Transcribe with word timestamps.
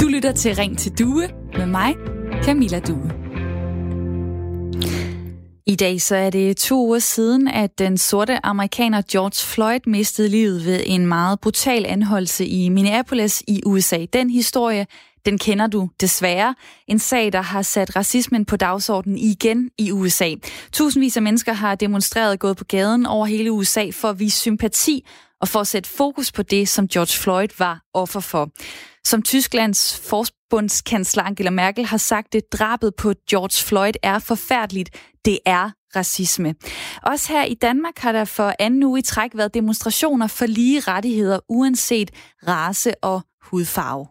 Du 0.00 0.08
lytter 0.08 0.32
til 0.36 0.54
Ring 0.54 0.78
til 0.78 0.98
Due 0.98 1.28
med 1.58 1.66
mig, 1.66 1.94
Camilla 2.42 2.80
Due. 2.80 3.10
I 5.66 5.74
dag 5.74 6.00
så 6.00 6.16
er 6.16 6.30
det 6.30 6.56
to 6.56 6.86
uger 6.86 6.98
siden, 6.98 7.48
at 7.48 7.78
den 7.78 7.98
sorte 7.98 8.46
amerikaner 8.46 9.02
George 9.12 9.54
Floyd 9.54 9.80
mistede 9.86 10.28
livet 10.28 10.64
ved 10.64 10.80
en 10.86 11.06
meget 11.06 11.40
brutal 11.40 11.86
anholdelse 11.88 12.46
i 12.46 12.68
Minneapolis 12.68 13.42
i 13.48 13.62
USA. 13.66 14.06
Den 14.12 14.30
historie, 14.30 14.86
den 15.24 15.38
kender 15.38 15.66
du 15.66 15.90
desværre. 16.00 16.54
En 16.88 16.98
sag, 16.98 17.32
der 17.32 17.40
har 17.40 17.62
sat 17.62 17.96
racismen 17.96 18.44
på 18.44 18.56
dagsordenen 18.56 19.18
igen 19.18 19.70
i 19.78 19.92
USA. 19.92 20.34
Tusindvis 20.72 21.16
af 21.16 21.22
mennesker 21.22 21.52
har 21.52 21.74
demonstreret 21.74 22.40
gået 22.40 22.56
på 22.56 22.64
gaden 22.64 23.06
over 23.06 23.26
hele 23.26 23.52
USA 23.52 23.90
for 23.92 24.08
at 24.08 24.18
vise 24.18 24.38
sympati 24.38 25.06
og 25.40 25.48
for 25.48 25.60
at 25.60 25.66
sætte 25.66 25.90
fokus 25.90 26.32
på 26.32 26.42
det, 26.42 26.68
som 26.68 26.88
George 26.88 27.22
Floyd 27.22 27.48
var 27.58 27.82
offer 27.94 28.20
for. 28.20 28.50
Som 29.04 29.22
Tysklands 29.22 30.00
forbundskansler 30.08 31.22
Angela 31.22 31.50
Merkel 31.50 31.86
har 31.86 31.96
sagt 31.96 32.32
det, 32.32 32.52
drabet 32.52 32.94
på 32.94 33.12
George 33.30 33.64
Floyd 33.66 33.92
er 34.02 34.18
forfærdeligt. 34.18 34.90
Det 35.24 35.38
er 35.46 35.70
racisme. 35.96 36.54
Også 37.02 37.32
her 37.32 37.44
i 37.44 37.54
Danmark 37.54 37.98
har 37.98 38.12
der 38.12 38.24
for 38.24 38.54
anden 38.58 38.82
uge 38.82 38.98
i 38.98 39.02
træk 39.02 39.30
været 39.34 39.54
demonstrationer 39.54 40.26
for 40.26 40.46
lige 40.46 40.80
rettigheder, 40.80 41.38
uanset 41.48 42.10
race 42.48 43.04
og 43.04 43.20
hudfarve. 43.42 44.06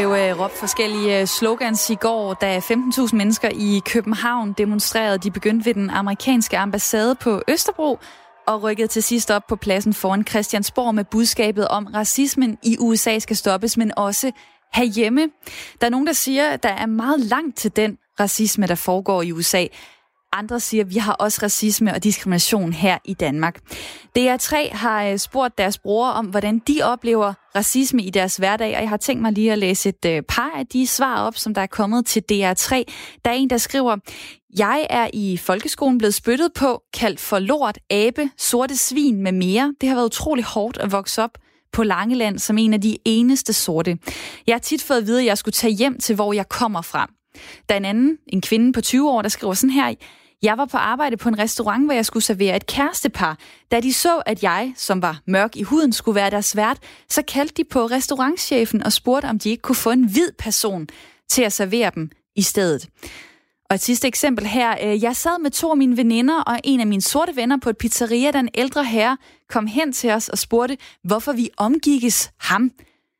Blev 0.00 0.12
øh, 0.12 0.40
råbt 0.40 0.52
forskellige 0.52 1.20
øh, 1.20 1.26
slogans 1.26 1.90
i 1.90 1.94
går, 1.94 2.34
da 2.34 2.58
15.000 2.58 3.16
mennesker 3.16 3.48
i 3.52 3.80
København 3.86 4.52
demonstrerede. 4.52 5.18
De 5.18 5.30
begyndte 5.30 5.66
ved 5.66 5.74
den 5.74 5.90
amerikanske 5.90 6.58
ambassade 6.58 7.14
på 7.14 7.42
Østerbro 7.48 7.98
og 8.46 8.62
rykkede 8.62 8.88
til 8.88 9.02
sidst 9.02 9.30
op 9.30 9.42
på 9.48 9.56
pladsen 9.56 9.94
foran 9.94 10.26
Christiansborg 10.26 10.94
med 10.94 11.04
budskabet 11.04 11.68
om, 11.68 11.86
racismen 11.86 12.58
i 12.62 12.76
USA 12.78 13.18
skal 13.18 13.36
stoppes, 13.36 13.76
men 13.76 13.92
også 13.96 14.30
herhjemme. 14.74 15.20
Der 15.80 15.86
er 15.86 15.90
nogen, 15.90 16.06
der 16.06 16.12
siger, 16.12 16.50
at 16.50 16.62
der 16.62 16.68
er 16.68 16.86
meget 16.86 17.20
langt 17.20 17.56
til 17.56 17.76
den 17.76 17.98
racisme, 18.20 18.66
der 18.66 18.74
foregår 18.74 19.22
i 19.22 19.32
USA. 19.32 19.66
Andre 20.32 20.60
siger, 20.60 20.84
at 20.84 20.90
vi 20.90 20.98
har 20.98 21.12
også 21.12 21.40
racisme 21.42 21.94
og 21.94 22.04
diskrimination 22.04 22.72
her 22.72 22.98
i 23.04 23.14
Danmark. 23.14 23.58
DR3 24.18 24.76
har 24.76 25.04
øh, 25.04 25.18
spurgt 25.18 25.58
deres 25.58 25.78
brugere 25.78 26.12
om, 26.12 26.26
hvordan 26.26 26.58
de 26.58 26.82
oplever 26.82 27.34
racisme 27.56 28.02
i 28.02 28.10
deres 28.10 28.36
hverdag, 28.36 28.76
og 28.76 28.82
jeg 28.82 28.88
har 28.88 28.96
tænkt 28.96 29.22
mig 29.22 29.32
lige 29.32 29.52
at 29.52 29.58
læse 29.58 29.88
et 29.88 30.04
øh, 30.06 30.22
par 30.22 30.50
af 30.56 30.66
de 30.66 30.86
svar 30.86 31.22
op, 31.22 31.36
som 31.36 31.54
der 31.54 31.62
er 31.62 31.66
kommet 31.66 32.06
til 32.06 32.22
DR3. 32.32 32.74
Der 33.24 33.30
er 33.30 33.34
en, 33.34 33.50
der 33.50 33.58
skriver, 33.58 33.96
jeg 34.58 34.86
er 34.90 35.10
i 35.12 35.36
folkeskolen 35.36 35.98
blevet 35.98 36.14
spyttet 36.14 36.52
på, 36.52 36.82
kaldt 36.94 37.20
for 37.20 37.38
lort, 37.38 37.78
abe, 37.90 38.30
sorte 38.38 38.76
svin 38.76 39.22
med 39.22 39.32
mere. 39.32 39.74
Det 39.80 39.88
har 39.88 39.96
været 39.96 40.06
utrolig 40.06 40.44
hårdt 40.44 40.78
at 40.78 40.92
vokse 40.92 41.22
op 41.22 41.38
på 41.72 41.82
Langeland 41.82 42.38
som 42.38 42.58
en 42.58 42.74
af 42.74 42.80
de 42.80 42.96
eneste 43.04 43.52
sorte. 43.52 43.98
Jeg 44.46 44.54
har 44.54 44.60
tit 44.60 44.82
fået 44.82 44.98
at 44.98 45.06
vide, 45.06 45.20
at 45.20 45.26
jeg 45.26 45.38
skulle 45.38 45.52
tage 45.52 45.72
hjem 45.72 45.98
til, 45.98 46.14
hvor 46.14 46.32
jeg 46.32 46.48
kommer 46.48 46.82
fra. 46.82 47.10
Der 47.68 47.74
er 47.74 47.76
en 47.76 47.84
anden, 47.84 48.18
en 48.26 48.40
kvinde 48.40 48.72
på 48.72 48.80
20 48.80 49.10
år, 49.10 49.22
der 49.22 49.28
skriver 49.28 49.54
sådan 49.54 49.70
her. 49.70 49.94
Jeg 50.42 50.58
var 50.58 50.64
på 50.64 50.76
arbejde 50.76 51.16
på 51.16 51.28
en 51.28 51.38
restaurant, 51.38 51.84
hvor 51.84 51.94
jeg 51.94 52.06
skulle 52.06 52.22
servere 52.24 52.56
et 52.56 52.66
kærestepar. 52.66 53.38
Da 53.70 53.80
de 53.80 53.92
så, 53.92 54.22
at 54.26 54.42
jeg, 54.42 54.72
som 54.76 55.02
var 55.02 55.20
mørk 55.26 55.56
i 55.56 55.62
huden, 55.62 55.92
skulle 55.92 56.14
være 56.14 56.30
deres 56.30 56.56
vært, 56.56 56.78
så 57.08 57.22
kaldte 57.22 57.54
de 57.54 57.64
på 57.64 57.86
restaurantchefen 57.86 58.82
og 58.82 58.92
spurgte, 58.92 59.26
om 59.26 59.38
de 59.38 59.50
ikke 59.50 59.62
kunne 59.62 59.76
få 59.76 59.90
en 59.90 60.04
hvid 60.04 60.32
person 60.38 60.88
til 61.28 61.42
at 61.42 61.52
servere 61.52 61.90
dem 61.94 62.10
i 62.36 62.42
stedet. 62.42 62.88
Og 63.70 63.74
et 63.74 63.80
sidste 63.80 64.08
eksempel 64.08 64.46
her. 64.46 64.76
Øh, 64.82 65.02
jeg 65.02 65.16
sad 65.16 65.42
med 65.42 65.50
to 65.50 65.70
af 65.70 65.76
mine 65.76 65.96
veninder 65.96 66.42
og 66.42 66.60
en 66.64 66.80
af 66.80 66.86
mine 66.86 67.02
sorte 67.02 67.36
venner 67.36 67.56
på 67.62 67.70
et 67.70 67.78
pizzeria, 67.78 68.30
da 68.30 68.38
en 68.38 68.48
ældre 68.54 68.84
herre 68.84 69.16
kom 69.48 69.66
hen 69.66 69.92
til 69.92 70.10
os 70.10 70.28
og 70.28 70.38
spurgte, 70.38 70.78
hvorfor 71.04 71.32
vi 71.32 71.50
omgikkes 71.56 72.30
ham, 72.38 72.70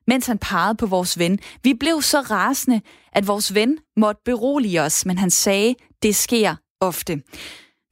mens 0.06 0.26
han 0.26 0.38
pegede 0.38 0.74
på 0.74 0.86
vores 0.86 1.18
ven. 1.18 1.38
Vi 1.62 1.74
blev 1.74 2.02
så 2.02 2.20
rasende, 2.20 2.80
at 3.12 3.26
vores 3.26 3.54
ven 3.54 3.78
måtte 3.96 4.22
berolige 4.24 4.82
os, 4.82 5.06
men 5.06 5.18
han 5.18 5.30
sagde, 5.30 5.74
det 6.02 6.16
sker 6.16 6.54
ofte. 6.80 7.22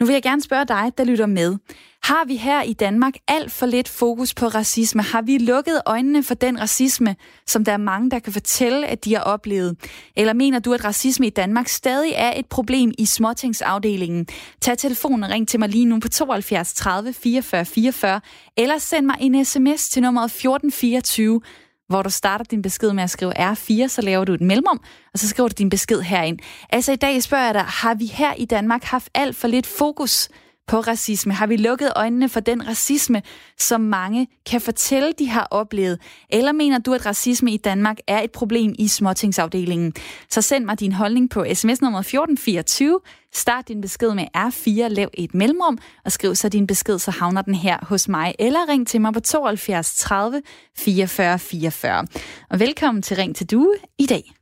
Nu 0.00 0.06
vil 0.06 0.12
jeg 0.12 0.22
gerne 0.22 0.43
spørge 0.43 0.65
dig, 0.65 0.93
der 0.99 1.04
lytter 1.04 1.26
med. 1.26 1.56
Har 2.03 2.25
vi 2.25 2.37
her 2.37 2.62
i 2.62 2.72
Danmark 2.72 3.15
alt 3.28 3.53
for 3.53 3.66
lidt 3.66 3.88
fokus 3.88 4.34
på 4.34 4.47
racisme? 4.47 5.03
Har 5.03 5.22
vi 5.22 5.38
lukket 5.38 5.82
øjnene 5.87 6.22
for 6.22 6.34
den 6.34 6.60
racisme, 6.60 7.16
som 7.47 7.65
der 7.65 7.72
er 7.72 7.76
mange, 7.76 8.10
der 8.10 8.19
kan 8.19 8.32
fortælle, 8.32 8.87
at 8.87 9.04
de 9.04 9.15
har 9.15 9.22
oplevet? 9.22 9.76
Eller 10.16 10.32
mener 10.32 10.59
du, 10.59 10.72
at 10.72 10.84
racisme 10.84 11.26
i 11.26 11.31
Danmark 11.31 11.69
stadig 11.69 12.12
er 12.16 12.32
et 12.37 12.47
problem 12.47 12.93
i 12.99 13.06
småtingsafdelingen? 13.06 14.26
Tag 14.60 14.78
telefonen 14.78 15.25
og 15.25 15.31
ring 15.31 15.49
til 15.49 15.60
mig 15.60 15.69
lige 15.69 15.84
nu 15.84 16.00
på 16.00 16.09
72 16.09 16.75
30 16.75 17.12
44 17.12 17.65
44, 17.65 18.20
eller 18.56 18.78
send 18.78 19.06
mig 19.06 19.16
en 19.20 19.44
sms 19.44 19.88
til 19.88 20.03
nummeret 20.03 20.25
1424 20.25 21.41
hvor 21.88 22.03
du 22.03 22.10
starter 22.10 22.44
din 22.44 22.62
besked 22.62 22.93
med 22.93 23.03
at 23.03 23.10
skrive 23.10 23.53
R4, 23.53 23.88
så 23.88 24.03
laver 24.03 24.25
du 24.25 24.34
et 24.34 24.41
mellemrum, 24.41 24.81
og 25.12 25.19
så 25.19 25.28
skriver 25.28 25.49
du 25.49 25.54
din 25.59 25.71
besked 25.71 26.00
herind. 26.00 26.38
Altså 26.71 26.93
i 26.93 26.97
dag 26.97 27.22
spørger 27.22 27.44
jeg 27.44 27.54
dig, 27.54 27.65
har 27.65 27.94
vi 27.94 28.06
her 28.06 28.34
i 28.34 28.44
Danmark 28.44 28.84
haft 28.84 29.09
alt 29.15 29.37
for 29.37 29.49
lidt 29.49 29.66
fokus 29.66 30.28
på 30.69 30.81
racisme? 30.81 31.33
Har 31.33 31.47
vi 31.47 31.56
lukket 31.56 31.93
øjnene 31.97 32.29
for 32.29 32.41
den 32.41 32.69
racisme, 32.69 33.23
som 33.59 33.81
mange 33.81 34.29
kan 34.47 34.61
fortælle, 34.61 35.12
de 35.19 35.29
har 35.29 35.49
oplevet? 35.51 36.01
Eller 36.31 36.53
mener 36.53 36.79
du, 36.79 36.95
at 36.95 37.06
racisme 37.06 37.53
i 37.53 37.56
Danmark 37.56 37.97
er 38.06 38.21
et 38.21 38.31
problem 38.31 38.75
i 38.79 38.89
småtingsafdelingen? 38.89 39.93
Så 40.31 40.43
send 40.43 40.65
mig 40.65 40.81
din 40.81 40.93
holdning 40.93 41.31
på 41.31 41.47
sms 41.55 41.81
nummer 41.83 41.99
1424. 42.01 43.01
Start 43.34 43.69
din 43.69 43.81
besked 43.81 44.15
med 44.15 44.27
R4, 44.37 44.89
lav 44.89 45.09
et 45.15 45.34
mellemrum, 45.34 45.79
og 46.05 46.12
skriv 46.12 46.34
så 46.34 46.49
din 46.49 46.67
besked, 46.67 46.99
så 46.99 47.11
havner 47.11 47.43
den 47.43 47.55
her 47.55 47.79
hos 47.83 48.09
mig. 48.09 48.35
Eller 48.39 48.69
ring 48.69 48.87
til 48.87 49.00
mig 49.00 49.12
på 49.12 49.21
72 49.21 49.97
30 49.97 50.43
44 50.79 51.39
44. 51.39 52.06
Og 52.50 52.61
velkommen 52.61 53.03
til 53.03 53.17
Ring 53.17 53.37
til 53.37 53.50
Due 53.50 53.75
i 53.99 54.06
dag. 54.06 54.33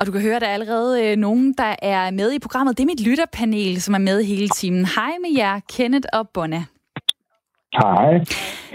Og 0.00 0.06
du 0.06 0.12
kan 0.12 0.20
høre, 0.20 0.36
at 0.36 0.42
der 0.42 0.48
er 0.48 0.52
allerede 0.52 1.04
øh, 1.04 1.16
nogen, 1.16 1.54
der 1.58 1.76
er 1.82 2.10
med 2.10 2.32
i 2.32 2.38
programmet. 2.38 2.76
Det 2.78 2.82
er 2.82 2.86
mit 2.86 3.00
lytterpanel, 3.00 3.82
som 3.82 3.94
er 3.94 3.98
med 3.98 4.24
hele 4.24 4.48
timen. 4.48 4.86
Hej 4.86 5.12
med 5.20 5.36
jer, 5.36 5.60
Kenneth 5.68 6.08
og 6.12 6.28
Bonna. 6.28 6.64
Hej. 7.72 8.24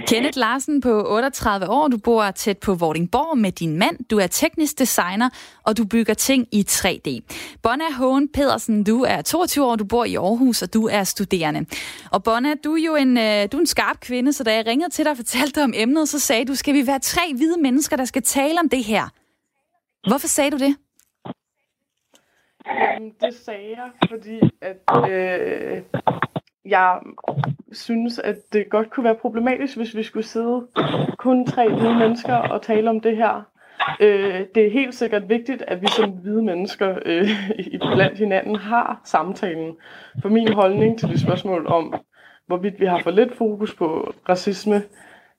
Kenneth 0.08 0.38
Larsen 0.38 0.82
på 0.82 1.04
38 1.08 1.70
år. 1.70 1.88
Du 1.88 1.98
bor 1.98 2.32
tæt 2.32 2.58
på 2.58 2.74
Vordingborg 2.76 3.38
med 3.38 3.52
din 3.52 3.78
mand. 3.78 3.98
Du 4.10 4.20
er 4.20 4.28
teknisk 4.28 4.80
designer, 4.80 5.30
og 5.64 5.78
du 5.78 5.86
bygger 5.86 6.14
ting 6.14 6.48
i 6.52 6.66
3D. 6.70 7.20
Bonna 7.64 7.84
Hågen 7.98 8.30
Pedersen, 8.34 8.84
du 8.84 9.04
er 9.04 9.22
22 9.22 9.66
år, 9.66 9.76
du 9.76 9.86
bor 9.86 10.06
i 10.06 10.16
Aarhus, 10.16 10.62
og 10.62 10.74
du 10.74 10.88
er 10.88 11.04
studerende. 11.04 11.66
Og 12.12 12.24
Bonna, 12.24 12.54
du 12.64 12.76
er 12.76 12.84
jo 12.86 12.96
en, 12.96 13.18
øh, 13.18 13.48
du 13.52 13.58
er 13.58 13.62
en 13.62 13.68
skarp 13.68 14.00
kvinde, 14.00 14.34
så 14.34 14.44
da 14.44 14.56
jeg 14.56 14.66
ringede 14.68 14.90
til 14.90 15.06
dig 15.06 15.12
og 15.12 15.18
fortalte 15.18 15.56
dig 15.56 15.64
om 15.64 15.74
emnet, 15.76 16.10
så 16.10 16.20
sagde 16.20 16.46
du, 16.46 16.56
skal 16.56 16.74
vi 16.74 16.88
være 16.88 17.00
tre 17.00 17.34
hvide 17.36 17.62
mennesker, 17.62 17.96
der 17.96 18.06
skal 18.06 18.22
tale 18.22 18.60
om 18.60 18.70
det 18.70 18.84
her? 18.84 19.10
Hvorfor 20.10 20.28
sagde 20.28 20.52
du 20.52 20.58
det? 20.58 20.76
Jamen, 22.68 23.14
det 23.22 23.34
sagde 23.34 23.70
jeg, 23.70 24.10
fordi 24.10 24.40
at 24.62 25.12
øh, 25.12 25.82
jeg 26.66 27.00
synes, 27.72 28.20
at 28.20 28.36
det 28.54 28.70
godt 28.70 28.90
kunne 28.90 29.04
være 29.04 29.16
problematisk, 29.16 29.78
hvis 29.78 29.96
vi 29.96 30.04
skulle 30.04 30.26
sidde 30.26 30.68
kun 31.18 31.46
tre 31.46 31.70
hvide 31.74 31.96
mennesker 31.96 32.36
og 32.36 32.62
tale 32.62 32.90
om 32.90 33.00
det 33.00 33.18
her. 33.18 33.44
Øh, 34.00 34.46
det 34.56 34.66
er 34.66 34.72
helt 34.72 34.96
sikkert 34.96 35.30
vigtigt, 35.30 35.64
at 35.68 35.82
vi 35.82 35.88
som 35.88 36.10
hvide 36.12 36.44
mennesker 36.44 36.96
øh, 37.06 37.28
blandt 37.96 38.18
hinanden 38.18 38.56
har 38.56 39.02
samtalen. 39.04 39.76
For 40.22 40.30
min 40.30 40.54
holdning 40.54 41.00
til 41.00 41.10
det 41.10 41.20
spørgsmål 41.20 41.68
om, 41.68 41.94
hvorvidt 42.48 42.80
vi 42.80 42.86
har 42.86 43.00
for 43.04 43.12
lidt 43.12 43.38
fokus 43.38 43.76
på 43.76 44.14
racisme, 44.30 44.82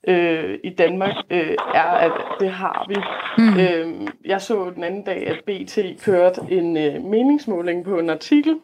øh, 0.07 0.59
i 0.65 0.71
Danmark, 0.71 1.15
øh, 1.31 1.57
er, 1.75 1.83
at 1.83 2.13
det 2.41 2.51
har 2.51 2.87
vi. 2.89 2.97
Mm. 3.39 3.61
Øh, 3.61 4.09
jeg 4.25 4.41
så 4.41 4.71
den 4.75 4.85
anden 4.85 5.03
dag, 5.03 5.27
at 5.27 5.45
BT 5.47 5.79
kørte 6.05 6.41
en 6.51 6.77
øh, 6.77 7.05
meningsmåling 7.05 7.85
på 7.85 7.99
en 7.99 8.11
artikel, 8.11 8.57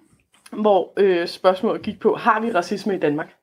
hvor 0.52 0.92
øh, 0.96 1.26
spørgsmålet 1.26 1.82
gik 1.82 2.00
på, 2.00 2.14
har 2.14 2.40
vi 2.40 2.52
racisme 2.52 2.94
i 2.94 2.98
Danmark? 2.98 3.34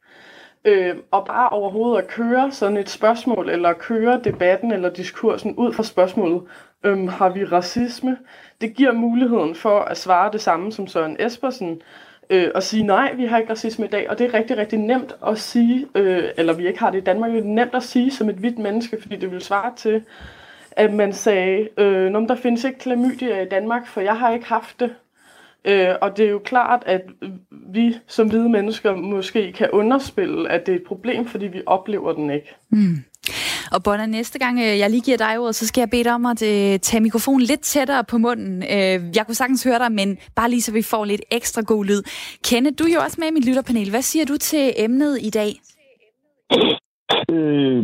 Øh, 0.65 0.95
og 1.11 1.25
bare 1.25 1.49
overhovedet 1.49 2.01
at 2.01 2.07
køre 2.07 2.51
sådan 2.51 2.77
et 2.77 2.89
spørgsmål, 2.89 3.49
eller 3.49 3.73
køre 3.73 4.21
debatten 4.23 4.71
eller 4.71 4.89
diskursen 4.89 5.55
ud 5.55 5.73
fra 5.73 5.83
spørgsmålet, 5.83 6.41
øh, 6.83 7.09
har 7.09 7.29
vi 7.29 7.45
racisme? 7.45 8.17
Det 8.61 8.75
giver 8.75 8.91
muligheden 8.91 9.55
for 9.55 9.79
at 9.79 9.97
svare 9.97 10.31
det 10.31 10.41
samme 10.41 10.71
som 10.71 10.87
Søren 10.87 11.15
Espersen, 11.19 11.81
øh, 12.29 12.51
og 12.55 12.63
sige, 12.63 12.83
nej, 12.83 13.13
vi 13.13 13.25
har 13.25 13.37
ikke 13.37 13.51
racisme 13.51 13.85
i 13.85 13.89
dag. 13.89 14.09
Og 14.09 14.19
det 14.19 14.27
er 14.27 14.33
rigtig, 14.33 14.57
rigtig 14.57 14.79
nemt 14.79 15.15
at 15.27 15.39
sige, 15.39 15.87
øh, 15.95 16.23
eller 16.37 16.53
vi 16.53 16.67
ikke 16.67 16.79
har 16.79 16.91
det 16.91 16.97
i 16.97 17.03
Danmark, 17.03 17.31
det 17.31 17.39
er 17.39 17.43
nemt 17.43 17.75
at 17.75 17.83
sige 17.83 18.11
som 18.11 18.29
et 18.29 18.35
hvidt 18.35 18.59
menneske, 18.59 19.01
fordi 19.01 19.15
det 19.15 19.31
vil 19.31 19.41
svare 19.41 19.73
til, 19.77 20.03
at 20.71 20.93
man 20.93 21.13
sagde, 21.13 21.69
øh, 21.77 22.11
der 22.13 22.35
findes 22.35 22.63
ikke 22.63 22.79
klamydia 22.79 23.41
i 23.41 23.49
Danmark, 23.49 23.87
for 23.87 24.01
jeg 24.01 24.17
har 24.17 24.33
ikke 24.33 24.45
haft 24.45 24.79
det. 24.79 24.95
Øh, 25.65 25.95
og 26.01 26.17
det 26.17 26.25
er 26.25 26.29
jo 26.29 26.39
klart, 26.39 26.83
at 26.85 27.01
vi 27.51 27.97
som 28.07 28.29
hvide 28.29 28.49
mennesker 28.49 28.95
måske 28.95 29.51
kan 29.51 29.69
underspille, 29.71 30.51
at 30.51 30.65
det 30.65 30.71
er 30.71 30.75
et 30.75 30.83
problem, 30.83 31.25
fordi 31.25 31.47
vi 31.47 31.61
oplever 31.65 32.13
den 32.13 32.29
ikke. 32.29 32.55
Mm. 32.69 32.95
Og 33.73 33.79
Bonna, 33.83 34.05
næste 34.05 34.39
gang 34.39 34.55
øh, 34.59 34.79
jeg 34.81 34.89
lige 34.89 35.01
giver 35.01 35.17
dig 35.17 35.39
ordet, 35.39 35.55
så 35.55 35.67
skal 35.67 35.81
jeg 35.81 35.89
bede 35.89 36.03
dig 36.03 36.13
om 36.13 36.25
at 36.25 36.41
øh, 36.51 36.79
tage 36.79 37.01
mikrofonen 37.07 37.41
lidt 37.41 37.61
tættere 37.61 38.03
på 38.11 38.17
munden. 38.17 38.63
Øh, 38.75 38.97
jeg 39.17 39.23
kunne 39.25 39.39
sagtens 39.41 39.63
høre 39.63 39.79
dig, 39.79 39.91
men 39.91 40.17
bare 40.35 40.49
lige 40.49 40.61
så 40.61 40.71
vi 40.73 40.81
får 40.81 41.05
lidt 41.05 41.21
ekstra 41.31 41.61
god 41.61 41.85
lyd. 41.85 42.01
Kenneth, 42.47 42.75
du 42.79 42.83
er 42.83 42.93
jo 42.93 42.99
også 43.05 43.17
med 43.19 43.27
i 43.27 43.33
mit 43.33 43.47
lytterpanel. 43.47 43.89
Hvad 43.89 44.01
siger 44.01 44.25
du 44.25 44.37
til 44.37 44.73
emnet 44.85 45.13
i 45.21 45.29
dag? 45.29 45.51
Øh, 47.33 47.79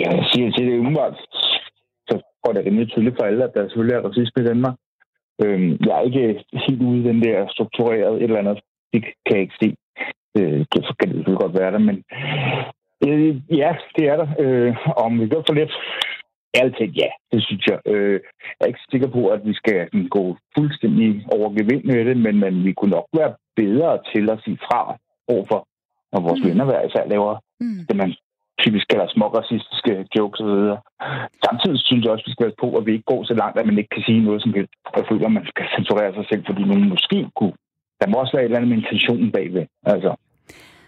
ja, 0.00 0.08
jeg 0.18 0.26
siger 0.32 0.50
til 0.50 0.66
det 0.66 0.78
umiddelbart, 0.78 1.16
så 2.08 2.14
går 2.42 2.52
det 2.52 2.64
rimelig 2.66 2.88
tydeligt 2.88 3.16
for 3.18 3.24
alle, 3.24 3.44
at 3.44 3.54
der 3.54 3.68
selvfølgelig 3.68 3.96
er 3.96 4.06
racisme 4.08 4.38
i 4.42 4.48
Danmark. 4.50 4.76
Øh, 5.42 5.60
jeg 5.86 5.94
er 5.98 6.06
ikke 6.08 6.44
helt 6.66 6.82
ude 6.82 7.00
i 7.00 7.08
den 7.10 7.22
der 7.22 7.48
struktureret 7.54 8.16
et 8.16 8.22
eller 8.22 8.42
andet. 8.42 8.58
Det 8.92 9.00
kan 9.04 9.36
jeg 9.36 9.40
ikke 9.40 9.60
se. 9.62 9.68
Øh, 10.38 10.58
det 10.58 10.68
kan 10.70 10.82
det 10.82 10.88
selvfølgelig 10.88 11.40
godt 11.42 11.58
være 11.60 11.72
der, 11.72 11.78
men 11.88 11.96
øh, 13.06 13.36
ja, 13.60 13.70
det 13.96 14.04
er 14.08 14.16
der. 14.16 14.28
Øh, 14.38 14.76
om 14.96 15.20
vi 15.20 15.28
gør 15.28 15.42
for 15.48 15.54
lidt, 15.54 15.72
Ærligt 16.58 16.78
talt, 16.78 16.96
ja, 17.02 17.10
det 17.32 17.40
synes 17.46 17.64
jeg. 17.70 17.78
Øh, 17.86 18.20
jeg 18.56 18.64
er 18.64 18.72
ikke 18.72 18.90
sikker 18.90 19.10
på, 19.16 19.22
at 19.34 19.40
vi 19.48 19.54
skal 19.54 19.78
gå 20.16 20.36
fuldstændig 20.56 21.08
over 21.36 21.48
gevind 21.58 21.84
med 21.84 22.04
det, 22.08 22.16
men, 22.16 22.34
men 22.44 22.64
vi 22.64 22.72
kunne 22.72 22.94
nok 22.98 23.08
være 23.20 23.32
bedre 23.56 23.92
til 24.12 24.24
at 24.30 24.40
sige 24.44 24.58
fra 24.66 24.80
overfor, 25.32 25.60
når 26.12 26.20
vores 26.26 26.40
mm. 26.42 26.48
venner 26.48 26.64
hver 26.64 26.82
især 26.88 27.04
laver 27.14 27.32
mm. 27.60 27.80
det, 27.88 27.96
man 27.96 28.10
typisk 28.62 28.86
kalder 28.88 29.06
små 29.08 29.26
racistiske 29.38 29.92
jokes 30.16 30.40
osv. 30.40 30.64
Samtidig 31.46 31.78
synes 31.80 32.02
jeg 32.04 32.12
også, 32.12 32.24
at 32.24 32.28
vi 32.28 32.34
skal 32.34 32.46
være 32.46 32.62
på, 32.64 32.68
at 32.78 32.86
vi 32.86 32.92
ikke 32.92 33.10
går 33.12 33.22
så 33.24 33.34
langt, 33.42 33.58
at 33.58 33.66
man 33.66 33.78
ikke 33.78 33.94
kan 33.96 34.06
sige 34.08 34.26
noget 34.28 34.42
som 34.42 34.54
helst. 34.56 34.72
Jeg 34.96 35.04
føler, 35.10 35.26
at 35.26 35.36
man 35.38 35.46
skal 35.52 35.66
censurere 35.76 36.14
sig 36.14 36.26
selv, 36.30 36.42
fordi 36.48 36.62
nogen 36.62 36.92
måske 36.94 37.18
kunne. 37.38 37.56
Der 38.00 38.06
må 38.08 38.14
også 38.18 38.32
være 38.34 38.44
et 38.44 38.48
eller 38.48 38.58
andet 38.58 38.70
med 38.72 38.80
intentionen 38.82 39.32
bagved. 39.36 39.66
Altså. 39.92 40.10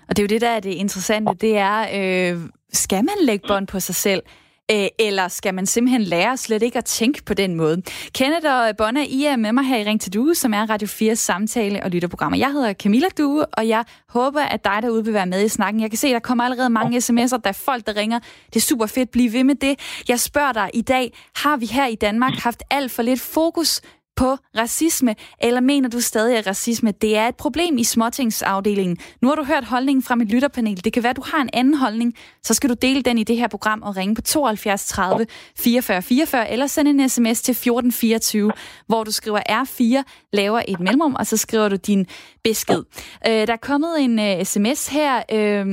Og 0.08 0.16
det 0.16 0.18
er 0.18 0.24
jo 0.24 0.28
det, 0.28 0.40
der 0.40 0.48
er 0.48 0.60
det 0.60 0.70
interessante, 0.70 1.32
det 1.40 1.56
er, 1.56 1.86
øh, 2.34 2.40
skal 2.72 3.04
man 3.04 3.14
lægge 3.20 3.48
bånd 3.48 3.66
på 3.66 3.80
sig 3.80 3.94
selv? 3.94 4.22
Øh, 4.70 4.86
eller 4.98 5.28
skal 5.28 5.54
man 5.54 5.66
simpelthen 5.66 6.02
lære 6.02 6.36
slet 6.36 6.62
ikke 6.62 6.78
at 6.78 6.84
tænke 6.84 7.24
på 7.24 7.34
den 7.34 7.54
måde? 7.54 7.82
Kenneth 8.14 8.46
og 8.46 8.76
Bonna, 8.78 9.04
I 9.08 9.24
er 9.24 9.36
med 9.36 9.52
mig 9.52 9.64
her 9.64 9.76
i 9.78 9.84
Ring 9.84 10.00
til 10.00 10.14
Due, 10.14 10.34
som 10.34 10.54
er 10.54 10.70
Radio 10.70 10.88
4's 10.88 11.14
samtale- 11.14 11.82
og 11.84 11.90
lytterprogrammer. 11.90 12.38
Jeg 12.38 12.52
hedder 12.52 12.72
Camilla 12.72 13.08
Due, 13.18 13.46
og 13.46 13.68
jeg 13.68 13.84
håber, 14.08 14.40
at 14.40 14.64
dig 14.64 14.78
derude 14.82 15.04
vil 15.04 15.14
være 15.14 15.26
med 15.26 15.44
i 15.44 15.48
snakken. 15.48 15.82
Jeg 15.82 15.90
kan 15.90 15.98
se, 15.98 16.08
at 16.08 16.12
der 16.12 16.18
kommer 16.18 16.44
allerede 16.44 16.70
mange 16.70 16.98
sms'er, 16.98 17.36
der 17.36 17.48
er 17.48 17.52
folk, 17.64 17.86
der 17.86 17.96
ringer. 17.96 18.18
Det 18.46 18.56
er 18.56 18.60
super 18.60 18.86
fedt. 18.86 19.10
Bliv 19.10 19.32
ved 19.32 19.44
med 19.44 19.54
det. 19.54 20.02
Jeg 20.08 20.20
spørger 20.20 20.52
dig 20.52 20.70
i 20.74 20.82
dag, 20.82 21.12
har 21.36 21.56
vi 21.56 21.66
her 21.66 21.86
i 21.86 21.94
Danmark 21.94 22.34
haft 22.34 22.62
alt 22.70 22.90
for 22.90 23.02
lidt 23.02 23.20
fokus 23.20 23.80
på 24.16 24.37
racisme, 24.56 25.14
eller 25.43 25.61
mener 25.61 25.88
du 25.88 26.00
stadig, 26.00 26.38
at 26.38 26.46
racisme 26.46 26.93
det 26.93 27.16
er 27.16 27.28
et 27.28 27.37
problem 27.37 27.78
i 27.78 27.84
småtingsafdelingen? 27.84 28.99
Nu 29.22 29.28
har 29.28 29.34
du 29.34 29.44
hørt 29.44 29.64
holdningen 29.64 30.02
fra 30.02 30.14
mit 30.14 30.28
lytterpanel. 30.28 30.84
Det 30.84 30.93
kan 30.93 31.02
være, 31.02 31.11
at 31.11 31.16
du 31.16 31.22
har 31.25 31.43
en 31.43 31.50
anden 31.52 31.75
holdning, 31.75 32.14
så 32.43 32.55
skal 32.55 32.70
du 32.70 32.75
dele 32.75 33.02
den 33.02 33.19
i 33.19 33.25
det 33.25 33.37
her 33.37 33.49
program 33.49 33.82
og 33.82 33.96
ringe 33.96 34.14
på 34.14 34.22
72 34.22 34.87
30 34.87 35.26
44 35.58 36.02
44, 36.02 36.50
eller 36.50 36.66
sende 36.66 36.90
en 36.90 37.08
sms 37.08 37.43
til 37.43 37.52
1424, 37.52 38.52
hvor 38.87 39.05
du 39.05 39.11
skriver 39.11 39.40
R4, 39.49 40.02
laver 40.32 40.62
et 40.69 40.81
mellemrum, 40.81 41.14
og 41.14 41.26
så 41.26 41.37
skriver 41.37 41.69
du 41.69 41.76
din 41.76 42.06
besked. 42.44 42.82
Øh, 43.26 43.46
der 43.46 43.52
er 43.52 43.56
kommet 43.56 44.00
en 44.00 44.19
øh, 44.19 44.44
sms 44.44 44.88
her, 44.88 45.22
øh, 45.32 45.66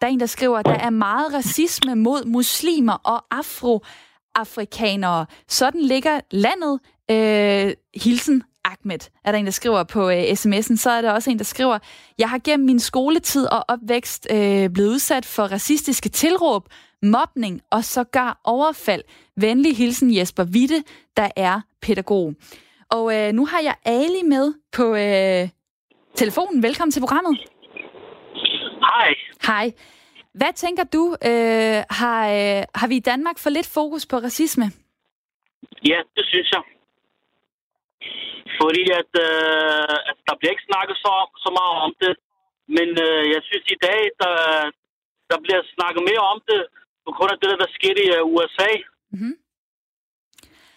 der 0.00 0.06
er 0.06 0.10
en, 0.10 0.20
der 0.20 0.26
skriver, 0.26 0.58
at 0.58 0.66
der 0.66 0.78
er 0.78 0.90
meget 0.90 1.34
racisme 1.34 1.94
mod 1.94 2.24
muslimer 2.24 2.92
og 2.92 3.24
afro 3.30 3.84
afrikanere. 4.34 5.26
Sådan 5.48 5.80
ligger 5.80 6.20
landet. 6.30 6.80
Øh, 7.10 7.72
hilsen 8.04 8.42
Ahmed, 8.64 9.10
er 9.24 9.32
der 9.32 9.38
en, 9.38 9.44
der 9.44 9.50
skriver 9.50 9.84
på 9.84 10.10
øh, 10.10 10.22
sms'en. 10.22 10.76
Så 10.76 10.90
er 10.90 11.00
der 11.00 11.12
også 11.12 11.30
en, 11.30 11.38
der 11.38 11.44
skriver, 11.44 11.78
jeg 12.18 12.30
har 12.30 12.38
gennem 12.44 12.66
min 12.66 12.80
skoletid 12.80 13.46
og 13.46 13.64
opvækst 13.68 14.28
øh, 14.30 14.70
blevet 14.70 14.88
udsat 14.88 15.24
for 15.26 15.42
racistiske 15.42 16.08
tilråb, 16.08 16.68
mobning 17.02 17.60
og 17.70 17.84
sågar 17.84 18.40
overfald. 18.44 19.02
Venlig 19.36 19.76
hilsen 19.76 20.16
Jesper 20.16 20.44
Witte, 20.44 20.82
der 21.16 21.28
er 21.36 21.60
pædagog. 21.82 22.34
Og 22.90 23.16
øh, 23.16 23.32
nu 23.32 23.46
har 23.46 23.60
jeg 23.60 23.74
Ali 23.84 24.22
med 24.28 24.54
på 24.72 24.94
øh, 24.94 25.48
telefonen. 26.14 26.62
Velkommen 26.62 26.92
til 26.92 27.00
programmet. 27.00 27.38
Hej. 28.80 29.14
Hej. 29.46 29.72
Hvad 30.34 30.52
tænker 30.54 30.84
du, 30.84 31.16
øh, 31.26 31.82
har, 31.90 32.28
øh, 32.28 32.62
har 32.74 32.86
vi 32.88 32.96
i 32.96 33.00
Danmark 33.00 33.38
for 33.38 33.50
lidt 33.50 33.66
fokus 33.66 34.06
på 34.06 34.16
racisme? 34.16 34.64
Ja, 35.84 35.98
det 36.16 36.24
synes 36.26 36.50
jeg. 36.50 36.62
Fordi 38.60 38.84
at, 39.00 39.12
øh, 39.26 39.94
at 40.10 40.18
der 40.28 40.34
bliver 40.38 40.52
ikke 40.54 40.68
snakket 40.70 40.96
så, 41.04 41.14
så 41.44 41.50
meget 41.58 41.76
om 41.86 41.92
det. 42.02 42.12
Men 42.76 42.88
øh, 43.06 43.22
jeg 43.34 43.42
synes 43.48 43.66
i 43.76 43.78
dag, 43.88 44.00
der, 44.22 44.36
der 45.30 45.38
bliver 45.44 45.62
snakket 45.74 46.02
mere 46.10 46.24
om 46.32 46.38
det, 46.50 46.60
på 47.06 47.10
grund 47.16 47.30
af 47.34 47.38
det, 47.42 47.52
der 47.62 47.68
skete 47.78 48.00
i 48.06 48.08
uh, 48.16 48.32
USA. 48.34 48.70
Mm-hmm. 49.12 49.34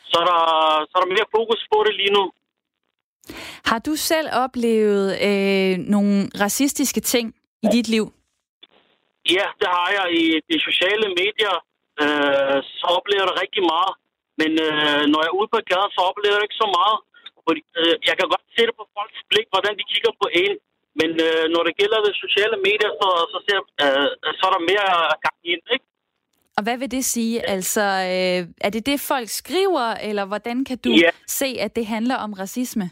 Så, 0.09 0.15
er 0.21 0.25
der, 0.31 0.41
så 0.87 0.93
er 0.95 1.01
der 1.03 1.15
mere 1.15 1.33
fokus 1.37 1.61
på 1.71 1.77
det 1.85 1.93
lige 2.01 2.13
nu. 2.17 2.25
Har 3.69 3.79
du 3.87 3.93
selv 3.95 4.27
oplevet 4.43 5.05
øh, 5.27 5.73
nogle 5.93 6.13
racistiske 6.43 7.01
ting 7.13 7.27
i 7.65 7.67
dit 7.75 7.87
liv? 7.95 8.05
Ja, 9.35 9.45
det 9.59 9.69
har 9.77 9.89
jeg 9.97 10.07
i 10.21 10.23
de 10.49 10.57
sociale 10.67 11.07
medier. 11.21 11.55
Øh, 12.03 12.57
så 12.79 12.85
oplever 12.97 13.21
jeg 13.21 13.29
det 13.31 13.41
rigtig 13.43 13.63
meget. 13.73 13.93
Men 14.39 14.51
øh, 14.65 15.01
når 15.11 15.19
jeg 15.23 15.31
er 15.31 15.39
ude 15.39 15.49
på 15.53 15.59
gaden, 15.71 15.91
så 15.97 16.01
oplever 16.09 16.35
jeg 16.37 16.45
ikke 16.47 16.61
så 16.63 16.69
meget. 16.79 16.97
Fordi, 17.45 17.61
øh, 17.79 17.95
jeg 18.09 18.15
kan 18.19 18.27
godt 18.33 18.45
se 18.55 18.61
det 18.67 18.75
på 18.79 18.85
folks 18.95 19.21
blik, 19.31 19.47
hvordan 19.53 19.73
de 19.79 19.85
kigger 19.91 20.13
på 20.21 20.27
en. 20.43 20.55
Men 20.99 21.09
øh, 21.27 21.43
når 21.53 21.61
det 21.67 21.73
gælder 21.81 21.99
de 22.07 22.13
sociale 22.25 22.57
medier, 22.67 22.91
så, 22.99 23.09
så, 23.31 23.37
ser, 23.45 23.59
øh, 23.83 24.09
så 24.37 24.43
er 24.47 24.53
der 24.55 24.69
mere 24.71 24.89
gang 25.25 25.39
ind, 25.53 25.63
ikke? 25.75 25.85
Og 26.57 26.63
hvad 26.63 26.77
vil 26.77 26.91
det 26.91 27.05
sige? 27.05 27.35
Altså, 27.55 27.85
øh, 28.13 28.39
er 28.65 28.69
det 28.75 28.85
det, 28.85 29.07
folk 29.11 29.29
skriver, 29.41 29.87
eller 30.09 30.25
hvordan 30.25 30.65
kan 30.65 30.77
du 30.85 30.91
ja. 31.05 31.11
se, 31.27 31.49
at 31.65 31.75
det 31.75 31.85
handler 31.95 32.17
om 32.25 32.33
racisme? 32.33 32.87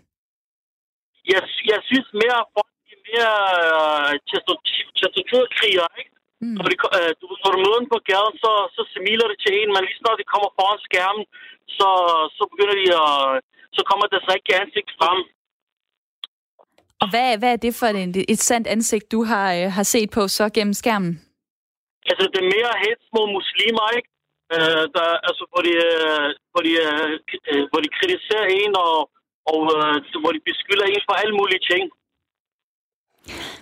Jeg, 1.34 1.42
jeg 1.72 1.80
synes 1.90 2.08
mere, 2.22 2.38
at 2.44 2.50
folk 2.56 2.74
er 2.94 3.00
mere 3.10 3.34
øh, 3.62 4.20
testosteronkriger, 4.30 5.88
ikke? 6.00 6.12
Mm. 6.44 6.56
Når, 6.58 6.66
de, 6.72 6.76
øh, 6.98 7.12
du, 7.20 7.26
når 7.44 7.52
du 7.54 7.60
møder 7.66 7.80
dem 7.82 7.90
på 7.96 8.00
gaden, 8.12 8.36
så, 8.44 8.52
så 8.76 8.82
smiler 8.94 9.28
det 9.32 9.38
til 9.44 9.54
en, 9.60 9.70
men 9.74 9.82
lige 9.88 10.00
snart 10.02 10.22
de 10.22 10.32
kommer 10.34 10.50
foran 10.58 10.80
skærmen, 10.88 11.26
så, 11.78 11.90
så 12.38 12.44
begynder 12.52 12.76
de 12.82 12.88
at... 13.04 13.14
Så 13.78 13.82
kommer 13.90 14.06
deres 14.14 14.28
rigtige 14.34 14.60
ansigt 14.64 14.92
frem. 15.00 15.20
Og 17.02 17.08
hvad, 17.12 17.28
hvad 17.42 17.52
er 17.54 17.62
det 17.66 17.74
for 17.80 17.86
et, 17.86 18.18
et 18.34 18.42
sandt 18.50 18.68
ansigt, 18.76 19.12
du 19.16 19.20
har, 19.32 19.48
øh, 19.60 19.68
har 19.78 19.86
set 19.94 20.10
på 20.18 20.22
så 20.38 20.46
gennem 20.56 20.76
skærmen? 20.82 21.14
Altså, 22.10 22.26
det 22.34 22.40
er 22.42 22.54
mere 22.56 22.74
hets 22.84 23.06
mod 23.16 23.28
muslimer, 23.38 23.86
ikke? 23.98 24.10
Øh, 24.56 24.84
der, 24.96 25.08
altså, 25.28 25.44
hvor 25.52 25.62
de, 25.68 25.74
øh, 25.90 26.28
hvor, 26.52 26.62
de, 26.68 26.72
øh, 27.52 27.64
hvor 27.72 27.82
de 27.86 27.90
kritiserer 27.98 28.48
en, 28.62 28.72
og, 28.86 28.96
og 29.52 29.60
øh, 29.78 29.96
hvor 30.22 30.32
de 30.36 30.42
beskylder 30.50 30.86
en 30.86 31.04
for 31.08 31.16
alle 31.22 31.36
mulige 31.40 31.64
ting. 31.72 31.84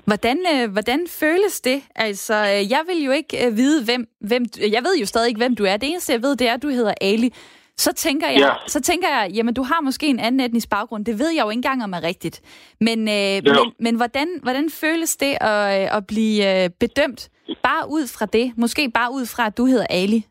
Hvordan, 0.06 0.38
øh, 0.53 0.72
hvordan 0.72 1.08
føles 1.08 1.62
det? 1.62 1.84
Altså, 1.96 2.34
øh, 2.34 2.72
jeg 2.72 2.82
vil 2.88 3.03
jo 3.03 3.12
ikke 3.12 3.46
øh, 3.46 3.58
vide, 3.58 3.86
hvem, 3.86 4.08
hvem... 4.22 4.46
Jeg 4.72 4.84
ved 4.84 4.98
jo 5.00 5.06
stadig 5.06 5.27
ikke, 5.27 5.38
hvem 5.38 5.56
du 5.56 5.65
er. 5.65 5.77
Det 5.77 5.89
eneste, 5.89 6.13
jeg 6.13 6.22
ved, 6.22 6.36
det 6.36 6.48
er, 6.48 6.53
at 6.53 6.62
du 6.62 6.70
hedder 6.70 6.94
Ali. 7.01 7.34
Så 7.77 7.94
tænker 7.94 8.27
jeg, 8.27 8.39
ja. 8.39 8.53
så 8.68 8.82
tænker 8.82 9.08
jeg, 9.08 9.32
jamen 9.34 9.53
du 9.53 9.63
har 9.63 9.82
måske 9.82 10.08
en 10.08 10.20
anden 10.20 10.41
etnisk 10.41 10.70
baggrund. 10.70 11.06
Det 11.06 11.20
ved 11.20 11.29
jeg 11.29 11.44
jo 11.44 11.50
ikke 11.50 11.58
engang 11.58 11.84
om 11.84 11.94
er 11.94 12.03
rigtigt. 12.03 12.41
Men, 12.79 13.00
øh, 13.08 13.13
ja. 13.13 13.39
men, 13.41 13.74
men 13.79 13.96
hvordan, 13.96 14.27
hvordan 14.41 14.70
føles 14.70 15.18
det 15.18 15.38
at, 15.41 15.82
øh, 15.82 15.98
at 15.98 16.08
blive 16.08 16.63
øh, 16.63 16.70
bedømt 16.79 17.29
bare 17.63 17.89
ud 17.89 18.08
fra 18.15 18.25
det? 18.25 18.53
Måske 18.58 18.91
bare 19.00 19.12
ud 19.12 19.25
fra, 19.25 19.46
at 19.46 19.58
du 19.58 19.65
hedder 19.65 19.88
Ali? 19.89 20.25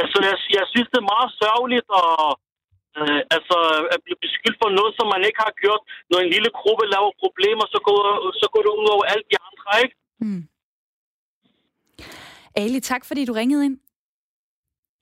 Altså, 0.00 0.18
jeg, 0.28 0.36
jeg 0.58 0.64
synes, 0.72 0.88
det 0.92 0.98
er 0.98 1.12
meget 1.14 1.30
sørgeligt 1.42 1.86
at, 2.02 2.34
øh, 3.00 3.20
altså, 3.36 3.56
at 3.94 3.98
blive 4.04 4.20
beskyldt 4.24 4.58
for 4.62 4.70
noget, 4.78 4.92
som 4.98 5.06
man 5.14 5.22
ikke 5.28 5.40
har 5.46 5.54
gjort. 5.62 5.82
Når 6.10 6.18
en 6.20 6.30
lille 6.34 6.50
gruppe 6.58 6.84
laver 6.94 7.12
problemer, 7.24 7.64
så 7.74 7.78
går, 7.86 8.00
så 8.40 8.46
går 8.52 8.62
det 8.66 8.72
ud 8.80 8.88
over 8.94 9.04
alle 9.12 9.24
de 9.30 9.36
andre, 9.48 9.70
ikke? 9.84 9.96
Mm. 10.24 10.42
Ali, 12.62 12.80
tak 12.80 13.02
fordi 13.08 13.22
du 13.24 13.32
ringede 13.32 13.64
ind. 13.66 13.76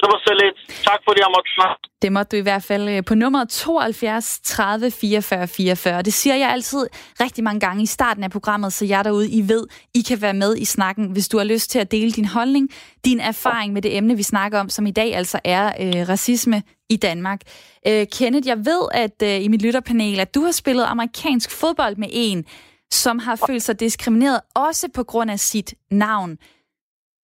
Det 0.04 0.12
var 0.12 0.20
så 0.28 0.34
lidt. 0.42 0.84
Tak 0.84 1.00
fordi 1.04 1.20
jeg 1.20 1.30
måtte 1.36 1.50
snakke. 1.58 1.80
Det 2.02 2.12
måtte 2.12 2.36
du 2.36 2.40
i 2.40 2.46
hvert 2.48 2.62
fald 2.62 2.88
øh, 2.88 3.04
på 3.04 3.14
nummer 3.14 3.44
72 3.44 4.40
30 4.40 4.90
44 4.90 5.48
44. 5.48 6.02
Det 6.02 6.14
siger 6.14 6.36
jeg 6.36 6.50
altid 6.50 6.86
rigtig 7.20 7.44
mange 7.44 7.60
gange 7.60 7.82
i 7.82 7.86
starten 7.86 8.24
af 8.24 8.30
programmet, 8.30 8.72
så 8.72 8.84
jeg 8.84 9.04
derude, 9.04 9.30
I 9.30 9.48
ved, 9.48 9.66
I 9.94 10.00
kan 10.08 10.22
være 10.22 10.34
med 10.34 10.56
i 10.56 10.64
snakken, 10.64 11.12
hvis 11.12 11.28
du 11.28 11.38
har 11.38 11.44
lyst 11.44 11.70
til 11.70 11.78
at 11.78 11.90
dele 11.90 12.10
din 12.10 12.24
holdning, 12.24 12.70
din 13.04 13.20
erfaring 13.20 13.72
med 13.72 13.82
det 13.82 13.96
emne, 13.96 14.16
vi 14.16 14.22
snakker 14.22 14.60
om, 14.60 14.68
som 14.68 14.86
i 14.86 14.90
dag 14.90 15.14
altså 15.14 15.40
er 15.44 15.66
øh, 15.66 16.08
racisme 16.08 16.62
i 16.90 16.96
Danmark. 16.96 17.40
Øh, 17.86 18.06
Kenneth, 18.12 18.48
jeg 18.48 18.58
ved, 18.58 18.88
at 18.92 19.22
øh, 19.22 19.44
i 19.44 19.48
mit 19.48 19.62
lytterpanel, 19.62 20.20
at 20.20 20.34
du 20.34 20.40
har 20.40 20.52
spillet 20.52 20.84
amerikansk 20.84 21.60
fodbold 21.60 21.96
med 21.96 22.08
en, 22.12 22.44
som 22.90 23.18
har 23.18 23.36
følt 23.46 23.62
sig 23.62 23.80
diskrimineret, 23.80 24.40
også 24.54 24.88
på 24.94 25.04
grund 25.04 25.30
af 25.30 25.40
sit 25.40 25.74
navn. 25.90 26.38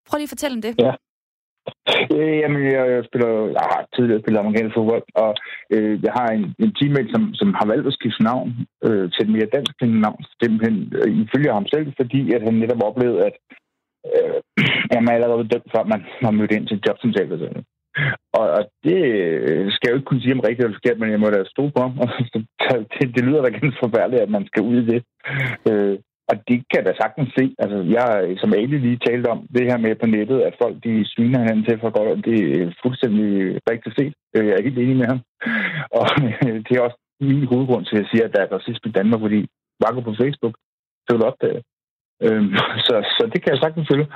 Prøv 0.08 0.16
lige 0.16 0.24
at 0.24 0.28
fortælle 0.28 0.54
om 0.54 0.62
det. 0.62 0.74
Ja. 0.78 0.92
Øh, 2.14 2.36
jamen, 2.42 2.62
jeg, 2.76 2.84
jeg 2.94 3.02
spiller, 3.08 3.30
jeg 3.56 3.64
har 3.72 3.80
tidligere 3.94 4.22
spillet 4.22 4.40
amerikansk 4.40 4.74
fodbold, 4.76 5.04
og 5.24 5.30
øh, 5.74 5.94
jeg 6.06 6.12
har 6.18 6.28
en, 6.38 6.44
en 6.64 6.72
teammate, 6.78 7.10
som, 7.14 7.22
som 7.40 7.48
har 7.58 7.66
valgt 7.72 7.86
at 7.86 7.96
skifte 7.98 8.22
navn 8.30 8.48
øh, 8.86 9.04
til 9.12 9.22
et 9.24 9.32
mere 9.34 9.52
dansk 9.56 9.76
navn, 10.06 10.22
simpelthen 10.42 10.76
øh, 10.98 11.10
ifølge 11.24 11.56
ham 11.56 11.66
selv, 11.74 11.86
fordi 12.00 12.20
at 12.36 12.42
han 12.46 12.54
netop 12.54 12.82
oplevede, 12.88 13.20
at 13.28 13.36
øh, 14.10 14.38
jamen, 14.90 15.04
man 15.04 15.12
er 15.12 15.18
allerede 15.18 15.50
dømt, 15.52 15.68
før 15.74 15.84
man 15.92 16.00
har 16.24 16.30
mødt 16.38 16.52
ind 16.56 16.66
til 16.66 16.82
jobsamtale. 16.86 17.32
Altså. 17.34 17.62
Og, 18.38 18.46
og 18.58 18.62
det 18.84 18.98
øh, 19.48 19.64
skal 19.72 19.84
jeg 19.84 19.92
jo 19.92 19.98
ikke 19.98 20.08
kunne 20.10 20.22
sige 20.22 20.36
om 20.36 20.44
rigtigt 20.46 20.64
eller 20.64 20.78
forkert, 20.78 20.98
men 21.00 21.10
jeg 21.10 21.20
må 21.20 21.26
da 21.30 21.44
stå 21.54 21.62
på 21.74 21.80
ham. 21.84 21.92
det, 22.94 23.06
det 23.14 23.22
lyder 23.24 23.42
da 23.42 23.48
ganske 23.48 23.82
forfærdeligt, 23.84 24.22
at 24.22 24.30
man 24.36 24.46
skal 24.46 24.62
ud 24.70 24.76
i 24.82 24.86
det. 24.92 25.00
Øh, 25.70 25.98
og 26.30 26.34
det 26.48 26.58
kan 26.72 26.82
da 26.84 26.92
sagtens 27.02 27.30
se. 27.38 27.44
Altså, 27.62 27.78
jeg, 27.96 28.08
som 28.40 28.54
Ali 28.54 28.78
lige 28.78 29.04
talte 29.06 29.26
om, 29.34 29.40
det 29.54 29.64
her 29.70 29.78
med 29.78 29.94
på 30.00 30.06
nettet, 30.06 30.38
at 30.48 30.54
folk 30.62 30.76
de 30.84 30.92
sviner 31.12 31.38
hinanden 31.38 31.64
til 31.64 31.80
for 31.80 31.90
godt, 31.98 32.24
det 32.28 32.38
er 32.60 32.72
fuldstændig 32.82 33.28
rigtigt 33.70 33.94
set. 33.98 34.14
Øh, 34.36 34.46
jeg 34.46 34.54
er 34.56 34.66
helt 34.66 34.78
enig 34.78 34.96
med 34.96 35.06
ham. 35.12 35.20
Og 35.98 36.06
øh, 36.24 36.58
det 36.66 36.72
er 36.74 36.86
også 36.86 36.98
min 37.20 37.50
hovedgrund 37.52 37.84
til 37.84 37.96
at 37.96 38.02
jeg 38.02 38.08
siger, 38.10 38.24
at 38.26 38.34
der 38.34 38.40
er 38.42 38.52
racisme 38.56 38.88
i 38.90 38.96
Danmark, 38.98 39.20
fordi 39.20 39.40
bare 39.82 39.94
gå 39.94 40.00
på 40.00 40.14
Facebook, 40.22 40.54
så 41.04 41.08
vil 41.10 41.20
du 41.20 41.26
opdage 41.30 41.60
øhm, 42.26 42.54
så, 42.86 42.94
så 43.16 43.22
det 43.32 43.42
kan 43.42 43.52
jeg 43.52 43.60
sagtens 43.62 43.88
følge. 43.92 44.06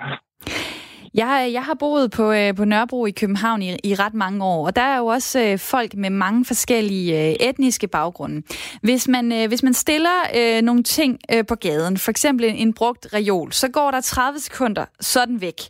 Jeg, 1.14 1.50
jeg 1.52 1.64
har 1.64 1.75
boet 1.75 2.11
på, 2.11 2.33
øh, 2.33 2.54
på 2.54 2.64
Nørrebro 2.64 3.06
i 3.06 3.11
København 3.11 3.62
i, 3.62 3.76
i 3.85 3.94
ret 3.94 4.14
mange 4.14 4.44
år, 4.44 4.66
og 4.66 4.76
der 4.76 4.83
er 4.83 4.99
jo 4.99 5.06
også 5.06 5.40
øh, 5.40 5.59
folk 5.59 5.94
med 5.94 6.11
mange 6.11 6.44
forskellige 6.44 7.28
øh, 7.28 7.49
etniske 7.49 7.88
baggrunde. 7.88 8.42
Hvis 8.83 9.09
man, 9.09 9.33
øh, 9.33 9.49
hvis 9.49 9.62
man 9.62 9.75
stiller 9.75 10.23
øh, 10.37 10.62
nogle 10.62 10.83
ting 10.83 11.18
øh, 11.33 11.47
på 11.47 11.54
gaden, 11.54 11.99
for 11.99 12.11
eksempel 12.11 12.47
en, 12.47 12.56
en 12.56 12.73
brugt 12.73 13.06
reol, 13.12 13.52
så 13.52 13.68
går 13.68 13.90
der 13.90 14.00
30 14.00 14.38
sekunder 14.38 14.85
sådan 15.00 15.40
væk. 15.40 15.61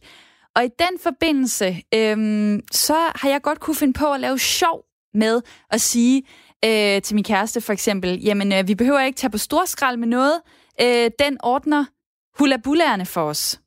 Og 0.56 0.64
i 0.64 0.68
den 0.78 0.98
forbindelse, 1.02 1.76
øh, 1.94 2.58
så 2.72 2.96
har 3.14 3.28
jeg 3.28 3.42
godt 3.42 3.60
kunne 3.60 3.76
finde 3.76 3.92
på 3.92 4.12
at 4.12 4.20
lave 4.20 4.38
sjov 4.38 4.84
med 5.14 5.42
at 5.70 5.80
sige 5.80 6.22
øh, 6.64 7.02
til 7.02 7.14
min 7.14 7.24
kæreste 7.24 7.60
for 7.60 7.72
eksempel, 7.72 8.22
jamen 8.22 8.52
øh, 8.52 8.68
vi 8.68 8.74
behøver 8.74 9.00
ikke 9.00 9.16
tage 9.16 9.30
på 9.30 9.38
storskrald 9.38 9.96
med 9.96 10.08
noget, 10.08 10.40
øh, 10.80 11.10
den 11.18 11.38
ordner 11.42 11.84
hulabullerne 12.38 13.06
for 13.06 13.22
os. 13.22 13.60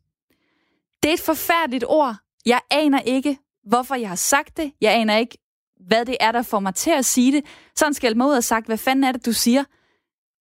Det 1.07 1.11
er 1.11 1.17
et 1.17 1.25
forfærdeligt 1.25 1.83
ord. 1.87 2.15
Jeg 2.45 2.59
aner 2.71 2.99
ikke, 2.99 3.37
hvorfor 3.63 3.95
jeg 3.95 4.09
har 4.09 4.15
sagt 4.15 4.57
det. 4.57 4.71
Jeg 4.81 4.93
aner 4.93 5.17
ikke, 5.17 5.37
hvad 5.87 6.05
det 6.05 6.17
er, 6.19 6.31
der 6.31 6.41
får 6.41 6.59
mig 6.59 6.75
til 6.75 6.91
at 6.91 7.05
sige 7.05 7.31
det. 7.31 7.43
Sådan 7.75 7.93
skal 7.93 8.17
mig 8.17 8.27
ud 8.27 8.33
og 8.33 8.43
sagt, 8.43 8.65
hvad 8.65 8.77
fanden 8.77 9.03
er 9.03 9.11
det, 9.11 9.25
du 9.25 9.33
siger? 9.33 9.63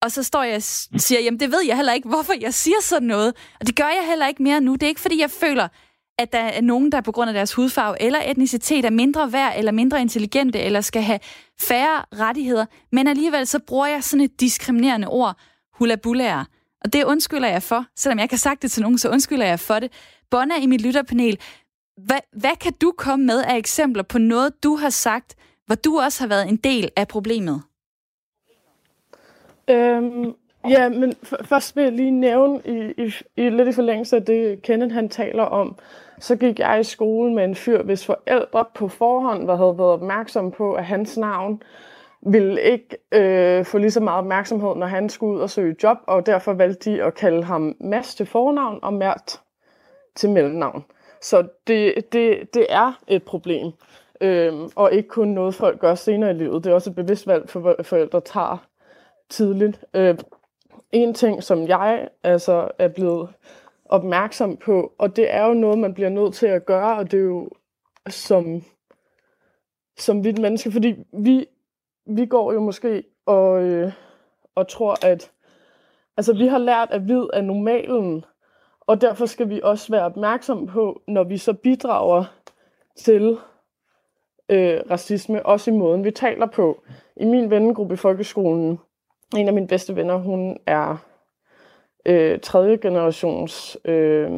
Og 0.02 0.12
så 0.12 0.22
står 0.22 0.42
jeg 0.42 0.56
og 0.56 1.00
siger, 1.00 1.20
jamen 1.20 1.40
det 1.40 1.52
ved 1.52 1.62
jeg 1.66 1.76
heller 1.76 1.92
ikke, 1.92 2.08
hvorfor 2.08 2.32
jeg 2.40 2.54
siger 2.54 2.76
sådan 2.80 3.08
noget. 3.08 3.34
Og 3.60 3.66
det 3.66 3.76
gør 3.76 3.84
jeg 3.84 4.06
heller 4.08 4.26
ikke 4.26 4.42
mere 4.42 4.60
nu. 4.60 4.72
Det 4.72 4.82
er 4.82 4.88
ikke, 4.88 5.00
fordi 5.00 5.20
jeg 5.20 5.30
føler, 5.30 5.68
at 6.18 6.32
der 6.32 6.38
er 6.38 6.60
nogen, 6.60 6.92
der 6.92 7.00
på 7.00 7.12
grund 7.12 7.30
af 7.30 7.34
deres 7.34 7.52
hudfarve 7.52 8.02
eller 8.02 8.30
etnicitet 8.30 8.84
er 8.84 8.90
mindre 8.90 9.32
værd 9.32 9.54
eller 9.58 9.72
mindre 9.72 10.00
intelligente 10.00 10.60
eller 10.60 10.80
skal 10.80 11.02
have 11.02 11.20
færre 11.60 12.04
rettigheder. 12.12 12.66
Men 12.92 13.06
alligevel 13.06 13.46
så 13.46 13.58
bruger 13.66 13.86
jeg 13.86 14.04
sådan 14.04 14.24
et 14.24 14.40
diskriminerende 14.40 15.08
ord, 15.08 15.36
hulabulære. 15.72 16.46
Og 16.86 16.92
det 16.92 17.04
undskylder 17.04 17.48
jeg 17.48 17.62
for. 17.62 17.84
Selvom 17.96 18.18
jeg 18.18 18.24
ikke 18.24 18.32
har 18.32 18.38
sagt 18.38 18.62
det 18.62 18.70
til 18.70 18.82
nogen, 18.82 18.98
så 18.98 19.10
undskylder 19.10 19.46
jeg 19.46 19.60
for 19.60 19.78
det. 19.78 19.92
Bonna 20.30 20.54
i 20.62 20.66
mit 20.66 20.80
lytterpanel, 20.80 21.38
hvad, 21.96 22.18
hvad 22.32 22.56
kan 22.60 22.72
du 22.72 22.92
komme 22.98 23.26
med 23.26 23.42
af 23.42 23.56
eksempler 23.56 24.02
på 24.02 24.18
noget, 24.18 24.64
du 24.64 24.76
har 24.76 24.90
sagt, 24.90 25.36
hvor 25.66 25.74
du 25.74 25.98
også 25.98 26.20
har 26.22 26.28
været 26.28 26.48
en 26.48 26.56
del 26.56 26.90
af 26.96 27.08
problemet? 27.08 27.62
Øhm, 29.70 30.32
ja, 30.68 30.88
men 30.88 31.14
først 31.44 31.76
vil 31.76 31.82
jeg 31.82 31.92
lige 31.92 32.10
nævne, 32.10 32.60
i, 32.64 33.02
i, 33.02 33.12
i 33.36 33.50
lidt 33.50 33.68
i 33.68 33.72
forlængelse 33.72 34.16
af 34.16 34.24
det, 34.24 34.62
Kenneth 34.62 34.94
han 34.94 35.08
taler 35.08 35.42
om, 35.42 35.76
så 36.18 36.36
gik 36.36 36.58
jeg 36.58 36.80
i 36.80 36.84
skole 36.84 37.34
med 37.34 37.44
en 37.44 37.54
fyr, 37.54 37.82
hvis 37.82 38.06
forældre 38.06 38.64
på 38.74 38.88
forhånd 38.88 39.50
havde 39.50 39.78
været 39.78 39.92
opmærksom 39.92 40.50
på, 40.50 40.72
at 40.72 40.84
hans 40.84 41.16
navn 41.16 41.62
ville 42.26 42.62
ikke 42.62 42.96
øh, 43.12 43.64
få 43.64 43.78
lige 43.78 43.90
så 43.90 44.00
meget 44.00 44.18
opmærksomhed, 44.18 44.74
når 44.76 44.86
han 44.86 45.08
skulle 45.08 45.36
ud 45.36 45.40
og 45.40 45.50
søge 45.50 45.76
job, 45.82 45.98
og 46.06 46.26
derfor 46.26 46.52
valgte 46.52 46.90
de 46.90 47.02
at 47.02 47.14
kalde 47.14 47.44
ham 47.44 47.76
Mads 47.80 48.14
til 48.14 48.26
fornavn 48.26 48.78
og 48.82 48.94
Mert 48.94 49.40
til 50.14 50.30
mellemnavn. 50.30 50.84
Så 51.20 51.48
det, 51.66 52.12
det, 52.12 52.54
det 52.54 52.66
er 52.68 52.92
et 53.08 53.22
problem, 53.22 53.72
øhm, 54.20 54.70
og 54.74 54.92
ikke 54.92 55.08
kun 55.08 55.28
noget, 55.28 55.54
folk 55.54 55.80
gør 55.80 55.94
senere 55.94 56.30
i 56.30 56.34
livet. 56.34 56.64
Det 56.64 56.70
er 56.70 56.74
også 56.74 56.90
et 56.90 56.96
bevidst 56.96 57.26
valg, 57.26 57.48
for 57.48 57.76
forældre 57.82 58.20
tager 58.20 58.66
tidligt. 59.28 59.84
Øh, 59.94 60.18
en 60.92 61.14
ting, 61.14 61.42
som 61.42 61.68
jeg 61.68 62.08
altså 62.22 62.68
er 62.78 62.88
blevet 62.88 63.28
opmærksom 63.84 64.56
på, 64.56 64.92
og 64.98 65.16
det 65.16 65.34
er 65.34 65.46
jo 65.46 65.54
noget, 65.54 65.78
man 65.78 65.94
bliver 65.94 66.10
nødt 66.10 66.34
til 66.34 66.46
at 66.46 66.66
gøre, 66.66 66.98
og 66.98 67.10
det 67.10 67.20
er 67.20 67.24
jo 67.24 67.50
som, 68.08 68.62
som 69.98 70.24
vidt 70.24 70.38
menneske, 70.38 70.72
fordi 70.72 70.94
vi, 71.12 71.46
vi 72.06 72.26
går 72.26 72.52
jo 72.52 72.60
måske 72.60 73.04
og, 73.26 73.62
øh, 73.62 73.92
og 74.54 74.68
tror, 74.68 75.06
at 75.06 75.32
altså, 76.16 76.32
vi 76.32 76.46
har 76.46 76.58
lært, 76.58 76.90
at 76.90 77.00
hvid 77.00 77.26
er 77.32 77.40
normalen, 77.40 78.24
og 78.80 79.00
derfor 79.00 79.26
skal 79.26 79.48
vi 79.48 79.60
også 79.64 79.92
være 79.92 80.04
opmærksom 80.04 80.66
på, 80.66 81.02
når 81.08 81.24
vi 81.24 81.38
så 81.38 81.52
bidrager 81.52 82.24
til 82.96 83.38
øh, 84.48 84.80
racisme, 84.90 85.46
også 85.46 85.70
i 85.70 85.74
måden, 85.74 86.04
vi 86.04 86.10
taler 86.10 86.46
på. 86.46 86.82
I 87.16 87.24
min 87.24 87.50
vennegruppe 87.50 87.94
i 87.94 87.96
folkeskolen, 87.96 88.78
en 89.36 89.48
af 89.48 89.54
mine 89.54 89.68
bedste 89.68 89.96
venner, 89.96 90.16
hun 90.16 90.58
er 90.66 90.96
øh, 92.06 92.40
tredje 92.40 92.76
generations 92.76 93.78
øh, 93.84 94.30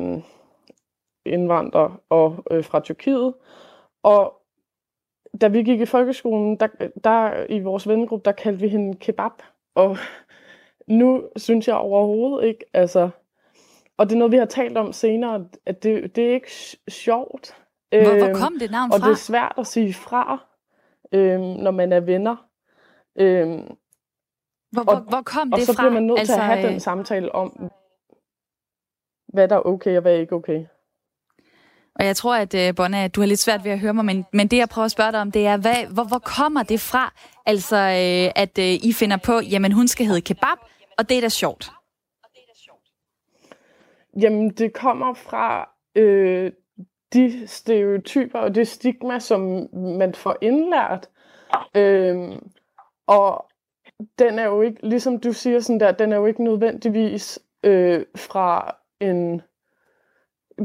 indvandrer 1.27 2.01
og 2.09 2.45
øh, 2.51 2.65
fra 2.65 2.81
Tyrkiet. 2.81 3.35
Og 4.03 4.38
da 5.41 5.49
vi 5.49 5.63
gik 5.63 5.81
i 5.81 5.87
folkeskolen, 5.87 6.57
der, 6.57 6.69
der 7.05 7.47
i 7.49 7.61
vores 7.61 7.89
vennegruppe, 7.89 8.25
der 8.25 8.33
kaldte 8.33 8.61
vi 8.61 8.69
hende 8.69 8.99
kebab. 8.99 9.33
Og 9.75 9.97
nu 10.87 11.23
synes 11.37 11.69
jeg 11.69 11.77
overhovedet 11.77 12.49
ikke, 12.49 12.65
altså 12.75 13.11
og 13.99 14.09
det 14.09 14.15
er 14.15 14.19
noget, 14.19 14.33
vi 14.33 14.37
har 14.37 14.45
talt 14.45 14.77
om 14.77 14.93
senere, 14.93 15.47
at 15.67 15.83
det, 15.83 16.17
det 16.17 16.29
er 16.29 16.35
ikke 16.35 16.51
sjovt. 16.89 17.57
Hvor, 17.91 18.19
hvor 18.19 18.27
øhm, 18.27 18.35
kom 18.35 18.59
det 18.59 18.71
navn 18.71 18.91
fra? 18.91 18.97
Og 18.97 19.01
det 19.01 19.11
er 19.11 19.15
svært 19.15 19.55
at 19.59 19.67
sige 19.67 19.95
fra, 19.95 20.47
øhm, 21.13 21.41
når 21.41 21.71
man 21.71 21.93
er 21.93 22.01
venner. 22.01 22.49
Øhm, 23.17 23.77
hvor, 24.71 24.83
hvor, 24.83 24.95
hvor 25.09 25.23
kom 25.23 25.51
det 25.51 25.55
fra? 25.55 25.61
Og 25.61 25.67
så 25.67 25.77
bliver 25.79 25.93
man 25.93 26.03
nødt 26.03 26.19
altså, 26.19 26.35
til 26.35 26.41
at 26.41 26.47
have 26.47 26.67
den 26.67 26.75
øh, 26.75 26.81
samtale 26.81 27.35
om, 27.35 27.71
hvad 29.27 29.49
der 29.49 29.57
er 29.57 29.67
okay 29.67 29.97
og 29.97 30.03
hvad 30.03 30.15
er 30.15 30.21
ikke 30.21 30.35
okay. 30.35 30.67
Og 31.99 32.05
jeg 32.05 32.17
tror, 32.17 32.35
at 32.35 32.55
øh, 32.55 32.69
uh, 32.69 32.75
Bonna, 32.75 33.09
du 33.09 33.21
har 33.21 33.27
lidt 33.27 33.41
svært 33.41 33.65
ved 33.65 33.73
at 33.73 33.79
høre 33.79 33.95
mig, 33.95 34.05
men, 34.05 34.27
men 34.33 34.49
det 34.49 34.57
jeg 34.57 34.69
prøver 34.69 34.85
at 34.85 34.91
spørge 34.91 35.13
dig 35.13 35.21
om, 35.21 35.33
det 35.33 35.47
er, 35.47 35.57
hvad, 35.57 35.87
hvor, 35.95 36.05
hvor 36.05 36.19
kommer 36.19 36.63
det 36.63 36.81
fra? 36.81 37.13
Altså, 37.47 37.77
øh, 37.77 38.43
at 38.43 38.59
øh, 38.59 38.89
I 38.89 38.93
finder 38.93 39.17
på, 39.17 39.41
jamen 39.41 39.73
hun 39.73 39.89
skal 39.89 40.07
hedde 40.07 40.21
kebab, 40.21 40.59
og 40.99 41.09
det 41.09 41.17
er 41.17 41.21
da 41.21 41.29
sjovt. 41.29 41.71
Jamen, 44.21 44.51
det 44.51 44.73
kommer 44.73 45.15
fra 45.15 45.69
øh, 45.95 46.53
de 47.13 47.47
stereotyper 47.47 48.39
og 48.39 48.55
det 48.55 48.69
stigma, 48.69 49.19
som 49.19 49.69
man 49.73 50.15
får 50.15 50.37
indlært. 50.41 51.09
Øh, 51.75 52.39
og 53.07 53.47
den 54.19 54.39
er 54.39 54.45
jo 54.45 54.63
ikke, 54.63 54.89
ligesom 54.89 55.21
du 55.21 55.33
siger 55.33 55.61
sådan 55.61 55.81
der, 55.81 55.93
den 55.93 56.13
er 56.13 56.17
jo 56.17 56.27
ikke 56.27 56.45
nødvendigvis 56.45 57.39
øh, 57.63 58.05
fra 58.17 58.77
en... 59.01 59.43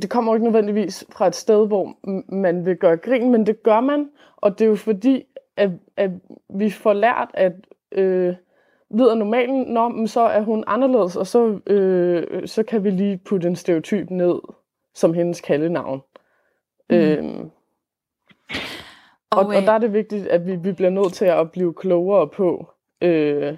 Det 0.02 0.10
kommer 0.10 0.36
ikke 0.36 0.44
nødvendigvis 0.44 1.06
fra 1.10 1.28
et 1.28 1.36
sted, 1.36 1.68
hvor 1.68 1.98
man 2.34 2.66
vil 2.66 2.78
gøre 2.78 2.98
grin, 2.98 3.32
men 3.32 3.46
det 3.46 3.64
gør 3.64 3.80
man, 3.80 4.10
og 4.38 4.60
det 4.60 4.66
er 4.66 4.70
jo 4.70 4.76
fordi, 4.76 5.24
at, 5.58 5.70
at 5.98 6.12
vi 6.50 6.70
får 6.70 6.94
lært, 6.94 7.32
at 7.34 7.54
øh, 7.92 8.36
ved 8.90 9.16
normalen, 9.16 9.62
når 9.62 9.88
men 9.88 10.08
så 10.08 10.22
er 10.22 10.42
hun 10.42 10.64
anderledes, 10.68 11.16
og 11.16 11.28
så, 11.28 11.60
øh, 11.68 12.48
så 12.48 12.64
kan 12.64 12.84
vi 12.84 12.90
lige 12.90 13.18
putte 13.18 13.48
en 13.48 13.56
stereotyp 13.56 14.10
ned 14.10 14.40
som 14.94 15.14
hendes 15.14 15.42
kaldenavn. 15.42 16.02
Mm. 16.90 16.96
Øhm, 16.96 17.52
og, 19.32 19.40
og, 19.40 19.46
og 19.46 19.56
øh, 19.56 19.66
der 19.66 19.72
er 19.72 19.78
det 19.78 19.94
vigtigt, 19.94 20.28
at 20.28 20.48
vi, 20.48 20.56
vi 20.56 20.72
bliver 20.72 20.90
nødt 20.90 21.14
til 21.14 21.26
at 21.26 21.52
blive 21.52 21.74
klogere 21.74 22.28
på 22.28 22.68
øh, 23.02 23.58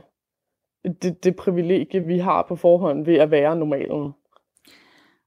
det, 1.01 1.23
det 1.23 1.35
privilegie, 1.35 2.05
vi 2.05 2.17
har 2.17 2.41
på 2.41 2.55
forhånd 2.55 3.05
ved 3.05 3.15
at 3.15 3.31
være 3.31 3.55
normalen. 3.55 4.13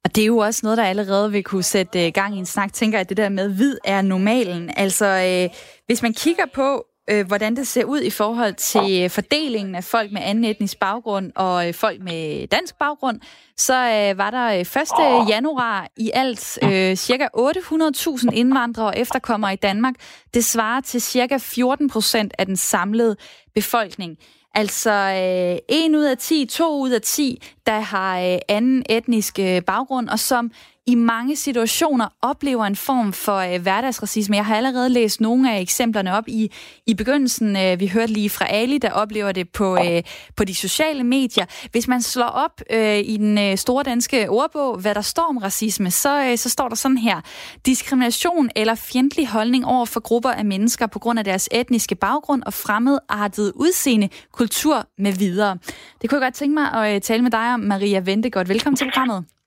Og 0.04 0.14
det 0.14 0.22
er 0.22 0.26
jo 0.26 0.38
også 0.38 0.60
noget, 0.62 0.78
der 0.78 0.84
allerede 0.84 1.32
vil 1.32 1.44
kunne 1.44 1.62
sætte 1.62 2.06
øh, 2.06 2.12
gang 2.14 2.36
i 2.36 2.38
en 2.38 2.46
snak, 2.46 2.72
tænker 2.72 2.98
jeg, 2.98 3.08
det 3.08 3.16
der 3.16 3.28
med, 3.28 3.48
hvid 3.48 3.78
er 3.84 4.02
normalen. 4.02 4.70
Altså, 4.76 5.06
øh, 5.06 5.56
hvis 5.86 6.02
man 6.02 6.14
kigger 6.14 6.44
på, 6.54 6.84
øh, 7.10 7.26
hvordan 7.26 7.56
det 7.56 7.66
ser 7.66 7.84
ud 7.84 8.00
i 8.00 8.10
forhold 8.10 8.54
til 8.54 9.02
øh, 9.02 9.10
fordelingen 9.10 9.74
af 9.74 9.84
folk 9.84 10.12
med 10.12 10.20
anden 10.24 10.44
etnisk 10.44 10.78
baggrund 10.78 11.32
og 11.36 11.68
øh, 11.68 11.74
folk 11.74 12.02
med 12.02 12.46
dansk 12.46 12.74
baggrund, 12.78 13.20
så 13.56 13.74
øh, 13.74 14.18
var 14.18 14.30
der 14.30 14.46
øh, 14.46 14.60
1. 14.60 15.28
januar 15.28 15.88
i 15.96 16.10
alt 16.14 16.58
øh, 16.62 16.96
cirka 16.96 17.26
800.000 17.36 18.30
indvandrere 18.32 18.86
og 18.86 18.98
efterkommere 18.98 19.52
i 19.52 19.56
Danmark. 19.56 19.94
Det 20.34 20.44
svarer 20.44 20.80
til 20.80 21.02
cirka 21.02 21.36
14% 21.36 22.28
af 22.38 22.46
den 22.46 22.56
samlede 22.56 23.16
befolkning. 23.54 24.16
Altså 24.54 24.90
øh, 24.90 25.76
1 25.76 25.94
ud 25.94 26.04
af 26.04 26.18
10, 26.18 26.46
2 26.46 26.80
ud 26.80 26.90
af 26.90 27.02
10, 27.02 27.42
der 27.66 27.80
har 27.80 28.20
øh, 28.20 28.38
anden 28.48 28.84
etnisk 28.88 29.38
øh, 29.38 29.62
baggrund, 29.62 30.08
og 30.08 30.18
som 30.18 30.50
i 30.88 30.94
mange 30.94 31.36
situationer 31.36 32.08
oplever 32.22 32.64
en 32.64 32.76
form 32.76 33.12
for 33.12 33.36
øh, 33.36 33.62
hverdagsracisme. 33.62 34.36
Jeg 34.36 34.46
har 34.46 34.56
allerede 34.56 34.88
læst 34.88 35.20
nogle 35.20 35.52
af 35.52 35.60
eksemplerne 35.60 36.16
op 36.16 36.28
i, 36.28 36.52
i 36.86 36.94
begyndelsen. 36.94 37.56
Øh, 37.56 37.80
vi 37.80 37.86
hørte 37.86 38.12
lige 38.12 38.30
fra 38.30 38.46
Ali, 38.48 38.78
der 38.78 38.90
oplever 38.90 39.32
det 39.32 39.48
på, 39.48 39.78
øh, 39.84 40.02
på 40.36 40.44
de 40.44 40.54
sociale 40.54 41.04
medier. 41.04 41.46
Hvis 41.72 41.88
man 41.88 42.02
slår 42.02 42.26
op 42.26 42.62
øh, 42.70 42.98
i 42.98 43.16
den 43.16 43.38
øh, 43.38 43.56
store 43.56 43.82
danske 43.82 44.30
ordbog, 44.30 44.78
hvad 44.78 44.94
der 44.94 45.00
står 45.00 45.22
om 45.22 45.36
racisme, 45.36 45.90
så, 45.90 46.24
øh, 46.24 46.38
så 46.38 46.48
står 46.48 46.68
der 46.68 46.76
sådan 46.76 46.98
her. 46.98 47.20
Diskrimination 47.66 48.50
eller 48.56 48.74
fjendtlig 48.74 49.28
holdning 49.28 49.66
over 49.66 49.86
for 49.86 50.00
grupper 50.00 50.30
af 50.30 50.44
mennesker 50.44 50.86
på 50.86 50.98
grund 50.98 51.18
af 51.18 51.24
deres 51.24 51.48
etniske 51.52 51.94
baggrund 51.94 52.42
og 52.46 52.54
fremmedartet 52.54 53.52
udseende, 53.54 54.08
kultur 54.32 54.86
med 54.98 55.12
videre. 55.12 55.58
Det 56.02 56.10
kunne 56.10 56.20
jeg 56.20 56.26
godt 56.26 56.34
tænke 56.34 56.54
mig 56.54 56.72
at 56.72 56.94
øh, 56.94 57.00
tale 57.00 57.22
med 57.22 57.30
dig 57.30 57.54
om, 57.54 57.60
Maria 57.60 58.00
Ventegodt. 58.00 58.48
Velkommen 58.48 58.76
til 58.76 58.84
programmet. 58.84 59.37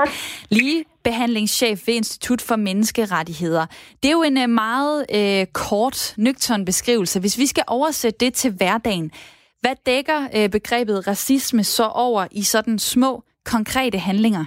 Tak. 0.00 0.08
Lige 0.50 0.84
behandlingschef 1.04 1.78
ved 1.86 1.94
Institut 1.94 2.40
for 2.48 2.56
Menneskerettigheder. 2.56 3.64
Det 4.00 4.08
er 4.08 4.16
jo 4.20 4.22
en 4.22 4.38
øh, 4.44 4.48
meget 4.64 4.98
øh, 5.18 5.46
kort, 5.64 5.98
nøgtern 6.18 6.64
beskrivelse. 6.64 7.20
Hvis 7.20 7.38
vi 7.42 7.46
skal 7.46 7.64
oversætte 7.68 8.18
det 8.24 8.32
til 8.34 8.50
hverdagen, 8.58 9.10
hvad 9.62 9.76
dækker 9.86 10.20
øh, 10.36 10.48
begrebet 10.56 11.06
racisme 11.10 11.62
så 11.64 11.86
over 12.06 12.22
i 12.40 12.42
sådan 12.42 12.78
små, 12.78 13.10
konkrete 13.54 13.98
handlinger? 13.98 14.44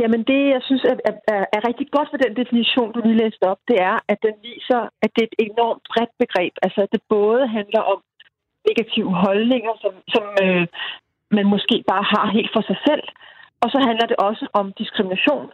Jamen 0.00 0.22
det, 0.30 0.40
jeg 0.54 0.62
synes 0.68 0.84
er, 0.84 0.96
er, 1.34 1.44
er 1.56 1.60
rigtig 1.68 1.86
godt 1.96 2.08
for 2.12 2.18
den 2.24 2.32
definition, 2.40 2.92
du 2.92 3.00
lige 3.00 3.22
læste 3.24 3.44
op, 3.52 3.60
det 3.68 3.78
er, 3.90 3.96
at 4.12 4.18
den 4.26 4.34
viser, 4.48 4.80
at 5.04 5.10
det 5.14 5.22
er 5.22 5.28
et 5.32 5.38
enormt 5.48 5.82
bredt 5.90 6.12
begreb. 6.22 6.54
Altså, 6.64 6.80
at 6.84 6.92
det 6.94 7.02
både 7.16 7.42
handler 7.58 7.82
om 7.92 7.98
negative 8.68 9.10
holdninger, 9.24 9.72
som, 9.82 9.92
som 10.14 10.24
øh, 10.44 10.66
man 11.36 11.46
måske 11.54 11.76
bare 11.92 12.04
har 12.14 12.26
helt 12.36 12.52
for 12.56 12.64
sig 12.70 12.78
selv, 12.88 13.04
og 13.62 13.68
så 13.72 13.78
handler 13.88 14.06
det 14.06 14.16
også 14.28 14.44
om 14.52 14.72
diskrimination 14.80 15.48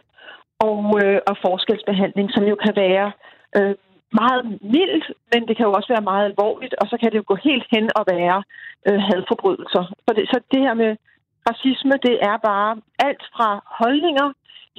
og, 0.67 0.83
øh, 1.03 1.19
og 1.29 1.35
forskelsbehandling, 1.45 2.27
som 2.31 2.43
jo 2.51 2.55
kan 2.65 2.73
være 2.75 3.11
øh, 3.57 3.75
meget 4.21 4.43
mildt, 4.75 5.05
men 5.31 5.47
det 5.47 5.57
kan 5.57 5.65
jo 5.65 5.73
også 5.73 5.89
være 5.95 6.09
meget 6.11 6.25
alvorligt, 6.25 6.73
og 6.81 6.85
så 6.87 6.95
kan 6.97 7.11
det 7.11 7.17
jo 7.17 7.29
gå 7.31 7.35
helt 7.49 7.65
hen 7.73 7.85
og 7.99 8.03
være 8.15 8.43
øh, 8.87 8.99
hadforbrydelser. 9.09 9.83
Så 10.05 10.09
det, 10.15 10.23
så 10.31 10.37
det 10.51 10.61
her 10.65 10.73
med 10.73 10.91
racisme, 11.49 11.95
det 12.07 12.15
er 12.29 12.37
bare 12.49 12.71
alt 13.07 13.23
fra 13.35 13.49
holdninger 13.79 14.27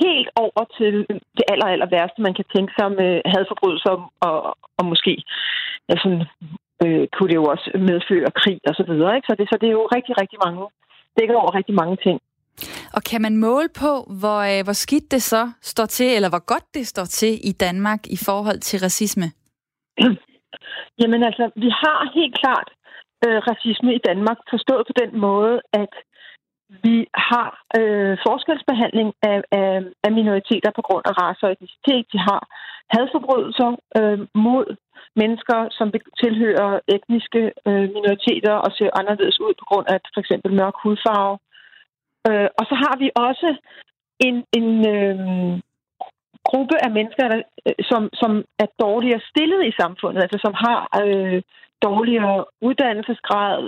helt 0.04 0.28
over 0.44 0.62
til 0.78 0.94
det 1.36 1.44
aller, 1.52 1.66
aller 1.66 1.90
værste, 1.96 2.22
man 2.22 2.34
kan 2.34 2.46
tænke 2.54 2.72
sig 2.78 2.88
med 3.00 3.10
øh, 3.16 3.32
hadforbrydelser 3.34 3.94
og, 4.26 4.36
og 4.78 4.84
måske 4.92 5.22
altså, 5.92 6.08
øh, 6.84 7.04
kunne 7.12 7.28
det 7.30 7.40
jo 7.40 7.46
også 7.54 7.66
medføre 7.90 8.30
krig 8.40 8.60
og 8.70 8.74
så 8.74 8.84
videre. 8.90 9.16
Ikke? 9.16 9.26
Så, 9.30 9.34
det, 9.38 9.48
så 9.52 9.56
det 9.60 9.68
er 9.68 9.78
jo 9.80 9.94
rigtig, 9.96 10.14
rigtig 10.22 10.38
mange, 10.44 10.60
dækker 11.16 11.36
over 11.42 11.54
rigtig 11.58 11.74
mange 11.82 11.96
ting. 12.06 12.18
Og 12.96 13.02
kan 13.10 13.22
man 13.22 13.36
måle 13.36 13.68
på, 13.82 13.92
hvor, 14.20 14.40
øh, 14.50 14.60
hvor 14.66 14.76
skidt 14.84 15.10
det 15.14 15.22
så 15.22 15.42
står 15.62 15.86
til, 15.86 16.08
eller 16.16 16.30
hvor 16.32 16.44
godt 16.52 16.66
det 16.74 16.86
står 16.86 17.04
til 17.04 17.32
i 17.50 17.52
Danmark 17.52 18.00
i 18.16 18.18
forhold 18.26 18.60
til 18.68 18.80
racisme? 18.80 19.26
Jamen 21.00 21.22
altså, 21.28 21.44
vi 21.56 21.70
har 21.82 22.00
helt 22.18 22.34
klart 22.42 22.68
øh, 23.24 23.38
racisme 23.50 23.90
i 23.94 24.00
Danmark 24.08 24.38
forstået 24.50 24.84
på 24.86 24.94
den 25.02 25.20
måde, 25.20 25.60
at 25.72 25.92
vi 26.86 26.96
har 27.30 27.50
øh, 27.78 28.14
forskelsbehandling 28.26 29.10
af, 29.22 29.40
af, 29.60 29.72
af 30.04 30.12
minoriteter 30.18 30.70
på 30.78 30.82
grund 30.88 31.04
af 31.10 31.14
race 31.22 31.42
og 31.46 31.52
etnicitet. 31.52 32.04
De 32.12 32.18
har 32.28 32.40
hadforbrydelser 32.94 33.70
øh, 33.98 34.18
mod 34.46 34.66
mennesker, 35.20 35.58
som 35.78 35.88
tilhører 36.22 36.72
etniske 36.96 37.42
øh, 37.68 37.86
minoriteter 37.96 38.54
og 38.64 38.70
ser 38.78 38.90
anderledes 39.00 39.40
ud 39.46 39.52
på 39.60 39.64
grund 39.70 39.86
af 39.92 39.98
for 40.14 40.20
eksempel 40.20 40.50
mørk 40.60 40.76
hudfarve. 40.82 41.38
Øh, 42.28 42.48
og 42.58 42.64
så 42.70 42.74
har 42.84 42.94
vi 43.02 43.08
også 43.28 43.48
en, 44.28 44.36
en 44.58 44.68
øh, 44.94 45.18
gruppe 46.50 46.76
af 46.84 46.90
mennesker, 46.98 47.24
der, 47.32 47.40
øh, 47.66 47.74
som, 47.90 48.02
som 48.20 48.32
er 48.62 48.68
dårligere 48.84 49.20
stillet 49.30 49.60
i 49.70 49.72
samfundet, 49.80 50.20
altså 50.22 50.38
som 50.44 50.54
har 50.64 50.78
øh, 51.04 51.42
dårligere 51.88 52.44
uddannelsesgrad, 52.68 53.58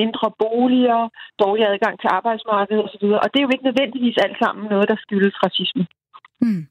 mindre 0.00 0.26
boliger, 0.42 1.02
dårligere 1.42 1.72
adgang 1.74 1.94
til 2.00 2.08
arbejdsmarkedet 2.18 2.84
osv. 2.84 3.04
Og 3.22 3.28
det 3.30 3.38
er 3.38 3.46
jo 3.46 3.54
ikke 3.54 3.68
nødvendigvis 3.70 4.16
alt 4.24 4.38
sammen 4.42 4.62
noget, 4.74 4.88
der 4.88 4.96
skyldes 5.04 5.36
racisme. 5.44 5.86
Hmm. 6.40 6.66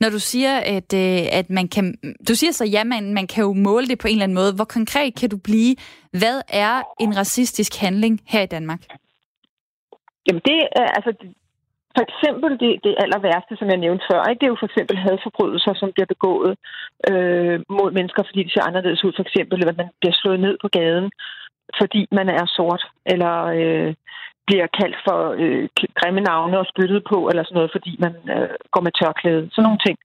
Når 0.00 0.10
du 0.10 0.18
siger, 0.18 0.54
at, 0.76 0.90
øh, 1.04 1.38
at 1.38 1.50
man 1.50 1.68
kan... 1.68 1.84
Du 2.28 2.34
siger 2.34 2.52
så, 2.52 2.64
ja, 2.64 2.84
man, 2.84 3.14
man 3.14 3.26
kan 3.26 3.44
jo 3.44 3.52
måle 3.52 3.86
det 3.86 3.98
på 3.98 4.08
en 4.08 4.12
eller 4.12 4.24
anden 4.24 4.40
måde. 4.40 4.54
Hvor 4.54 4.64
konkret 4.64 5.14
kan 5.20 5.30
du 5.30 5.38
blive? 5.48 5.76
Hvad 6.10 6.40
er 6.48 6.82
en 7.00 7.16
racistisk 7.16 7.72
handling 7.80 8.20
her 8.26 8.42
i 8.42 8.46
Danmark? 8.46 8.80
Jamen 10.26 10.42
det 10.50 10.60
er 10.80 10.88
altså 10.96 11.12
for 11.96 12.04
eksempel 12.08 12.50
det, 12.62 12.72
det 12.84 12.94
aller 13.02 13.20
værste, 13.28 13.54
som 13.56 13.68
jeg 13.72 13.80
nævnte 13.84 14.04
før, 14.10 14.20
ikke? 14.24 14.40
det 14.40 14.46
er 14.46 14.54
jo 14.54 14.62
for 14.62 14.70
eksempel 14.70 14.96
hadforbrydelser, 15.06 15.74
som 15.74 15.92
bliver 15.94 16.10
begået 16.14 16.52
øh, 17.10 17.56
mod 17.78 17.90
mennesker, 17.98 18.22
fordi 18.22 18.40
de 18.44 18.52
ser 18.52 18.68
anderledes 18.68 19.04
ud. 19.04 19.12
For 19.16 19.24
eksempel, 19.28 19.68
at 19.68 19.76
man 19.80 19.88
bliver 20.00 20.16
slået 20.20 20.40
ned 20.46 20.54
på 20.62 20.68
gaden, 20.78 21.08
fordi 21.80 22.00
man 22.18 22.28
er 22.28 22.46
sort, 22.56 22.82
eller 23.12 23.34
øh, 23.58 23.90
bliver 24.48 24.66
kaldt 24.80 24.98
for 25.06 25.20
øh, 25.42 25.68
grimme 25.98 26.20
navne 26.20 26.58
og 26.58 26.66
spyttet 26.72 27.02
på, 27.10 27.18
eller 27.28 27.42
sådan 27.44 27.58
noget, 27.58 27.74
fordi 27.76 27.92
man 28.04 28.14
øh, 28.34 28.54
går 28.72 28.82
med 28.86 28.92
tørklæde. 29.00 29.44
Sådan 29.52 29.66
nogle 29.68 29.84
ting. 29.86 29.96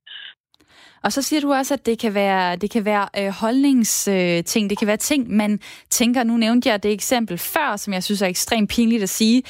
Og 1.04 1.12
så 1.12 1.22
siger 1.22 1.42
du 1.42 1.54
også, 1.54 1.74
at 1.74 1.86
det 1.86 2.00
kan 2.00 2.14
være, 2.14 2.56
det 2.56 2.70
kan 2.72 2.86
være 2.86 3.06
øh, 3.20 3.32
holdningsting, 3.42 4.66
øh, 4.66 4.70
det 4.70 4.78
kan 4.80 4.88
være 4.88 4.98
ting, 4.98 5.32
man 5.32 5.60
tænker, 5.90 6.24
nu 6.24 6.38
nævnte 6.38 6.70
jeg 6.70 6.84
det 6.84 6.92
eksempel 6.92 7.38
før, 7.38 7.76
som 7.76 7.94
jeg 7.94 8.04
synes 8.04 8.22
er 8.22 8.28
ekstremt 8.28 8.70
pinligt 8.70 9.04
at 9.04 9.10
sige, 9.10 9.44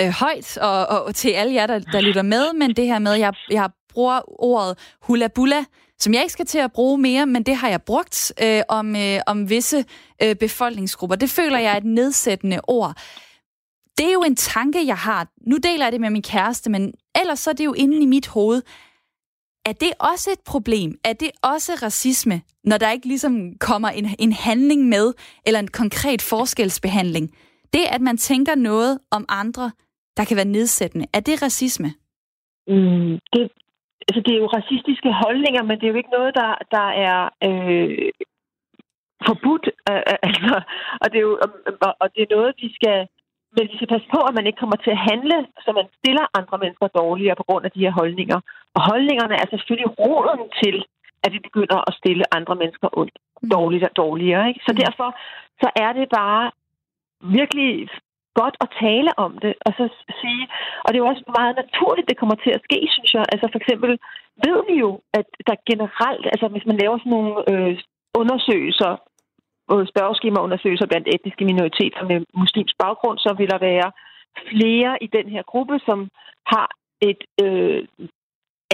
øh, 0.00 0.08
højt, 0.08 0.56
og, 0.56 0.86
og 0.86 1.14
til 1.14 1.30
alle 1.30 1.54
jer, 1.54 1.66
der, 1.66 1.78
der 1.78 2.00
lytter 2.00 2.22
med, 2.22 2.52
men 2.52 2.76
det 2.76 2.86
her 2.86 2.98
med, 2.98 3.14
jeg, 3.14 3.32
jeg 3.50 3.70
bruger 3.88 4.42
ordet 4.42 4.78
hula 5.02 5.28
bula, 5.28 5.64
som 5.98 6.14
jeg 6.14 6.22
ikke 6.22 6.32
skal 6.32 6.46
til 6.46 6.58
at 6.58 6.72
bruge 6.72 6.98
mere, 6.98 7.26
men 7.26 7.42
det 7.42 7.56
har 7.56 7.68
jeg 7.68 7.82
brugt 7.82 8.32
øh, 8.42 8.62
om, 8.68 8.96
øh, 8.96 9.20
om 9.26 9.50
visse 9.50 9.84
øh, 10.22 10.36
befolkningsgrupper. 10.36 11.16
Det 11.16 11.30
føler 11.30 11.58
jeg 11.58 11.72
er 11.72 11.76
et 11.76 11.84
nedsættende 11.84 12.60
ord. 12.62 12.96
Det 13.98 14.06
er 14.06 14.12
jo 14.12 14.22
en 14.22 14.36
tanke, 14.36 14.86
jeg 14.86 14.96
har. 14.96 15.28
Nu 15.46 15.56
deler 15.56 15.84
jeg 15.84 15.92
det 15.92 16.00
med 16.00 16.10
min 16.10 16.22
kæreste, 16.22 16.70
men 16.70 16.92
ellers 17.20 17.38
så 17.38 17.50
er 17.50 17.54
det 17.54 17.64
jo 17.64 17.72
inde 17.72 18.02
i 18.02 18.06
mit 18.06 18.26
hoved. 18.26 18.62
Er 19.64 19.72
det 19.72 19.92
også 19.98 20.30
et 20.30 20.40
problem? 20.40 20.98
Er 21.04 21.12
det 21.12 21.30
også 21.42 21.74
racisme, 21.82 22.42
når 22.64 22.78
der 22.78 22.90
ikke 22.90 23.06
ligesom 23.06 23.52
kommer 23.60 23.88
en, 23.88 24.14
en 24.18 24.32
handling 24.32 24.88
med, 24.88 25.12
eller 25.46 25.60
en 25.60 25.68
konkret 25.68 26.22
forskelsbehandling? 26.22 27.30
Det, 27.74 27.84
at 27.94 28.00
man 28.00 28.16
tænker 28.16 28.54
noget 28.54 28.98
om 29.10 29.24
andre, 29.28 29.66
der 30.16 30.24
kan 30.24 30.36
være 30.36 30.54
nedsættende, 30.56 31.06
er 31.14 31.20
det 31.20 31.42
racisme? 31.42 31.90
Mm, 32.66 33.18
det, 33.32 33.42
altså, 34.08 34.20
det 34.26 34.32
er 34.34 34.40
jo 34.42 34.54
racistiske 34.58 35.12
holdninger, 35.24 35.62
men 35.62 35.76
det 35.78 35.84
er 35.86 35.92
jo 35.92 36.00
ikke 36.00 36.16
noget, 36.18 36.34
der, 36.34 36.50
der 36.76 36.86
er 37.08 37.18
øh, 37.48 38.10
forbudt. 39.26 39.66
Øh, 39.90 40.02
øh 40.10 40.18
altså, 40.28 40.54
og, 41.02 41.06
det 41.10 41.18
er 41.18 41.26
jo, 41.30 41.34
og 42.02 42.06
det 42.14 42.20
er 42.22 42.34
noget, 42.36 42.54
vi 42.62 42.70
skal... 42.78 42.98
Men 43.56 43.68
vi 43.70 43.76
skal 43.76 43.92
passe 43.94 44.08
på, 44.14 44.20
at 44.28 44.34
man 44.34 44.46
ikke 44.46 44.60
kommer 44.62 44.78
til 44.84 44.92
at 44.96 45.04
handle, 45.10 45.38
så 45.64 45.70
man 45.80 45.88
stiller 45.98 46.24
andre 46.38 46.56
mennesker 46.62 46.88
dårligere 47.00 47.36
på 47.38 47.46
grund 47.48 47.64
af 47.66 47.72
de 47.74 47.84
her 47.84 47.94
holdninger. 48.00 48.38
Og 48.76 48.80
holdningerne 48.90 49.34
er 49.42 49.46
selvfølgelig 49.50 49.90
roden 50.00 50.42
til, 50.62 50.76
at 51.24 51.30
vi 51.34 51.38
begynder 51.48 51.78
at 51.88 51.96
stille 52.00 52.24
andre 52.38 52.54
mennesker 52.62 52.88
ondt, 53.00 53.16
mm. 53.42 53.50
dårligere 53.56 53.90
og 53.92 53.96
dårligere. 53.96 54.48
Ikke? 54.48 54.60
Så 54.66 54.72
mm. 54.72 54.80
derfor 54.84 55.08
så 55.62 55.68
er 55.84 55.92
det 55.98 56.06
bare 56.20 56.44
virkelig 57.22 57.88
godt 58.40 58.56
at 58.64 58.72
tale 58.84 59.10
om 59.24 59.32
det, 59.44 59.54
og 59.66 59.72
så 59.78 59.84
sige, 60.20 60.44
og 60.84 60.88
det 60.88 60.96
er 60.96 61.04
jo 61.04 61.12
også 61.12 61.24
meget 61.38 61.54
naturligt, 61.62 62.08
det 62.08 62.20
kommer 62.20 62.36
til 62.44 62.52
at 62.54 62.64
ske, 62.66 62.78
synes 62.96 63.14
jeg. 63.14 63.24
Altså 63.32 63.46
for 63.52 63.58
eksempel 63.62 63.90
ved 64.46 64.58
vi 64.68 64.74
jo, 64.84 64.90
at 65.18 65.28
der 65.48 65.64
generelt, 65.70 66.26
altså 66.32 66.46
hvis 66.48 66.66
man 66.66 66.76
laver 66.82 66.98
sådan 66.98 67.14
nogle 67.16 67.34
øh, 67.52 67.78
undersøgelser, 68.20 68.92
spørgeskemaundersøgelser 69.92 70.86
blandt 70.86 71.08
etniske 71.14 71.44
minoriteter 71.44 72.02
med 72.10 72.18
muslimsk 72.34 72.74
baggrund, 72.84 73.18
så 73.18 73.34
vil 73.38 73.48
der 73.50 73.58
være 73.58 73.88
flere 74.50 74.92
i 75.04 75.06
den 75.06 75.26
her 75.28 75.42
gruppe, 75.42 75.80
som 75.86 76.08
har 76.46 76.68
et 77.10 77.22
øh, 77.44 77.82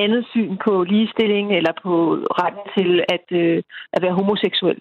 andet 0.05 0.27
syn 0.33 0.57
på 0.65 0.73
ligestilling 0.83 1.47
eller 1.59 1.73
på 1.83 1.93
retten 2.41 2.65
til 2.77 2.91
at, 3.15 3.27
øh, 3.43 3.63
at 3.93 4.03
være 4.03 4.19
homoseksuel. 4.21 4.81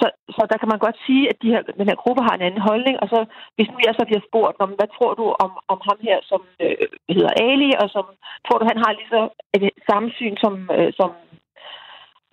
Så, 0.00 0.06
så 0.36 0.42
der 0.50 0.58
kan 0.58 0.70
man 0.72 0.84
godt 0.86 0.98
sige, 1.06 1.24
at 1.30 1.36
de 1.42 1.52
her, 1.52 1.62
den 1.80 1.88
her 1.90 1.98
gruppe 2.02 2.22
har 2.26 2.34
en 2.36 2.46
anden 2.46 2.66
holdning, 2.70 2.96
og 3.02 3.08
så 3.12 3.20
hvis 3.56 3.70
nu 3.72 3.78
jeg 3.86 3.94
så 3.96 4.04
bliver 4.06 4.22
spurgt 4.28 4.56
om, 4.64 4.70
hvad 4.78 4.88
tror 4.96 5.12
du 5.20 5.24
om, 5.44 5.52
om 5.72 5.78
ham 5.88 5.98
her, 6.08 6.18
som 6.30 6.40
øh, 6.64 6.86
hedder 7.16 7.32
Ali, 7.48 7.70
og 7.82 7.88
som 7.94 8.06
tror 8.46 8.58
du, 8.58 8.64
han 8.72 8.82
har 8.84 8.92
lige 8.92 9.14
så 9.16 9.22
et 9.56 9.64
samme 9.90 10.08
syn 10.18 10.36
som, 10.44 10.54
øh, 10.76 10.90
som 10.98 11.10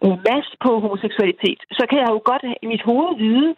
øh, 0.04 0.18
Mads 0.28 0.50
på 0.64 0.70
homoseksualitet, 0.84 1.60
så 1.78 1.84
kan 1.90 2.00
jeg 2.02 2.10
jo 2.16 2.20
godt 2.30 2.44
i 2.64 2.68
mit 2.74 2.84
hoved 2.90 3.12
vide, 3.26 3.50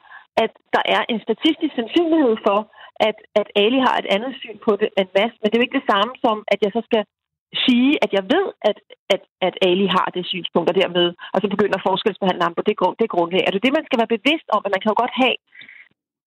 at 0.43 0.51
der 0.75 0.83
er 0.95 1.01
en 1.11 1.19
statistisk 1.27 1.73
sandsynlighed 1.75 2.35
for, 2.47 2.59
at, 3.07 3.17
at 3.39 3.47
Ali 3.63 3.79
har 3.87 3.95
et 3.97 4.11
andet 4.15 4.33
syn 4.41 4.57
på 4.65 4.71
det 4.81 4.89
end 4.99 5.09
Mads, 5.17 5.35
men 5.37 5.45
det 5.47 5.55
er 5.55 5.61
jo 5.61 5.67
ikke 5.67 5.79
det 5.79 5.91
samme 5.93 6.13
som, 6.25 6.37
at 6.53 6.59
jeg 6.63 6.71
så 6.73 6.81
skal 6.89 7.03
sige, 7.65 7.91
at 8.03 8.11
jeg 8.17 8.23
ved, 8.33 8.45
at, 8.69 8.77
at, 9.13 9.21
at 9.47 9.53
Ali 9.67 9.87
har 9.97 10.07
det 10.15 10.23
synspunkt, 10.33 10.69
og 10.69 10.75
dermed, 10.81 11.07
og 11.33 11.37
så 11.41 11.47
begynder 11.53 11.77
at 11.77 11.87
forskelsbehandle 11.89 12.43
ham 12.47 12.55
på 12.57 12.63
det, 12.67 12.75
grund, 12.79 12.95
det 13.01 13.09
grundlag. 13.13 13.43
Er 13.45 13.51
det 13.53 13.65
det, 13.65 13.77
man 13.77 13.85
skal 13.85 13.99
være 14.01 14.15
bevidst 14.17 14.47
om, 14.55 14.61
at 14.65 14.71
man 14.73 14.81
kan 14.81 14.91
jo 14.91 14.97
godt 15.03 15.15
have 15.23 15.37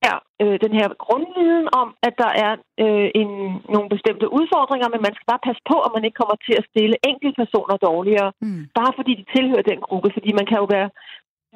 er 0.08 0.16
øh, 0.42 0.56
den 0.64 0.72
her 0.78 0.88
grundviden 1.04 1.66
om, 1.82 1.88
at 2.08 2.14
der 2.22 2.30
er 2.46 2.52
øh, 2.84 3.08
en, 3.20 3.30
nogle 3.74 3.88
bestemte 3.94 4.26
udfordringer, 4.38 4.88
men 4.90 5.02
man 5.06 5.14
skal 5.14 5.30
bare 5.32 5.46
passe 5.48 5.62
på, 5.70 5.76
at 5.86 5.90
man 5.94 6.04
ikke 6.04 6.20
kommer 6.20 6.36
til 6.46 6.54
at 6.60 6.68
stille 6.70 6.96
enkeltpersoner 7.10 7.76
dårligere, 7.88 8.30
mm. 8.46 8.62
bare 8.78 8.92
fordi 8.98 9.12
de 9.20 9.24
tilhører 9.34 9.70
den 9.70 9.80
gruppe, 9.86 10.08
fordi 10.16 10.30
man 10.38 10.46
kan 10.50 10.58
jo 10.62 10.66
være 10.76 10.88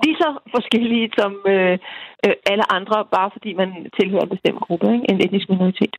lige 0.03 0.17
så 0.23 0.29
forskellige 0.55 1.07
som 1.19 1.33
øh, 1.55 1.77
øh, 2.25 2.37
alle 2.51 2.67
andre, 2.77 2.97
bare 3.17 3.31
fordi 3.35 3.51
man 3.61 3.71
tilhører 3.99 4.25
en 4.25 4.35
bestemt 4.37 4.61
gruppe, 4.67 4.87
ikke? 4.95 5.07
en 5.11 5.21
etnisk 5.25 5.49
minoritet. 5.49 5.95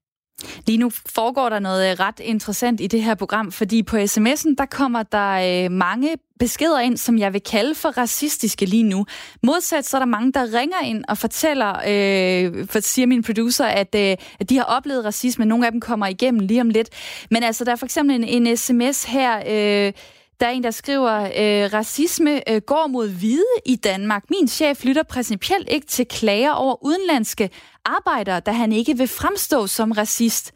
Lige 0.67 0.77
nu 0.77 0.91
foregår 1.15 1.49
der 1.49 1.59
noget 1.59 1.91
øh, 1.91 1.99
ret 1.99 2.19
interessant 2.19 2.81
i 2.81 2.87
det 2.87 3.03
her 3.03 3.15
program, 3.15 3.51
fordi 3.51 3.83
på 3.83 3.97
sms'en, 3.97 4.55
der 4.57 4.65
kommer 4.71 5.03
der 5.03 5.63
øh, 5.65 5.71
mange 5.71 6.09
beskeder 6.39 6.79
ind, 6.79 6.97
som 6.97 7.17
jeg 7.17 7.33
vil 7.33 7.41
kalde 7.41 7.75
for 7.75 7.89
racistiske 7.89 8.65
lige 8.65 8.83
nu. 8.83 9.05
Modsat 9.43 9.85
så 9.85 9.97
er 9.97 9.99
der 9.99 10.05
mange, 10.05 10.31
der 10.31 10.59
ringer 10.59 10.81
ind 10.85 11.03
og 11.07 11.17
fortæller, 11.17 11.71
øh, 11.87 12.67
for 12.67 12.79
siger 12.79 13.05
min 13.05 13.23
producer, 13.23 13.65
at, 13.65 13.95
øh, 13.95 14.17
at 14.39 14.49
de 14.49 14.57
har 14.57 14.63
oplevet 14.63 15.05
racisme. 15.05 15.45
Nogle 15.45 15.65
af 15.65 15.71
dem 15.71 15.81
kommer 15.81 16.07
igennem 16.07 16.47
lige 16.47 16.61
om 16.61 16.69
lidt. 16.69 16.89
Men 17.31 17.43
altså, 17.43 17.63
der 17.63 17.71
er 17.71 17.75
for 17.75 17.85
eksempel 17.85 18.15
en, 18.15 18.23
en 18.23 18.57
sms 18.57 19.03
her... 19.03 19.43
Øh, 19.87 19.93
der 20.39 20.45
er 20.45 20.51
en, 20.51 20.63
der 20.63 20.71
skriver, 20.71 21.13
øh, 21.23 21.73
racisme 21.73 22.49
øh, 22.49 22.61
går 22.61 22.87
mod 22.87 23.09
hvide 23.09 23.45
i 23.65 23.75
Danmark. 23.75 24.23
Min 24.29 24.47
chef 24.47 24.83
lytter 24.83 25.03
principielt 25.03 25.69
ikke 25.69 25.87
til 25.87 26.05
klager 26.05 26.51
over 26.51 26.85
udenlandske 26.85 27.49
arbejdere, 27.85 28.39
da 28.39 28.51
han 28.51 28.71
ikke 28.71 28.97
vil 28.97 29.07
fremstå 29.07 29.67
som 29.67 29.91
racist. 29.91 30.53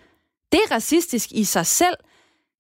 Det 0.51 0.59
er 0.69 0.75
racistisk 0.75 1.31
i 1.31 1.43
sig 1.43 1.65
selv. 1.65 1.95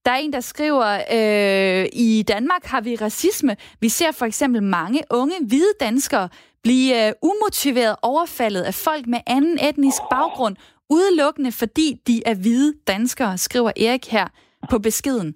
Der 0.05 0.11
er 0.11 0.15
en, 0.15 0.33
der 0.33 0.39
skriver, 0.39 1.01
øh, 1.11 1.89
i 1.93 2.23
Danmark 2.27 2.65
har 2.65 2.81
vi 2.81 2.95
racisme. 2.95 3.57
Vi 3.79 3.89
ser 3.89 4.11
for 4.11 4.25
eksempel 4.25 4.63
mange 4.63 5.01
unge 5.09 5.35
hvide 5.47 5.73
danskere 5.79 6.29
blive 6.63 7.07
øh, 7.07 7.13
umotiveret 7.21 7.95
overfaldet 8.01 8.61
af 8.61 8.73
folk 8.73 9.07
med 9.07 9.19
anden 9.27 9.59
etnisk 9.65 10.01
baggrund, 10.11 10.55
udelukkende 10.89 11.51
fordi 11.51 12.01
de 12.07 12.21
er 12.25 12.33
hvide 12.33 12.73
danskere, 12.87 13.37
skriver 13.37 13.71
Erik 13.77 14.07
her 14.07 14.27
på 14.69 14.79
beskeden 14.79 15.35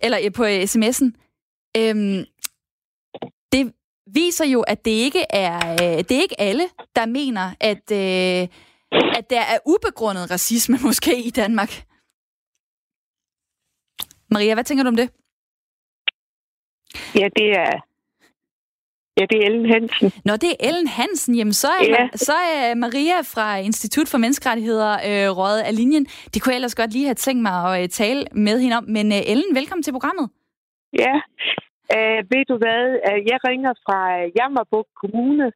eller 0.00 0.18
øh, 0.24 0.32
på 0.32 0.44
øh, 0.44 0.62
sms'en, 0.62 1.08
øhm, 1.76 2.24
det 3.52 3.74
viser 4.06 4.44
jo, 4.44 4.60
at 4.60 4.84
det 4.84 4.90
ikke 4.90 5.24
er, 5.30 5.72
øh, 5.72 5.98
det 5.98 6.12
er 6.12 6.22
ikke 6.22 6.40
alle, 6.40 6.64
der 6.96 7.06
mener, 7.06 7.54
at, 7.60 7.84
øh, 7.92 8.48
at 9.18 9.30
der 9.30 9.40
er 9.40 9.58
ubegrundet 9.66 10.30
racisme 10.30 10.78
måske 10.88 11.24
i 11.24 11.30
Danmark. 11.30 11.70
Maria, 14.30 14.54
hvad 14.54 14.64
tænker 14.64 14.84
du 14.84 14.88
om 14.88 14.96
det? 14.96 15.10
Ja, 17.14 17.28
det 17.36 17.50
er, 17.50 17.87
Ja, 19.18 19.24
det 19.30 19.38
er 19.38 19.46
Ellen 19.48 19.66
Hansen. 19.72 20.06
Nå, 20.28 20.32
det 20.42 20.50
er 20.52 20.58
Ellen 20.68 20.88
Hansen. 20.98 21.34
Jamen, 21.34 21.52
så 21.52 21.68
er, 21.80 21.84
ja. 21.88 22.08
så 22.28 22.36
er 22.56 22.74
Maria 22.74 23.18
fra 23.34 23.46
Institut 23.68 24.08
for 24.08 24.18
Menneskerettigheder 24.18 24.92
øh, 25.08 25.28
røget 25.38 25.62
af 25.68 25.76
linjen. 25.76 26.04
Det 26.32 26.38
kunne 26.38 26.52
jeg 26.52 26.60
ellers 26.60 26.80
godt 26.80 26.92
lige 26.92 27.10
have 27.10 27.22
tænkt 27.26 27.42
mig 27.42 27.56
at 27.68 27.82
øh, 27.82 27.88
tale 27.88 28.22
med 28.46 28.56
hende 28.62 28.76
om. 28.80 28.84
Men 28.96 29.06
øh, 29.16 29.30
Ellen, 29.32 29.52
velkommen 29.58 29.82
til 29.82 29.96
programmet. 29.98 30.26
Ja, 31.02 31.14
øh, 31.96 32.20
ved 32.32 32.44
du 32.50 32.56
hvad? 32.62 32.84
Øh, 33.08 33.20
jeg 33.30 33.38
ringer 33.48 33.72
fra 33.84 33.98
Jammerbuk 34.36 34.88
Kommune, 35.00 35.46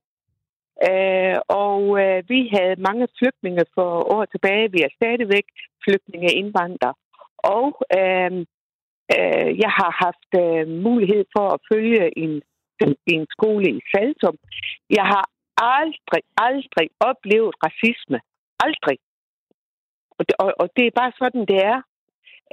øh, 0.89 1.37
og 1.65 1.83
øh, 2.03 2.19
vi 2.33 2.41
havde 2.55 2.83
mange 2.89 3.07
flygtninge 3.19 3.65
for 3.75 3.91
år 4.15 4.25
tilbage. 4.25 4.73
Vi 4.75 4.81
er 4.87 4.93
stadigvæk 4.99 5.47
flygtninge 5.85 6.31
indvandrere. 6.41 6.95
Og 7.57 7.69
øh, 7.99 8.33
øh, 9.17 9.49
jeg 9.63 9.73
har 9.79 9.91
haft 10.05 10.31
øh, 10.45 10.65
mulighed 10.87 11.23
for 11.35 11.47
at 11.55 11.61
følge 11.73 12.19
en 12.25 12.35
i 13.11 13.13
en 13.21 13.27
skole 13.37 13.67
i 13.79 13.81
Saltum. 13.91 14.37
Jeg 14.99 15.07
har 15.13 15.25
aldrig, 15.79 16.23
aldrig 16.49 16.89
oplevet 17.11 17.53
racisme. 17.65 18.19
Aldrig. 18.67 18.99
Og 20.19 20.23
det, 20.29 20.35
og, 20.43 20.49
og 20.63 20.67
det 20.77 20.85
er 20.87 20.99
bare 21.01 21.13
sådan, 21.23 21.45
det 21.53 21.61
er. 21.73 21.79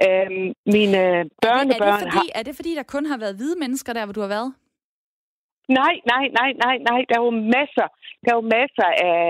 Øhm, 0.06 0.48
mine 0.76 1.00
børnebørn 1.44 1.88
er 1.88 1.96
det, 1.96 2.04
fordi, 2.06 2.26
har... 2.28 2.38
Er 2.38 2.42
det 2.48 2.54
fordi, 2.56 2.72
der 2.80 2.92
kun 2.94 3.04
har 3.10 3.18
været 3.18 3.36
hvide 3.38 3.58
mennesker 3.62 3.92
der, 3.92 4.04
hvor 4.04 4.16
du 4.18 4.24
har 4.26 4.34
været? 4.36 4.50
Nej, 5.80 5.94
nej, 6.12 6.24
nej, 6.40 6.50
nej, 6.64 6.76
nej. 6.90 7.00
Der 7.08 7.14
er 7.18 7.24
jo 7.28 7.34
masser, 7.56 7.86
der 8.22 8.28
er 8.32 8.38
jo 8.40 8.46
masser 8.58 8.88
af, 9.10 9.20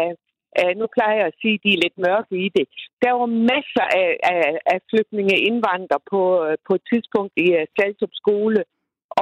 af, 0.62 0.68
nu 0.80 0.86
plejer 0.96 1.16
jeg 1.20 1.26
at 1.30 1.38
sige, 1.40 1.56
at 1.58 1.62
de 1.64 1.70
er 1.74 1.82
lidt 1.84 1.98
mørke 2.06 2.34
i 2.46 2.48
det. 2.56 2.66
Der 3.00 3.06
er 3.08 3.16
jo 3.22 3.28
masser 3.52 3.86
af, 4.00 4.10
af, 4.32 4.42
af 4.72 4.78
flygtninge 4.90 5.36
indvandrere 5.48 6.02
på, 6.12 6.22
på 6.66 6.72
et 6.78 6.84
tidspunkt 6.90 7.32
i 7.44 7.46
uh, 7.58 7.64
Saltum 7.74 8.12
skole, 8.22 8.60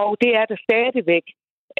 og 0.00 0.10
det 0.22 0.30
er 0.40 0.44
der 0.50 0.58
stadigvæk. 0.68 1.26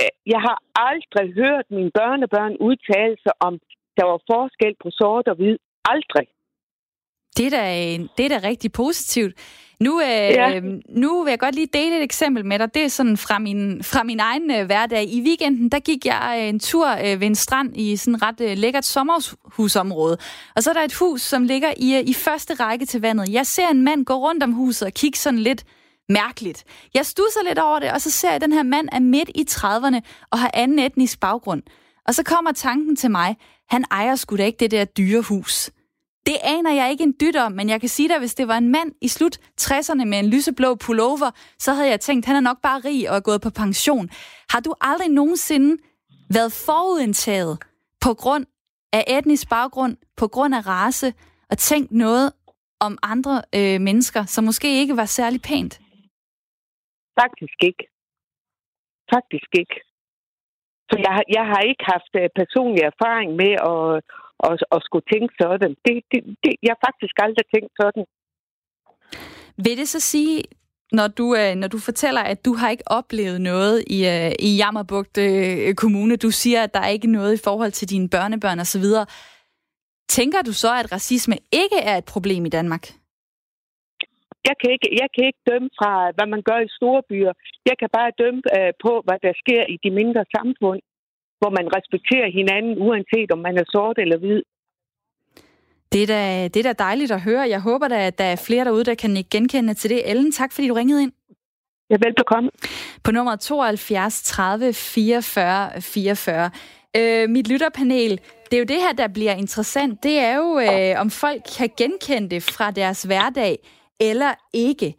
Øh, 0.01 0.11
jeg 0.35 0.41
har 0.47 0.59
aldrig 0.91 1.27
hørt 1.41 1.67
mine 1.77 1.93
børnebørn 1.99 2.55
udtale 2.69 3.17
sig 3.25 3.35
om, 3.49 3.55
der 3.99 4.05
var 4.11 4.19
forskel 4.33 4.75
på 4.83 4.89
sort 4.99 5.27
og 5.33 5.37
hvid. 5.41 5.57
Aldrig. 5.93 6.27
Det 7.37 7.47
er 7.47 7.51
da, 7.51 7.65
det 8.17 8.25
er 8.27 8.39
da 8.39 8.49
rigtig 8.49 8.73
positivt. 8.73 9.35
Nu, 9.81 10.01
øh, 10.01 10.07
ja. 10.07 10.61
nu 10.89 11.23
vil 11.23 11.31
jeg 11.31 11.39
godt 11.39 11.55
lige 11.55 11.69
dele 11.73 11.97
et 11.97 12.03
eksempel 12.03 12.45
med 12.47 12.59
dig. 12.59 12.75
Det 12.75 12.85
er 12.85 12.89
sådan 12.89 13.17
fra 13.17 13.39
min, 13.39 13.83
fra 13.83 14.03
min 14.03 14.21
egen 14.21 14.51
øh, 14.51 14.67
hverdag. 14.67 15.05
I 15.05 15.23
weekenden, 15.27 15.69
der 15.69 15.79
gik 15.79 16.07
jeg 16.07 16.39
øh, 16.41 16.49
en 16.49 16.61
tur 16.61 16.89
øh, 16.89 17.21
ved 17.21 17.27
en 17.27 17.35
strand 17.35 17.77
i 17.77 17.97
sådan 17.97 18.15
et 18.15 18.23
ret 18.23 18.41
øh, 18.41 18.59
lækkert 18.59 18.85
sommerhusområde. 18.85 20.19
Og 20.57 20.63
så 20.63 20.71
er 20.71 20.75
der 20.75 20.83
et 20.83 20.95
hus, 20.95 21.23
som 21.23 21.45
ligger 21.45 21.69
i, 21.77 21.97
øh, 21.97 22.01
i 22.01 22.15
første 22.15 22.55
række 22.55 22.87
til 22.87 23.01
vandet. 23.01 23.33
Jeg 23.33 23.47
ser 23.47 23.69
en 23.69 23.83
mand 23.83 24.05
gå 24.05 24.15
rundt 24.15 24.43
om 24.43 24.53
huset 24.53 24.87
og 24.87 24.93
kigge 24.93 25.19
sådan 25.19 25.39
lidt 25.39 25.65
mærkeligt. 26.09 26.65
Jeg 26.95 27.07
stusser 27.07 27.41
lidt 27.49 27.59
over 27.59 27.79
det, 27.79 27.93
og 27.93 28.01
så 28.01 28.11
ser 28.11 28.29
jeg, 28.29 28.37
at 28.37 28.41
den 28.41 28.53
her 28.53 28.63
mand 28.63 28.89
er 28.93 29.01
midt 29.01 29.31
i 29.35 29.45
30'erne 29.51 30.01
og 30.31 30.39
har 30.39 30.51
anden 30.55 30.79
etnisk 30.79 31.21
baggrund. 31.21 31.63
Og 32.07 32.15
så 32.15 32.23
kommer 32.23 32.53
tanken 32.53 32.97
til 32.97 33.11
mig, 33.11 33.37
han 33.69 33.85
ejer 33.91 34.17
sgu 34.17 34.37
da 34.37 34.45
ikke 34.45 34.57
det 34.61 34.71
der 34.71 34.85
dyre 34.85 35.23
hus. 35.23 35.71
Det 36.27 36.37
aner 36.43 36.73
jeg 36.73 36.91
ikke 36.91 37.05
en 37.05 37.15
dyt 37.21 37.37
om, 37.37 37.53
men 37.53 37.69
jeg 37.69 37.81
kan 37.81 37.89
sige 37.89 38.09
dig, 38.09 38.19
hvis 38.19 38.35
det 38.35 38.49
var 38.49 38.59
en 38.59 38.69
mand 38.69 38.93
i 39.03 39.09
slut 39.09 39.39
60'erne 39.61 40.05
med 40.05 40.19
en 40.19 40.27
lyseblå 40.27 40.75
pullover, 40.75 41.31
så 41.59 41.73
havde 41.73 41.89
jeg 41.89 42.01
tænkt, 42.01 42.27
han 42.27 42.37
er 42.37 42.41
nok 42.41 42.57
bare 42.63 42.81
rig 42.81 43.11
og 43.11 43.17
er 43.17 43.21
gået 43.21 43.41
på 43.41 43.51
pension. 43.51 44.11
Har 44.51 44.61
du 44.61 44.75
aldrig 44.81 45.09
nogensinde 45.09 45.83
været 46.31 46.53
forudindtaget 46.53 47.59
på 48.01 48.15
grund 48.15 48.47
af 48.93 49.05
etnisk 49.09 49.49
baggrund, 49.49 49.97
på 50.17 50.29
grund 50.29 50.55
af 50.55 50.67
race, 50.67 51.15
og 51.51 51.59
tænkt 51.59 51.93
noget 51.93 52.33
om 52.81 52.99
andre 53.03 53.43
øh, 53.55 53.81
mennesker, 53.81 54.25
som 54.25 54.45
måske 54.45 54.81
ikke 54.81 54.97
var 54.97 55.05
særlig 55.05 55.43
pænt? 55.43 55.81
Faktisk 57.21 57.59
ikke. 57.69 57.85
Faktisk 59.15 59.51
ikke. 59.63 59.77
Så 60.91 60.97
jeg, 61.07 61.13
jeg 61.37 61.45
har 61.53 61.63
ikke 61.71 61.85
haft 61.95 62.13
øh, 62.21 62.29
personlig 62.41 62.83
erfaring 62.93 63.31
med 63.43 63.53
at, 63.73 63.85
at, 64.49 64.55
at 64.75 64.81
skulle 64.87 65.07
tænke 65.13 65.33
sådan. 65.43 65.73
Det, 65.85 65.95
det, 66.11 66.21
det, 66.43 66.53
jeg 66.65 66.73
har 66.75 66.83
faktisk 66.89 67.15
aldrig 67.25 67.47
tænkt 67.55 67.73
sådan. 67.81 68.05
Vil 69.65 69.79
det 69.81 69.89
så 69.89 70.01
sige, 70.01 70.43
når 70.93 71.09
du, 71.09 71.27
øh, 71.41 71.55
når 71.55 71.69
du 71.69 71.79
fortæller, 71.79 72.23
at 72.33 72.45
du 72.45 72.53
har 72.55 72.71
ikke 72.71 72.89
oplevet 72.99 73.41
noget 73.41 73.85
i, 73.97 73.99
øh, 74.15 74.33
i 74.49 74.57
Jammerbugt 74.57 75.19
Kommune, 75.77 76.17
du 76.17 76.31
siger, 76.31 76.63
at 76.63 76.75
der 76.75 76.81
er 76.81 76.89
ikke 76.97 77.13
noget 77.19 77.35
i 77.35 77.43
forhold 77.45 77.73
til 77.73 77.91
dine 77.91 78.09
børnebørn 78.09 78.61
osv., 78.61 78.87
tænker 80.09 80.43
du 80.43 80.53
så, 80.53 80.75
at 80.75 80.93
racisme 80.93 81.37
ikke 81.53 81.79
er 81.83 81.97
et 81.97 82.05
problem 82.05 82.47
i 82.47 82.49
Danmark? 82.49 82.98
Jeg 84.49 84.57
kan, 84.61 84.71
ikke, 84.75 84.89
jeg 85.03 85.09
kan 85.15 85.25
ikke 85.29 85.43
dømme 85.51 85.71
fra, 85.79 85.93
hvad 86.17 86.29
man 86.35 86.43
gør 86.49 86.59
i 86.67 86.75
store 86.79 87.03
byer. 87.11 87.33
Jeg 87.71 87.77
kan 87.81 87.91
bare 87.99 88.19
dømme 88.23 88.41
øh, 88.57 88.73
på, 88.85 88.93
hvad 89.07 89.19
der 89.27 89.33
sker 89.43 89.63
i 89.75 89.77
de 89.85 89.91
mindre 90.01 90.25
samfund, 90.37 90.81
hvor 91.41 91.51
man 91.59 91.67
respekterer 91.77 92.29
hinanden, 92.39 92.75
uanset 92.87 93.31
om 93.35 93.41
man 93.47 93.57
er 93.63 93.67
sort 93.75 93.99
eller 94.05 94.19
hvid. 94.25 94.43
Det 95.93 96.03
er, 96.03 96.07
da, 96.07 96.49
det 96.53 96.59
er 96.61 96.73
da 96.73 96.85
dejligt 96.89 97.13
at 97.13 97.21
høre. 97.29 97.53
Jeg 97.55 97.61
håber 97.61 97.89
da, 97.89 98.07
at 98.07 98.19
der 98.19 98.25
er 98.25 98.45
flere 98.47 98.65
derude, 98.65 98.85
der 98.85 98.95
kan 98.95 99.25
genkende 99.31 99.75
til 99.75 99.91
det. 99.91 100.11
Ellen, 100.11 100.33
tak 100.33 100.53
fordi 100.53 100.69
du 100.69 100.75
ringede 100.75 101.03
ind. 101.03 101.13
Ja, 101.91 101.97
velbekomme. 102.07 102.51
På 103.05 103.11
nummer 103.11 103.37
72 103.37 104.23
30 104.23 104.73
44 104.73 105.81
44. 105.81 106.51
Øh, 106.97 107.29
mit 107.29 107.49
lytterpanel, 107.49 108.21
det 108.51 108.57
er 108.57 108.59
jo 108.59 108.65
det 108.65 108.77
her, 108.77 108.93
der 108.93 109.09
bliver 109.09 109.33
interessant. 109.33 110.03
Det 110.03 110.19
er 110.19 110.37
jo, 110.37 110.59
øh, 110.59 111.01
om 111.01 111.11
folk 111.11 111.43
kan 111.59 111.71
genkende 111.79 112.31
det 112.31 112.43
fra 112.43 112.71
deres 112.71 113.03
hverdag 113.03 113.59
eller 114.01 114.33
ikke. 114.53 114.95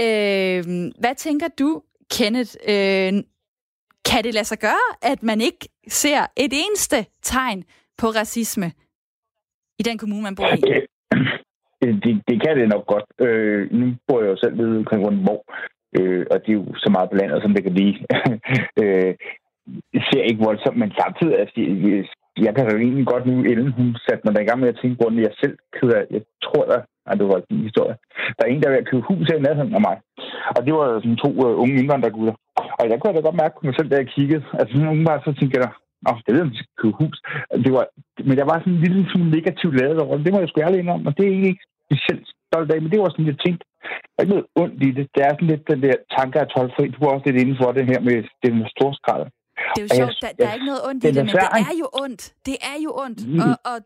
Øh, 0.00 0.62
hvad 1.00 1.14
tænker 1.16 1.48
du, 1.58 1.82
Kenneth? 2.10 2.52
Øh, 2.68 3.12
kan 4.10 4.24
det 4.24 4.34
lade 4.34 4.44
sig 4.44 4.58
gøre, 4.58 4.86
at 5.02 5.22
man 5.22 5.40
ikke 5.40 5.68
ser 5.88 6.20
et 6.36 6.52
eneste 6.62 6.96
tegn 7.22 7.64
på 7.98 8.06
racisme 8.06 8.72
i 9.78 9.82
den 9.82 9.98
kommune, 9.98 10.22
man 10.22 10.34
bor 10.34 10.46
i? 10.46 10.60
Det, 11.82 12.04
det, 12.04 12.22
det 12.28 12.36
kan 12.42 12.56
det 12.58 12.68
nok 12.68 12.86
godt. 12.86 13.04
Øh, 13.20 13.72
nu 13.72 13.94
bor 14.08 14.20
jeg 14.20 14.30
jo 14.30 14.36
selv 14.36 14.58
ved 14.58 14.76
omkring 14.76 15.06
Rundborg, 15.06 15.44
øh, 15.98 16.26
og 16.30 16.36
det 16.40 16.48
er 16.48 16.58
jo 16.60 16.66
så 16.76 16.88
meget 16.90 17.10
blandet, 17.10 17.42
som 17.42 17.54
det 17.54 17.62
kan 17.62 17.72
blive. 17.72 17.94
øh, 18.82 19.14
ser 20.08 20.22
ikke 20.22 20.44
voldsomt, 20.44 20.78
men 20.78 20.92
samtidig, 21.00 21.38
altså, 21.38 21.54
jeg 22.46 22.54
kan 22.54 22.70
jo 22.70 22.78
egentlig 22.78 23.06
godt 23.06 23.26
nu, 23.26 23.34
Ellen, 23.50 23.72
hun 23.72 23.96
satte 24.06 24.22
mig 24.24 24.34
da 24.34 24.40
i 24.40 24.48
gang 24.48 24.60
med 24.60 24.68
at 24.68 24.78
tænke 24.82 24.96
på, 24.96 25.10
jeg 25.26 25.34
selv 25.42 25.56
køber, 25.76 25.96
jeg 26.10 26.22
tror, 26.44 26.64
der, 26.72 26.80
nej, 27.06 27.14
det 27.18 27.26
var 27.28 27.38
en 27.50 27.68
historie. 27.68 27.96
Der 28.36 28.42
er 28.44 28.50
en, 28.50 28.60
der 28.60 28.68
er 28.68 28.74
ved 28.74 28.84
at 28.84 28.90
købe 28.90 29.08
hus 29.10 29.28
her 29.30 29.38
i 29.38 29.46
nærheden 29.46 29.74
af 29.78 29.82
mig. 29.88 29.96
Og 30.56 30.60
det 30.66 30.72
var 30.78 30.86
sådan 31.02 31.22
to 31.24 31.30
uh, 31.44 31.60
unge 31.62 31.76
indvandrergutter. 31.80 32.34
Og 32.78 32.84
jeg 32.90 32.96
kunne 32.98 33.14
da 33.14 33.20
godt 33.20 33.40
mærke 33.42 33.54
på 33.56 33.62
mig 33.66 33.74
selv, 33.76 33.88
da 33.90 33.96
jeg 33.96 34.12
kiggede. 34.16 34.44
Altså 34.58 34.72
sådan 34.72 34.88
nogle 34.88 35.08
bare 35.08 35.20
så 35.26 35.32
tænkte 35.38 35.56
jeg, 35.58 35.70
oh, 36.08 36.18
det 36.24 36.32
ved 36.34 36.42
jeg, 36.44 36.54
skal 36.54 36.80
købe 36.82 36.96
hus. 37.02 37.16
Det 37.64 37.72
var, 37.76 37.84
men 38.28 38.34
der 38.40 38.46
var 38.50 38.58
sådan 38.58 38.72
en 38.74 38.82
lille 38.84 39.00
sådan 39.12 39.32
negativ 39.36 39.70
lavet 39.80 39.98
over 40.04 40.16
det. 40.16 40.32
Må 40.32 40.38
jeg 40.40 40.48
sgu 40.48 40.60
ærlig 40.60 40.90
om, 40.96 41.06
og 41.08 41.12
det 41.16 41.22
er 41.24 41.30
egentlig 41.32 41.52
ikke 41.52 41.66
specielt 41.86 42.26
stolt 42.48 42.70
af, 42.74 42.78
men 42.82 42.90
det 42.92 42.98
var 43.02 43.10
sådan, 43.10 43.32
jeg 43.32 43.40
tænkte, 43.44 43.64
der 44.12 44.16
er 44.18 44.24
ikke 44.24 44.34
noget 44.36 44.48
ondt 44.62 44.78
i 44.88 44.90
det. 44.96 45.04
Det 45.14 45.20
er 45.26 45.32
sådan 45.34 45.50
lidt 45.52 45.64
den 45.72 45.80
der 45.86 45.96
tanker 46.16 46.40
af 46.44 46.48
tolvfri. 46.54 46.84
Du 46.94 46.98
var 47.02 47.10
også 47.14 47.26
lidt 47.26 47.42
inde 47.42 47.56
for 47.60 47.68
det 47.76 47.84
her 47.90 48.00
med 48.08 48.16
den 48.44 48.54
storskrald. 48.74 49.26
Det 49.74 49.80
er 49.80 49.86
jo 49.86 49.88
sjovt, 50.00 50.16
der, 50.22 50.30
der 50.38 50.48
er 50.50 50.54
ikke 50.58 50.70
noget 50.72 50.82
ondt 50.88 51.04
i 51.04 51.06
det, 51.06 51.24
men 51.28 51.34
det 51.34 51.48
er 51.70 51.76
jo 51.82 51.88
ondt. 52.04 52.22
Det 52.48 52.56
er 52.72 52.78
jo 52.86 52.90
ondt. 53.04 53.20
Mm. 53.28 53.40
Og, 53.44 53.52
og 53.72 53.78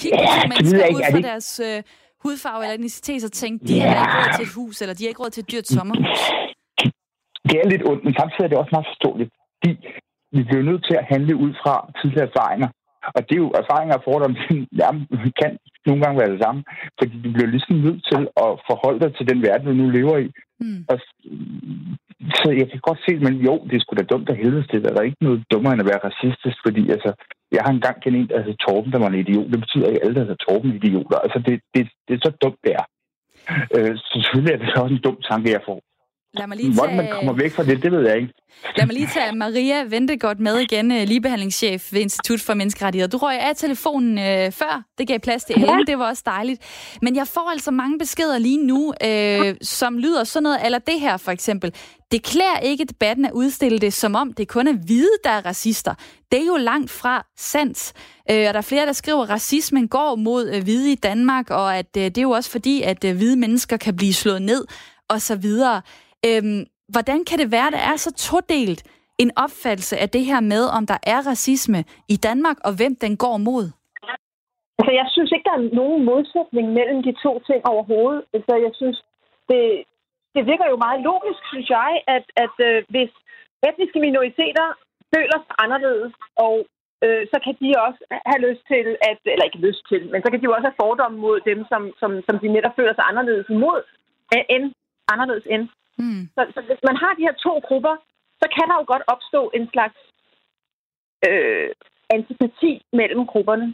kigge 0.00 0.18
på 0.40 0.48
mennesker 0.52 0.86
ud 0.96 1.02
fra 1.12 1.20
deres 1.30 1.60
øh, 1.68 1.82
hudfarve 2.24 2.60
eller 2.64 2.74
etnicitet 2.78 3.24
og 3.28 3.32
tænke, 3.32 3.58
de 3.68 3.80
har 3.80 3.88
ikke 3.88 4.16
råd 4.18 4.32
til 4.36 4.46
et 4.48 4.54
hus, 4.60 4.76
eller 4.82 4.94
de 4.94 5.02
har 5.04 5.08
ikke 5.12 5.22
råd 5.24 5.32
til 5.34 5.44
et 5.44 5.50
dyrt 5.52 5.68
sommerhus. 5.76 6.20
Det 7.48 7.56
er 7.62 7.66
lidt 7.72 7.84
ondt, 7.90 8.02
men 8.04 8.14
samtidig 8.20 8.44
er 8.44 8.50
det 8.52 8.62
også 8.62 8.74
meget 8.76 8.90
forståeligt. 8.92 9.30
Fordi 9.60 9.74
vi 10.36 10.42
bliver 10.48 10.64
nødt 10.70 10.82
til 10.88 10.96
at 11.00 11.08
handle 11.12 11.34
ud 11.44 11.52
fra 11.62 11.74
tidligere 11.98 12.28
erfaringer. 12.30 12.68
Og 13.16 13.20
det 13.26 13.34
er 13.34 13.44
jo 13.46 13.50
erfaringer 13.62 13.94
og 13.96 14.04
fordomme, 14.08 14.36
ja, 14.80 14.88
kan 15.40 15.52
nogle 15.86 16.02
gange 16.02 16.20
være 16.20 16.32
det 16.34 16.42
samme. 16.44 16.60
Fordi 16.98 17.14
du 17.24 17.28
bliver 17.34 17.50
ligesom 17.54 17.76
nødt 17.86 18.02
til 18.10 18.22
at 18.44 18.50
forholde 18.68 19.00
dig 19.04 19.10
til 19.14 19.28
den 19.30 19.38
verden, 19.46 19.66
du 19.66 19.72
nu 19.72 19.86
lever 19.98 20.16
i. 20.26 20.28
Mm. 20.60 20.80
Og, 20.90 20.96
så 22.40 22.48
jeg 22.60 22.66
kan 22.70 22.80
godt 22.88 23.00
se, 23.06 23.12
men 23.26 23.34
jo, 23.46 23.54
det 23.68 23.74
er 23.76 23.82
sgu 23.82 23.92
da 23.96 24.12
dumt 24.12 24.28
at 24.30 24.40
helvedes 24.42 24.68
det. 24.72 24.84
Der 24.84 25.00
er 25.00 25.10
ikke 25.10 25.26
noget 25.26 25.44
dummere 25.52 25.72
end 25.72 25.84
at 25.84 25.90
være 25.92 26.06
racistisk, 26.08 26.58
fordi 26.66 26.82
altså, 26.96 27.10
jeg 27.52 27.62
har 27.64 27.72
engang 27.72 28.02
kendt 28.02 28.16
en, 28.18 28.28
der 28.28 28.42
hedder 28.42 28.64
Torben, 28.66 28.92
der 28.92 28.98
var 28.98 29.08
en 29.08 29.14
idiot. 29.14 29.50
Det 29.52 29.60
betyder 29.60 29.86
ikke, 29.86 30.00
at 30.00 30.04
alle, 30.04 30.14
der 30.14 30.20
hedder 30.20 30.44
Torben, 30.46 30.74
idioter. 30.74 31.18
Altså, 31.18 31.38
det, 31.46 31.60
det, 31.74 31.88
det 32.08 32.14
er 32.14 32.20
så 32.24 32.32
dumt, 32.42 32.60
det 32.64 32.72
er. 32.80 32.84
Øh, 33.76 33.96
så 33.96 34.20
selvfølgelig 34.22 34.52
er 34.54 34.58
det 34.58 34.82
også 34.82 34.94
en 34.94 35.00
dum 35.06 35.18
tanke, 35.30 35.50
jeg 35.50 35.62
får. 35.66 35.80
Lad 36.34 36.46
mig 36.46 36.56
lige 36.56 36.68
tage... 36.68 36.74
Hvordan 36.74 36.96
man 36.96 37.08
kommer 37.12 37.32
væk 37.32 37.52
fra 37.52 37.64
det, 37.64 37.82
det 37.82 37.92
ved 37.92 38.06
jeg 38.08 38.16
ikke. 38.16 38.32
Lad 38.76 38.86
mig 38.86 38.94
lige 38.94 39.08
tage 39.14 39.36
Maria 39.36 39.82
Ventegodt 39.82 40.40
med 40.40 40.58
igen, 40.58 40.92
øh, 40.92 41.02
ligebehandlingschef 41.02 41.92
ved 41.92 42.00
Institut 42.00 42.40
for 42.40 42.54
Menneskerettigheder. 42.54 43.10
Du 43.10 43.16
røg 43.16 43.38
af 43.40 43.56
telefonen 43.56 44.18
øh, 44.18 44.52
før. 44.52 44.82
Det 44.98 45.08
gav 45.08 45.18
plads 45.18 45.44
til 45.44 45.54
Ellen. 45.56 45.78
Ja. 45.78 45.84
Det 45.86 45.98
var 45.98 46.08
også 46.08 46.22
dejligt. 46.26 46.62
Men 47.02 47.16
jeg 47.16 47.26
får 47.28 47.50
altså 47.50 47.70
mange 47.70 47.98
beskeder 47.98 48.38
lige 48.38 48.66
nu, 48.66 48.94
øh, 49.04 49.54
som 49.62 49.98
lyder 49.98 50.24
sådan 50.24 50.42
noget, 50.42 50.58
eller 50.64 50.78
det 50.78 51.00
her 51.00 51.16
for 51.16 51.30
eksempel. 51.30 51.74
Det 52.12 52.22
klæder 52.22 52.58
ikke 52.62 52.84
debatten 52.84 53.24
at 53.24 53.32
udstille 53.32 53.78
det, 53.78 53.92
som 53.92 54.14
om 54.14 54.32
det 54.32 54.48
kun 54.48 54.68
er 54.68 54.72
hvide, 54.72 55.10
der 55.24 55.30
er 55.30 55.46
racister. 55.46 55.94
Det 56.32 56.40
er 56.40 56.46
jo 56.46 56.56
langt 56.56 56.90
fra 56.90 57.26
sandt. 57.38 57.92
Øh, 58.30 58.44
og 58.48 58.54
der 58.54 58.58
er 58.58 58.60
flere, 58.60 58.86
der 58.86 58.92
skriver, 58.92 59.22
at 59.22 59.30
racismen 59.30 59.88
går 59.88 60.16
mod 60.16 60.50
øh, 60.54 60.62
hvide 60.62 60.92
i 60.92 60.94
Danmark, 60.94 61.50
og 61.50 61.76
at 61.76 61.96
øh, 61.96 62.04
det 62.04 62.18
er 62.18 62.22
jo 62.22 62.30
også 62.30 62.50
fordi, 62.50 62.82
at 62.82 63.04
øh, 63.04 63.16
hvide 63.16 63.36
mennesker 63.36 63.76
kan 63.76 63.96
blive 63.96 64.14
slået 64.14 64.42
ned, 64.42 64.64
og 65.08 65.20
så 65.20 65.36
videre. 65.36 65.82
Øhm, 66.28 66.60
hvordan 66.94 67.18
kan 67.28 67.38
det 67.38 67.52
være, 67.56 67.68
at 67.70 67.76
der 67.76 67.84
er 67.92 67.96
så 67.96 68.10
todelt 68.28 68.80
en 69.18 69.30
opfattelse 69.44 69.96
af 70.04 70.08
det 70.08 70.24
her 70.30 70.40
med, 70.40 70.64
om 70.78 70.86
der 70.92 70.98
er 71.14 71.20
racisme 71.30 71.80
i 72.14 72.16
Danmark, 72.28 72.58
og 72.66 72.72
hvem 72.78 72.94
den 73.04 73.16
går 73.16 73.36
mod? 73.48 73.64
Altså, 74.78 74.92
jeg 75.00 75.06
synes 75.14 75.30
ikke, 75.32 75.48
der 75.50 75.56
er 75.58 75.74
nogen 75.80 76.04
modsætning 76.10 76.66
mellem 76.78 76.98
de 77.06 77.12
to 77.24 77.32
ting 77.48 77.60
overhovedet. 77.72 78.22
Altså, 78.36 78.54
jeg 78.66 78.72
synes, 78.80 78.98
det, 79.50 79.62
det 80.34 80.42
virker 80.50 80.66
jo 80.72 80.76
meget 80.86 81.00
logisk, 81.10 81.40
synes 81.52 81.68
jeg, 81.78 81.90
at, 82.16 82.24
at 82.44 82.54
øh, 82.68 82.78
hvis 82.92 83.12
etniske 83.68 84.00
minoriteter 84.06 84.66
føler 85.14 85.38
sig 85.46 85.56
anderledes, 85.64 86.12
og 86.46 86.54
øh, 87.04 87.22
så 87.32 87.36
kan 87.44 87.54
de 87.60 87.68
også 87.86 88.00
have 88.30 88.40
lyst 88.48 88.62
til, 88.72 88.86
at, 89.10 89.18
eller 89.32 89.44
ikke 89.48 89.66
lyst 89.68 89.82
til, 89.90 90.02
men 90.12 90.20
så 90.22 90.28
kan 90.30 90.40
de 90.40 90.48
jo 90.48 90.54
også 90.56 90.68
have 90.68 90.82
fordomme 90.84 91.18
mod 91.26 91.38
dem, 91.50 91.58
som, 91.70 91.82
som, 92.00 92.10
som 92.26 92.36
de 92.42 92.48
netop 92.56 92.74
føler 92.76 92.94
sig 92.94 93.04
anderledes 93.10 93.48
imod, 93.56 93.80
øh, 94.34 94.44
end 94.54 94.64
anderledes 95.12 95.46
end. 95.54 95.64
Mm. 95.98 96.22
Så, 96.36 96.42
så 96.54 96.60
hvis 96.68 96.82
man 96.88 96.96
har 97.02 97.12
de 97.14 97.26
her 97.26 97.36
to 97.46 97.52
grupper, 97.68 97.94
så 98.40 98.46
kan 98.56 98.66
der 98.68 98.76
jo 98.80 98.84
godt 98.92 99.04
opstå 99.14 99.40
en 99.58 99.66
slags 99.72 99.98
øh, 101.28 101.68
antipati 102.16 102.72
mellem 102.92 103.26
grupperne. 103.32 103.66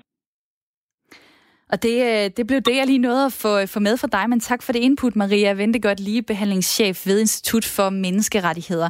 Og 1.72 1.82
det, 1.82 1.96
øh, 2.10 2.30
det 2.36 2.46
blev 2.46 2.60
det, 2.60 2.76
jeg 2.76 2.86
lige 2.86 2.98
nåede 2.98 3.24
at 3.26 3.32
få, 3.32 3.66
få 3.66 3.80
med 3.80 3.96
for 3.96 4.06
dig, 4.06 4.24
men 4.28 4.40
tak 4.40 4.62
for 4.62 4.72
det 4.72 4.80
input, 4.80 5.16
Maria 5.16 5.52
Ventegodt, 5.52 6.00
ligebehandlingschef 6.00 7.06
ved 7.06 7.20
Institut 7.20 7.64
for 7.64 7.90
Menneskerettigheder. 7.90 8.88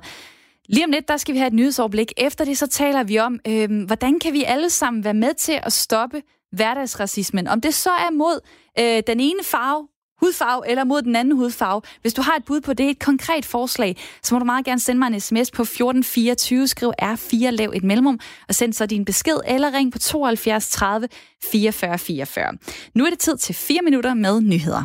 Lige 0.69 0.85
om 0.85 0.91
lidt, 0.91 1.09
der 1.09 1.17
skal 1.17 1.35
vi 1.35 1.39
have 1.39 1.47
et 1.47 1.53
nyhedsoverblik. 1.53 2.13
Efter 2.17 2.45
det, 2.45 2.59
så 2.59 2.67
taler 2.67 3.05
vi 3.05 3.19
om, 3.19 3.41
øh, 3.49 3.87
hvordan 3.87 4.19
kan 4.19 4.33
vi 4.33 4.45
alle 4.45 4.71
sammen 4.71 5.05
være 5.05 5.15
med 5.15 5.35
til 5.35 5.61
at 5.63 5.73
stoppe 5.73 6.23
hverdagsracismen. 6.53 7.49
Om 7.49 7.61
det 7.61 7.75
så 7.75 7.91
er 7.91 8.11
mod 8.11 8.41
øh, 8.79 9.03
den 9.07 9.21
ene 9.21 9.41
farve 9.45 9.89
hudfarve 10.21 10.63
eller 10.69 10.85
mod 10.85 11.03
den 11.03 11.17
anden 11.17 11.37
hudfarve. 11.37 11.83
Hvis 12.03 12.15
du 12.15 12.23
har 12.23 12.37
et 12.37 12.45
bud 12.45 12.61
på 12.61 12.73
det, 12.73 12.91
et 12.91 12.99
konkret 12.99 13.45
forslag, 13.45 13.97
så 14.23 14.35
må 14.35 14.39
du 14.39 14.45
meget 14.45 14.65
gerne 14.65 14.81
sende 14.81 14.99
mig 14.99 15.07
en 15.07 15.21
sms 15.21 15.51
på 15.51 15.63
1424, 15.63 16.69
skriv 16.69 16.93
R4, 17.03 17.51
lav 17.51 17.73
et 17.75 17.85
mellemrum, 17.85 18.21
og 18.49 18.55
send 18.55 18.73
så 18.73 18.87
din 18.87 19.05
besked 19.05 19.41
eller 19.47 19.75
ring 19.75 19.93
på 19.93 19.99
72 19.99 20.71
30 20.71 21.09
44 21.43 21.99
44. 21.99 22.53
Nu 22.95 23.05
er 23.05 23.11
det 23.11 23.19
tid 23.19 23.37
til 23.37 23.55
4 23.55 23.79
minutter 23.83 24.15
med 24.15 24.41
nyheder. 24.41 24.85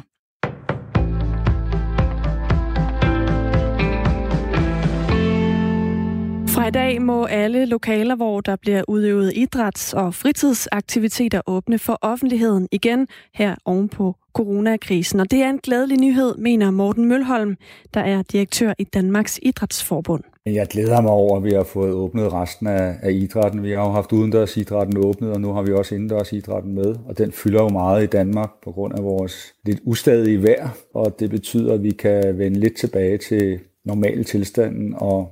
Fra 6.56 6.68
i 6.68 6.72
dag 6.72 7.02
må 7.02 7.26
alle 7.26 7.66
lokaler, 7.66 8.16
hvor 8.16 8.42
der 8.42 8.56
bliver 8.56 8.84
udøvet 8.88 9.34
idræts- 9.36 9.94
og 9.94 10.14
fritidsaktiviteter 10.14 11.42
åbne 11.48 11.80
for 11.80 11.98
offentligheden 12.02 12.68
igen 12.72 13.08
her 13.34 13.56
ovenpå 13.66 14.16
coronakrisen. 14.36 15.20
Og 15.20 15.32
det 15.32 15.40
er 15.40 15.50
en 15.50 15.60
glædelig 15.64 16.00
nyhed, 16.00 16.36
mener 16.38 16.72
Morten 16.72 17.06
Mølholm, 17.06 17.56
der 17.94 18.00
er 18.00 18.22
direktør 18.22 18.74
i 18.78 18.84
Danmarks 18.84 19.40
Idrætsforbund. 19.42 20.24
Jeg 20.46 20.68
glæder 20.68 21.02
mig 21.02 21.12
over, 21.12 21.38
at 21.38 21.44
vi 21.44 21.52
har 21.52 21.64
fået 21.64 21.94
åbnet 21.94 22.34
resten 22.34 22.68
af, 22.68 22.96
af 23.02 23.12
idrætten. 23.12 23.64
Vi 23.64 23.72
har 23.72 23.86
jo 23.86 23.92
haft 23.92 24.12
udendørsidrætten 24.12 24.98
åbnet, 24.98 25.32
og 25.32 25.42
nu 25.42 25.54
har 25.54 25.62
vi 25.62 25.74
også 25.74 25.96
indendørsidrætten 25.96 26.76
med. 26.76 26.96
Og 27.06 27.18
den 27.18 27.32
fylder 27.32 27.64
jo 27.64 27.70
meget 27.70 28.04
i 28.04 28.08
Danmark 28.08 28.50
på 28.64 28.72
grund 28.72 28.94
af 28.98 29.04
vores 29.04 29.54
lidt 29.66 29.80
ustadige 29.84 30.44
vejr. 30.44 30.70
Og 30.94 31.20
det 31.20 31.30
betyder, 31.30 31.74
at 31.74 31.84
vi 31.84 31.92
kan 31.92 32.38
vende 32.38 32.60
lidt 32.60 32.78
tilbage 32.78 33.18
til 33.18 33.60
normal 33.86 34.24
tilstanden 34.24 34.94
og 34.98 35.30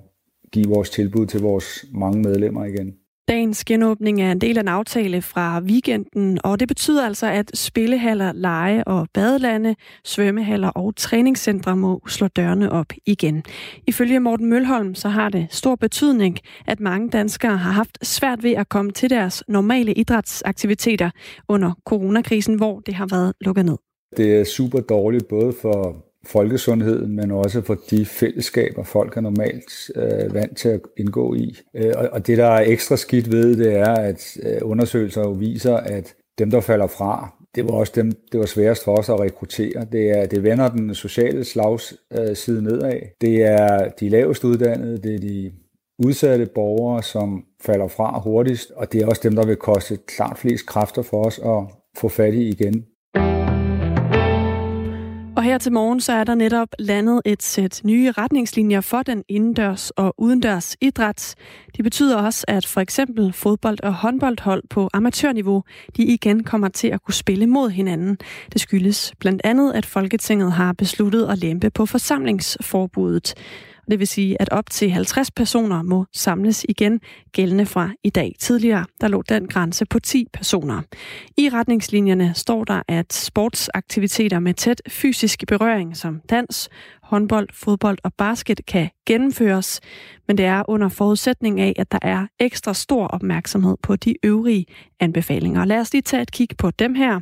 give 0.51 0.69
vores 0.69 0.89
tilbud 0.89 1.25
til 1.25 1.41
vores 1.41 1.85
mange 1.93 2.21
medlemmer 2.21 2.65
igen. 2.65 2.93
Dagens 3.27 3.65
genåbning 3.65 4.21
er 4.21 4.31
en 4.31 4.41
del 4.41 4.57
af 4.57 4.62
en 4.62 4.67
aftale 4.67 5.21
fra 5.21 5.59
weekenden, 5.59 6.39
og 6.43 6.59
det 6.59 6.67
betyder 6.67 7.05
altså, 7.05 7.27
at 7.27 7.51
spillehaller, 7.53 8.31
lege- 8.33 8.83
og 8.83 9.07
badelande, 9.13 9.75
svømmehaller 10.05 10.69
og 10.69 10.95
træningscentre 10.95 11.75
må 11.75 12.01
slå 12.07 12.27
dørene 12.27 12.71
op 12.71 12.86
igen. 13.05 13.43
Ifølge 13.88 14.19
Morten 14.19 14.49
Mølholm, 14.49 14.95
så 14.95 15.09
har 15.09 15.29
det 15.29 15.47
stor 15.49 15.75
betydning, 15.75 16.38
at 16.67 16.79
mange 16.79 17.09
danskere 17.09 17.57
har 17.57 17.71
haft 17.71 18.05
svært 18.05 18.43
ved 18.43 18.51
at 18.51 18.69
komme 18.69 18.91
til 18.91 19.09
deres 19.09 19.43
normale 19.47 19.93
idrætsaktiviteter 19.93 21.09
under 21.49 21.71
coronakrisen, 21.86 22.55
hvor 22.55 22.79
det 22.79 22.93
har 22.93 23.07
været 23.12 23.33
lukket 23.41 23.65
ned. 23.65 23.77
Det 24.17 24.39
er 24.39 24.43
super 24.43 24.79
dårligt 24.79 25.27
både 25.27 25.53
for 25.62 26.05
folkesundheden, 26.25 27.15
men 27.15 27.31
også 27.31 27.62
for 27.62 27.77
de 27.89 28.05
fællesskaber, 28.05 28.83
folk 28.83 29.17
er 29.17 29.21
normalt 29.21 29.91
øh, 29.95 30.33
vant 30.33 30.57
til 30.57 30.69
at 30.69 30.81
indgå 30.97 31.33
i. 31.33 31.57
Øh, 31.75 31.93
og, 31.97 32.09
og 32.12 32.27
det, 32.27 32.38
der 32.38 32.47
er 32.47 32.63
ekstra 32.67 32.97
skidt 32.97 33.31
ved, 33.31 33.57
det 33.57 33.75
er, 33.75 33.93
at 33.93 34.38
øh, 34.43 34.57
undersøgelser 34.62 35.21
jo 35.21 35.31
viser, 35.31 35.77
at 35.77 36.15
dem, 36.39 36.51
der 36.51 36.62
falder 36.62 36.88
fra, 36.88 37.33
det 37.55 37.63
var 37.63 37.71
også 37.71 37.93
dem, 37.95 38.12
det 38.31 38.39
var 38.39 38.45
sværest 38.45 38.83
for 38.83 38.97
os 38.97 39.09
at 39.09 39.19
rekruttere. 39.19 39.86
Det 39.91 40.09
er, 40.09 40.25
det 40.25 40.43
vender 40.43 40.69
den 40.69 40.95
sociale 40.95 41.43
slagsside 41.43 42.57
øh, 42.57 42.63
nedad. 42.63 42.99
Det 43.21 43.43
er 43.43 43.89
de 43.99 44.09
lavest 44.09 44.43
uddannede, 44.43 44.97
det 44.97 45.15
er 45.15 45.19
de 45.19 45.51
udsatte 46.05 46.45
borgere, 46.45 47.03
som 47.03 47.45
falder 47.62 47.88
fra 47.88 48.19
hurtigst, 48.19 48.71
og 48.71 48.93
det 48.93 49.01
er 49.01 49.07
også 49.07 49.21
dem, 49.23 49.36
der 49.36 49.45
vil 49.45 49.55
koste 49.55 49.97
klart 50.07 50.38
flest 50.38 50.65
kræfter 50.65 51.01
for 51.01 51.25
os 51.25 51.39
at 51.39 51.63
få 51.97 52.09
fat 52.09 52.33
i 52.33 52.49
igen. 52.49 52.86
Og 55.43 55.47
her 55.47 55.58
til 55.58 55.71
morgen 55.71 55.99
så 55.99 56.13
er 56.13 56.23
der 56.23 56.36
netop 56.36 56.67
landet 56.79 57.21
et 57.25 57.43
sæt 57.43 57.82
nye 57.84 58.12
retningslinjer 58.12 58.82
for 58.82 59.01
den 59.01 59.23
indendørs 59.29 59.89
og 59.89 60.13
udendørs 60.17 60.75
idræt. 60.82 61.36
Det 61.77 61.84
betyder 61.84 62.17
også, 62.17 62.45
at 62.47 62.65
for 62.65 62.82
eksempel 62.82 63.34
fodbold- 63.34 63.84
og 63.84 63.93
håndboldhold 63.93 64.63
på 64.69 64.89
amatørniveau, 64.93 65.63
de 65.97 66.03
igen 66.03 66.43
kommer 66.43 66.67
til 66.67 66.88
at 66.88 67.01
kunne 67.01 67.13
spille 67.13 67.47
mod 67.47 67.69
hinanden. 67.69 68.17
Det 68.53 68.62
skyldes 68.62 69.13
blandt 69.19 69.41
andet, 69.43 69.73
at 69.73 69.86
Folketinget 69.86 70.51
har 70.51 70.73
besluttet 70.73 71.27
at 71.29 71.38
lempe 71.38 71.69
på 71.69 71.86
forsamlingsforbuddet. 71.86 73.34
Det 73.91 73.99
vil 73.99 74.07
sige, 74.07 74.41
at 74.41 74.49
op 74.49 74.69
til 74.69 74.91
50 74.91 75.31
personer 75.31 75.81
må 75.81 76.05
samles 76.13 76.65
igen, 76.69 77.01
gældende 77.31 77.65
fra 77.65 77.89
i 78.03 78.09
dag. 78.09 78.35
Tidligere 78.39 78.85
der 79.01 79.07
lå 79.07 79.23
den 79.29 79.47
grænse 79.47 79.85
på 79.85 79.99
10 79.99 80.27
personer. 80.33 80.81
I 81.37 81.49
retningslinjerne 81.49 82.33
står 82.35 82.63
der, 82.63 82.81
at 82.87 83.13
sportsaktiviteter 83.13 84.39
med 84.39 84.53
tæt 84.53 84.81
fysisk 84.89 85.43
berøring 85.47 85.97
som 85.97 86.21
dans, 86.29 86.69
håndbold, 87.13 87.47
fodbold 87.54 87.97
og 88.04 88.13
basket 88.13 88.65
kan 88.67 88.89
gennemføres, 89.06 89.82
men 90.28 90.38
det 90.38 90.45
er 90.45 90.63
under 90.67 90.89
forudsætning 90.89 91.62
af, 91.62 91.73
at 91.78 91.91
der 91.91 91.99
er 92.02 92.28
ekstra 92.39 92.73
stor 92.73 93.08
opmærksomhed 93.08 93.78
på 93.84 93.95
de 93.95 94.15
øvrige 94.23 94.65
anbefalinger. 94.99 95.65
Lad 95.65 95.80
os 95.80 95.93
lige 95.93 96.02
tage 96.02 96.21
et 96.21 96.32
kig 96.32 96.47
på 96.58 96.71
dem 96.71 96.95
her. 96.95 97.19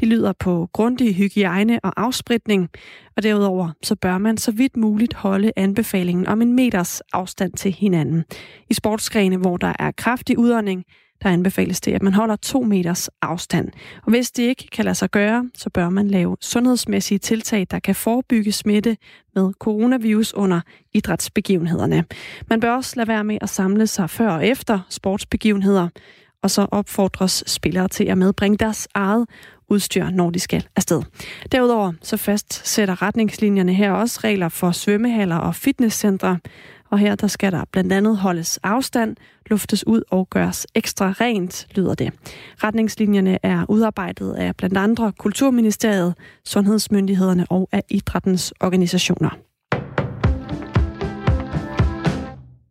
De 0.00 0.06
lyder 0.06 0.32
på 0.32 0.68
grundig 0.72 1.14
hygiejne 1.14 1.80
og 1.82 1.92
afspritning, 1.96 2.68
og 3.16 3.22
derudover 3.22 3.70
så 3.82 3.94
bør 3.96 4.18
man 4.18 4.36
så 4.36 4.52
vidt 4.52 4.76
muligt 4.76 5.14
holde 5.14 5.52
anbefalingen 5.56 6.26
om 6.26 6.42
en 6.42 6.52
meters 6.52 7.00
afstand 7.12 7.52
til 7.52 7.72
hinanden. 7.72 8.24
I 8.70 8.74
sportsgrene, 8.74 9.36
hvor 9.36 9.56
der 9.56 9.72
er 9.78 9.90
kraftig 9.90 10.38
udånding, 10.38 10.84
der 11.24 11.30
anbefales 11.30 11.80
det, 11.80 11.92
at 11.92 12.02
man 12.02 12.14
holder 12.14 12.36
to 12.36 12.60
meters 12.60 13.10
afstand. 13.22 13.68
Og 14.02 14.10
hvis 14.10 14.30
det 14.30 14.42
ikke 14.42 14.68
kan 14.72 14.84
lade 14.84 14.94
sig 14.94 15.10
gøre, 15.10 15.50
så 15.54 15.70
bør 15.70 15.88
man 15.88 16.08
lave 16.08 16.36
sundhedsmæssige 16.40 17.18
tiltag, 17.18 17.66
der 17.70 17.78
kan 17.78 17.94
forebygge 17.94 18.52
smitte 18.52 18.96
med 19.34 19.52
coronavirus 19.52 20.34
under 20.34 20.60
idrætsbegivenhederne. 20.92 22.04
Man 22.50 22.60
bør 22.60 22.70
også 22.70 22.92
lade 22.96 23.08
være 23.08 23.24
med 23.24 23.38
at 23.40 23.48
samle 23.48 23.86
sig 23.86 24.10
før 24.10 24.30
og 24.30 24.46
efter 24.46 24.80
sportsbegivenheder, 24.90 25.88
og 26.42 26.50
så 26.50 26.66
opfordres 26.70 27.44
spillere 27.46 27.88
til 27.88 28.04
at 28.04 28.18
medbringe 28.18 28.58
deres 28.58 28.88
eget 28.94 29.26
udstyr, 29.68 30.10
når 30.10 30.30
de 30.30 30.40
skal 30.40 30.66
afsted. 30.76 31.02
Derudover 31.52 31.92
så 32.02 32.16
fastsætter 32.16 33.02
retningslinjerne 33.02 33.74
her 33.74 33.92
også 33.92 34.20
regler 34.24 34.48
for 34.48 34.70
svømmehaller 34.70 35.36
og 35.36 35.54
fitnesscentre, 35.54 36.38
og 36.90 36.98
her 36.98 37.14
der 37.14 37.26
skal 37.26 37.52
der 37.52 37.64
blandt 37.72 37.92
andet 37.92 38.16
holdes 38.16 38.58
afstand, 38.62 39.16
luftes 39.50 39.86
ud 39.86 40.02
og 40.10 40.30
gøres 40.30 40.66
ekstra 40.74 41.14
rent, 41.20 41.66
lyder 41.74 41.94
det. 41.94 42.12
Retningslinjerne 42.64 43.38
er 43.42 43.64
udarbejdet 43.68 44.34
af 44.34 44.56
blandt 44.56 44.78
andre 44.78 45.12
Kulturministeriet, 45.18 46.14
Sundhedsmyndighederne 46.44 47.46
og 47.50 47.68
af 47.72 47.82
idrættens 47.90 48.54
organisationer. 48.60 49.30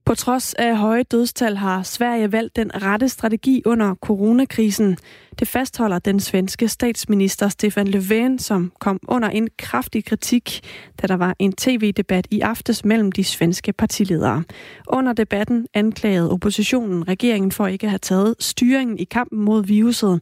På 0.05 0.15
trods 0.15 0.53
af 0.53 0.77
høje 0.77 1.03
dødstal 1.03 1.57
har 1.57 1.83
Sverige 1.83 2.31
valgt 2.31 2.55
den 2.55 2.71
rette 2.83 3.09
strategi 3.09 3.61
under 3.65 3.95
coronakrisen. 3.95 4.97
Det 5.39 5.47
fastholder 5.47 5.99
den 5.99 6.19
svenske 6.19 6.67
statsminister 6.67 7.47
Stefan 7.47 7.87
Löfven, 7.87 8.37
som 8.37 8.71
kom 8.79 8.99
under 9.07 9.29
en 9.29 9.49
kraftig 9.57 10.05
kritik, 10.05 10.61
da 11.01 11.07
der 11.07 11.15
var 11.15 11.35
en 11.39 11.53
tv-debat 11.53 12.27
i 12.31 12.39
aftes 12.39 12.85
mellem 12.85 13.11
de 13.11 13.23
svenske 13.23 13.73
partiledere. 13.73 14.43
Under 14.87 15.13
debatten 15.13 15.67
anklagede 15.73 16.31
oppositionen 16.31 17.07
regeringen 17.07 17.51
for 17.51 17.67
ikke 17.67 17.85
at 17.85 17.91
have 17.91 17.99
taget 17.99 18.35
styringen 18.39 18.99
i 18.99 19.03
kampen 19.03 19.39
mod 19.39 19.65
viruset. 19.65 20.21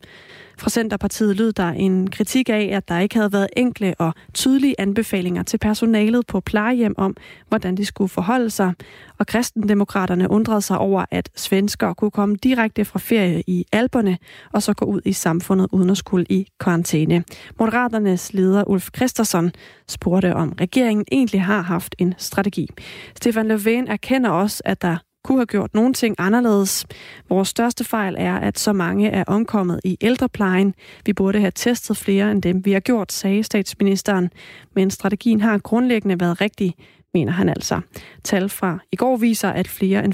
Fra 0.61 0.69
Centerpartiet 0.69 1.35
lød 1.35 1.53
der 1.53 1.69
en 1.69 2.09
kritik 2.09 2.49
af, 2.49 2.69
at 2.73 2.87
der 2.87 2.99
ikke 2.99 3.15
havde 3.15 3.33
været 3.33 3.47
enkle 3.57 3.95
og 3.99 4.13
tydelige 4.33 4.75
anbefalinger 4.77 5.43
til 5.43 5.57
personalet 5.57 6.27
på 6.27 6.39
plejehjem 6.39 6.93
om, 6.97 7.15
hvordan 7.47 7.77
de 7.77 7.85
skulle 7.85 8.09
forholde 8.09 8.49
sig. 8.49 8.73
Og 9.17 9.27
kristendemokraterne 9.27 10.31
undrede 10.31 10.61
sig 10.61 10.77
over, 10.77 11.05
at 11.11 11.29
svensker 11.35 11.93
kunne 11.93 12.11
komme 12.11 12.35
direkte 12.35 12.85
fra 12.85 12.99
ferie 12.99 13.43
i 13.47 13.65
Alberne 13.71 14.17
og 14.51 14.63
så 14.63 14.73
gå 14.73 14.85
ud 14.85 15.00
i 15.05 15.13
samfundet 15.13 15.67
uden 15.71 15.89
at 15.89 15.97
skulle 15.97 16.25
i 16.29 16.47
karantæne. 16.59 17.23
Moderaternes 17.59 18.33
leder 18.33 18.63
Ulf 18.69 18.89
Christensen 18.95 19.51
spurgte, 19.87 20.35
om 20.35 20.55
regeringen 20.61 21.05
egentlig 21.11 21.43
har 21.43 21.61
haft 21.61 21.95
en 21.97 22.13
strategi. 22.17 22.67
Stefan 23.15 23.51
Löfven 23.51 23.91
erkender 23.91 24.29
også, 24.29 24.61
at 24.65 24.81
der 24.81 24.97
kunne 25.23 25.37
have 25.37 25.45
gjort 25.45 25.73
nogle 25.73 25.93
ting 25.93 26.15
anderledes. 26.17 26.85
Vores 27.29 27.47
største 27.47 27.83
fejl 27.83 28.15
er, 28.17 28.35
at 28.35 28.59
så 28.59 28.73
mange 28.73 29.09
er 29.09 29.23
omkommet 29.27 29.79
i 29.83 29.97
ældreplejen. 30.01 30.73
Vi 31.05 31.13
burde 31.13 31.39
have 31.39 31.51
testet 31.55 31.97
flere 31.97 32.31
end 32.31 32.41
dem, 32.41 32.65
vi 32.65 32.71
har 32.71 32.79
gjort, 32.79 33.11
sagde 33.11 33.43
statsministeren. 33.43 34.29
Men 34.75 34.91
strategien 34.91 35.41
har 35.41 35.57
grundlæggende 35.57 36.19
været 36.19 36.41
rigtig, 36.41 36.75
mener 37.13 37.31
han 37.31 37.49
altså. 37.49 37.81
Tal 38.23 38.49
fra 38.49 38.79
i 38.91 38.95
går 38.95 39.17
viser, 39.17 39.49
at 39.49 39.67
flere 39.67 40.05
end 40.05 40.13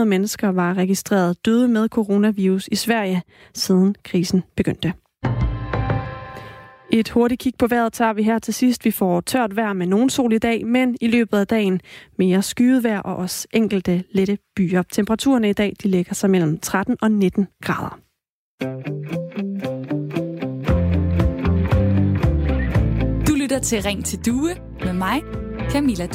4.600 0.00 0.04
mennesker 0.04 0.48
var 0.48 0.74
registreret 0.74 1.46
døde 1.46 1.68
med 1.68 1.88
coronavirus 1.88 2.68
i 2.72 2.76
Sverige, 2.76 3.22
siden 3.54 3.94
krisen 4.04 4.42
begyndte. 4.56 4.92
Et 6.92 7.10
hurtigt 7.10 7.40
kig 7.40 7.52
på 7.58 7.66
vejret 7.66 7.92
tager 7.92 8.12
vi 8.12 8.22
her 8.22 8.38
til 8.38 8.54
sidst. 8.54 8.84
Vi 8.84 8.90
får 8.90 9.20
tørt 9.20 9.56
vejr 9.56 9.72
med 9.72 9.86
nogen 9.86 10.10
sol 10.10 10.32
i 10.32 10.38
dag, 10.38 10.66
men 10.66 10.96
i 11.00 11.08
løbet 11.08 11.38
af 11.38 11.46
dagen 11.46 11.80
mere 12.18 12.42
skyet 12.42 12.84
vejr 12.84 13.00
og 13.00 13.16
også 13.16 13.48
enkelte 13.52 14.04
lette 14.10 14.38
byer. 14.56 14.82
Temperaturerne 14.82 15.50
i 15.50 15.52
dag 15.52 15.72
de 15.82 15.88
ligger 15.88 16.14
sig 16.14 16.30
mellem 16.30 16.58
13 16.58 16.96
og 17.02 17.10
19 17.10 17.46
grader. 17.62 17.98
Du 23.28 23.34
lytter 23.34 23.58
til 23.58 23.82
Ring 23.82 24.04
til 24.04 24.18
Due 24.26 24.50
med 24.84 24.92
mig, 24.92 25.20
Camilla 25.70 26.08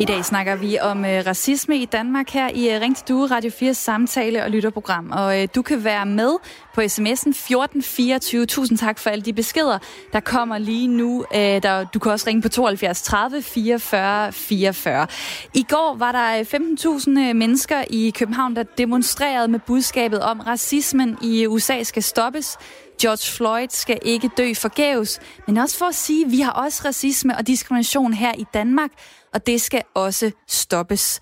I 0.00 0.04
dag 0.04 0.24
snakker 0.24 0.56
vi 0.56 0.78
om 0.78 1.04
øh, 1.04 1.26
racisme 1.26 1.76
i 1.76 1.84
Danmark 1.84 2.30
her 2.30 2.50
i 2.54 2.74
øh, 2.74 2.80
Ring 2.80 2.96
til 2.96 3.08
Due, 3.08 3.26
Radio 3.26 3.50
4 3.50 3.74
samtale- 3.74 4.44
og 4.44 4.50
lytterprogram. 4.50 5.10
Og 5.10 5.42
øh, 5.42 5.48
du 5.54 5.62
kan 5.62 5.84
være 5.84 6.06
med 6.06 6.36
på 6.74 6.80
sms'en 6.80 7.28
1424. 7.28 8.46
Tusind 8.46 8.78
tak 8.78 8.98
for 8.98 9.10
alle 9.10 9.22
de 9.22 9.32
beskeder, 9.32 9.78
der 10.12 10.20
kommer 10.20 10.58
lige 10.58 10.88
nu. 10.88 11.24
Øh, 11.34 11.40
der, 11.40 11.84
du 11.84 11.98
kan 11.98 12.12
også 12.12 12.26
ringe 12.26 12.42
på 12.42 12.48
72 12.48 13.02
30 13.02 13.42
44 13.42 14.32
44. 14.32 15.06
I 15.54 15.62
går 15.62 15.96
var 15.98 16.12
der 16.12 16.38
øh, 16.38 16.46
15.000 17.00 17.20
øh, 17.20 17.36
mennesker 17.36 17.84
i 17.90 18.10
København, 18.10 18.56
der 18.56 18.62
demonstrerede 18.62 19.48
med 19.48 19.60
budskabet 19.66 20.22
om, 20.22 20.40
racismen 20.40 21.18
i 21.22 21.46
USA 21.46 21.82
skal 21.82 22.02
stoppes. 22.02 22.58
George 23.02 23.36
Floyd 23.36 23.68
skal 23.70 23.98
ikke 24.02 24.30
dø 24.36 24.54
forgæves, 24.54 25.20
men 25.46 25.56
også 25.56 25.78
for 25.78 25.86
at 25.86 25.94
sige, 25.94 26.24
at 26.24 26.32
vi 26.32 26.40
har 26.40 26.52
også 26.52 26.82
racisme 26.84 27.36
og 27.36 27.46
diskrimination 27.46 28.12
her 28.12 28.32
i 28.38 28.46
Danmark, 28.54 28.90
og 29.34 29.46
det 29.46 29.60
skal 29.60 29.82
også 29.94 30.30
stoppes. 30.48 31.20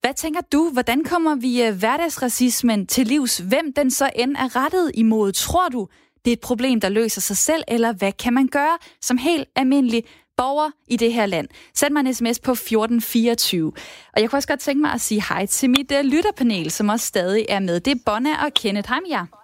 Hvad 0.00 0.14
tænker 0.14 0.40
du, 0.52 0.70
hvordan 0.72 1.04
kommer 1.04 1.34
vi 1.34 1.62
øh, 1.62 1.74
hverdagsracismen 1.74 2.86
til 2.86 3.06
livs? 3.06 3.38
Hvem 3.38 3.72
den 3.72 3.90
så 3.90 4.10
end 4.14 4.36
er 4.36 4.56
rettet 4.56 4.90
imod? 4.94 5.32
Tror 5.32 5.68
du, 5.68 5.88
det 6.24 6.30
er 6.30 6.32
et 6.32 6.40
problem, 6.40 6.80
der 6.80 6.88
løser 6.88 7.20
sig 7.20 7.36
selv, 7.36 7.62
eller 7.68 7.92
hvad 7.92 8.12
kan 8.12 8.34
man 8.34 8.46
gøre 8.46 8.78
som 9.00 9.18
helt 9.18 9.48
almindelig 9.56 10.04
borger 10.36 10.70
i 10.88 10.96
det 10.96 11.12
her 11.12 11.26
land? 11.26 11.48
Send 11.74 11.92
mig 11.92 12.00
en 12.00 12.14
sms 12.14 12.40
på 12.40 12.52
1424. 12.52 13.72
Og 14.12 14.20
jeg 14.20 14.30
kunne 14.30 14.38
også 14.38 14.48
godt 14.48 14.60
tænke 14.60 14.80
mig 14.80 14.92
at 14.92 15.00
sige 15.00 15.22
hej 15.28 15.46
til 15.46 15.70
mit 15.70 15.92
uh, 15.92 16.00
lytterpanel, 16.04 16.70
som 16.70 16.88
også 16.88 17.06
stadig 17.06 17.46
er 17.48 17.60
med. 17.60 17.80
Det 17.80 17.90
er 17.90 18.00
Bonna 18.06 18.44
og 18.44 18.54
Kenneth. 18.54 18.88
Hej 18.88 19.00
med 19.00 19.10
jer. 19.10 19.37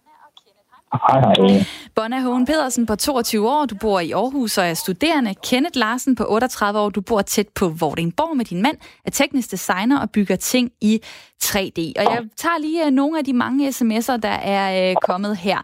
Hej, 0.94 1.20
hej. 1.20 1.64
Bonna 1.94 2.20
Hågen 2.20 2.46
Pedersen 2.46 2.86
på 2.86 2.96
22 2.96 3.48
år, 3.50 3.66
du 3.66 3.74
bor 3.74 4.00
i 4.00 4.12
Aarhus 4.12 4.58
og 4.58 4.66
er 4.66 4.74
studerende. 4.74 5.34
Kenneth 5.34 5.78
Larsen 5.78 6.14
på 6.14 6.24
38 6.28 6.80
år, 6.80 6.90
du 6.90 7.00
bor 7.00 7.22
tæt 7.22 7.48
på 7.48 7.68
Vordingborg 7.68 8.36
med 8.36 8.44
din 8.44 8.62
mand, 8.62 8.76
er 9.04 9.10
teknisk 9.10 9.50
designer 9.50 10.00
og 10.00 10.10
bygger 10.10 10.36
ting 10.36 10.70
i 10.80 11.00
3D. 11.44 11.92
Og 11.96 12.04
jeg 12.04 12.22
tager 12.36 12.58
lige 12.60 12.86
øh, 12.86 12.90
nogle 12.90 13.18
af 13.18 13.24
de 13.24 13.32
mange 13.32 13.68
sms'er, 13.68 14.16
der 14.16 14.28
er 14.28 14.90
øh, 14.90 14.96
kommet 15.02 15.36
her. 15.36 15.58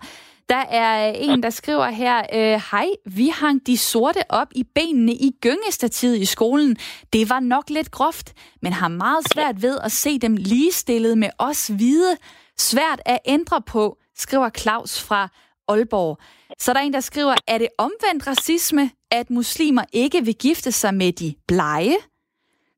Der 0.49 0.65
er 0.71 1.09
øh, 1.09 1.15
en, 1.19 1.43
der 1.43 1.51
skriver 1.51 1.87
her, 1.87 2.23
hej, 2.71 2.87
vi 3.07 3.29
hang 3.29 3.67
de 3.67 3.77
sorte 3.77 4.21
op 4.29 4.49
i 4.55 4.65
benene 4.75 5.13
i 5.13 5.33
gyngestativet 5.43 6.19
i 6.19 6.25
skolen. 6.25 6.77
Det 7.13 7.31
var 7.31 7.41
nok 7.41 7.71
lidt 7.71 7.91
groft, 7.91 8.33
men 8.63 8.73
har 8.73 8.89
meget 8.89 9.33
svært 9.33 9.63
ved 9.63 9.79
at 9.85 9.93
se 9.93 10.19
dem 10.19 10.37
ligestillet 10.37 11.19
med 11.19 11.29
os 11.39 11.67
hvide. 11.67 12.17
Svært 12.59 13.01
at 13.07 13.19
ændre 13.27 13.63
på, 13.63 13.97
skriver 14.21 14.51
Claus 14.51 15.03
fra 15.03 15.29
Aalborg. 15.69 16.19
Så 16.59 16.73
der 16.73 16.81
er 16.81 16.85
en, 16.85 16.93
der 16.93 17.01
skriver, 17.01 17.35
er 17.49 17.59
det 17.59 17.69
omvendt 17.79 18.27
racisme, 18.27 18.91
at 19.11 19.31
muslimer 19.31 19.85
ikke 19.93 20.25
vil 20.25 20.35
gifte 20.35 20.73
sig 20.73 20.95
med 20.95 21.13
de 21.13 21.35
blege? 21.49 21.97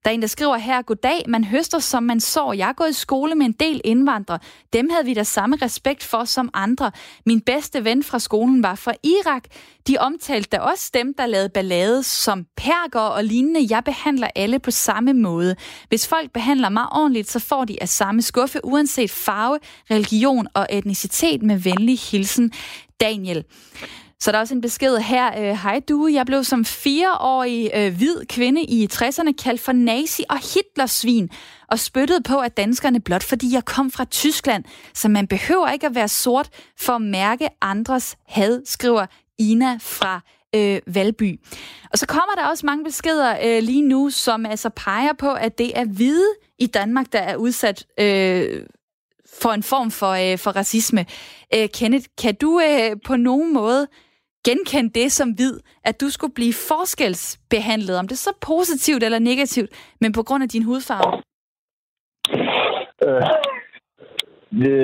Der 0.05 0.11
er 0.11 0.15
en, 0.15 0.23
der 0.23 0.29
skriver 0.29 0.57
her, 0.57 0.83
goddag, 0.83 1.25
man 1.29 1.45
høster 1.45 1.79
som 1.79 2.03
man 2.03 2.21
så. 2.21 2.55
Jeg 2.57 2.69
er 2.69 2.73
gået 2.73 2.91
i 2.91 2.93
skole 2.93 3.35
med 3.35 3.47
en 3.47 3.53
del 3.53 3.81
indvandrere. 3.85 4.39
Dem 4.73 4.91
havde 4.91 5.05
vi 5.05 5.15
da 5.15 5.23
samme 5.23 5.57
respekt 5.63 6.05
for 6.05 6.25
som 6.25 6.51
andre. 6.55 6.91
Min 7.27 7.41
bedste 7.41 7.85
ven 7.85 8.03
fra 8.03 8.19
skolen 8.19 8.63
var 8.63 8.75
fra 8.75 8.93
Irak. 9.03 9.45
De 9.89 9.99
omtalte 9.99 10.49
da 10.51 10.59
også 10.59 10.91
dem, 10.95 11.15
der 11.15 11.27
lavede 11.27 11.49
ballade 11.49 12.03
som 12.03 12.47
perker 12.57 13.01
og 13.01 13.25
lignende. 13.25 13.67
Jeg 13.71 13.85
behandler 13.85 14.29
alle 14.35 14.59
på 14.59 14.71
samme 14.71 15.13
måde. 15.13 15.57
Hvis 15.89 16.09
folk 16.09 16.33
behandler 16.33 16.69
mig 16.69 16.93
ordentligt, 16.93 17.31
så 17.31 17.39
får 17.39 17.65
de 17.65 17.83
af 17.83 17.89
samme 17.89 18.23
skuffe, 18.23 18.65
uanset 18.65 19.11
farve, 19.11 19.59
religion 19.91 20.47
og 20.55 20.67
etnicitet 20.71 21.43
med 21.43 21.57
venlig 21.57 21.99
hilsen. 21.99 22.53
Daniel. 23.01 23.45
Så 24.23 24.33
der 24.33 24.39
er 24.39 24.41
også 24.41 24.55
en 24.55 24.61
besked 24.61 24.97
her. 24.97 25.39
Øh, 25.39 25.59
hej 25.63 25.81
du, 25.89 26.07
jeg 26.07 26.27
blev 26.27 26.45
som 26.45 26.65
fireårig 26.65 27.71
øh, 27.75 27.97
hvid 27.97 28.27
kvinde 28.27 28.63
i 28.63 28.89
60'erne 28.93 29.33
kaldt 29.33 29.61
for 29.61 29.73
nazi 29.73 30.23
og 30.31 30.39
Hitlersvin 30.39 31.31
og 31.69 31.79
spyttede 31.79 32.23
på, 32.23 32.39
at 32.39 32.57
danskerne 32.57 33.01
blot 33.01 33.23
fordi 33.23 33.55
jeg 33.55 33.65
kom 33.65 33.91
fra 33.91 34.05
Tyskland. 34.05 34.65
Så 34.95 35.09
man 35.09 35.27
behøver 35.27 35.69
ikke 35.69 35.87
at 35.87 35.95
være 35.95 36.09
sort 36.09 36.49
for 36.81 36.93
at 36.93 37.03
mærke 37.03 37.49
andres 37.61 38.17
had, 38.27 38.63
skriver 38.65 39.07
Ina 39.39 39.79
fra 39.81 40.21
øh, 40.55 40.81
Valby. 40.87 41.41
Og 41.93 41.99
så 41.99 42.07
kommer 42.07 42.35
der 42.37 42.47
også 42.47 42.67
mange 42.67 42.85
beskeder 42.85 43.37
øh, 43.45 43.63
lige 43.63 43.83
nu, 43.83 44.11
som 44.11 44.47
altså 44.47 44.69
peger 44.69 45.13
på, 45.13 45.33
at 45.33 45.59
det 45.59 45.79
er 45.79 45.85
hvide 45.85 46.29
i 46.59 46.67
Danmark, 46.67 47.13
der 47.13 47.19
er 47.19 47.37
udsat 47.37 47.87
øh, 48.01 48.63
for 49.41 49.51
en 49.51 49.63
form 49.63 49.91
for, 49.91 50.33
øh, 50.33 50.39
for 50.39 50.51
racisme. 50.51 51.07
Øh, 51.55 51.69
Kenneth, 51.69 52.07
kan 52.19 52.35
du 52.35 52.61
øh, 52.61 52.97
på 53.05 53.17
nogen 53.17 53.55
måde 53.55 53.89
genkende 54.47 54.91
det 55.01 55.13
som 55.13 55.31
hvid, 55.31 55.61
at 55.85 56.01
du 56.01 56.11
skulle 56.11 56.35
blive 56.35 56.55
forskelsbehandlet, 56.69 57.99
om 57.99 58.09
det 58.09 58.15
er 58.15 58.27
så 58.31 58.35
positivt 58.41 59.03
eller 59.03 59.19
negativt, 59.19 59.71
men 60.01 60.13
på 60.13 60.23
grund 60.23 60.43
af 60.43 60.49
din 60.49 60.63
hudfarve? 60.63 61.23
Øh, 63.07 63.23
det, 64.61 64.77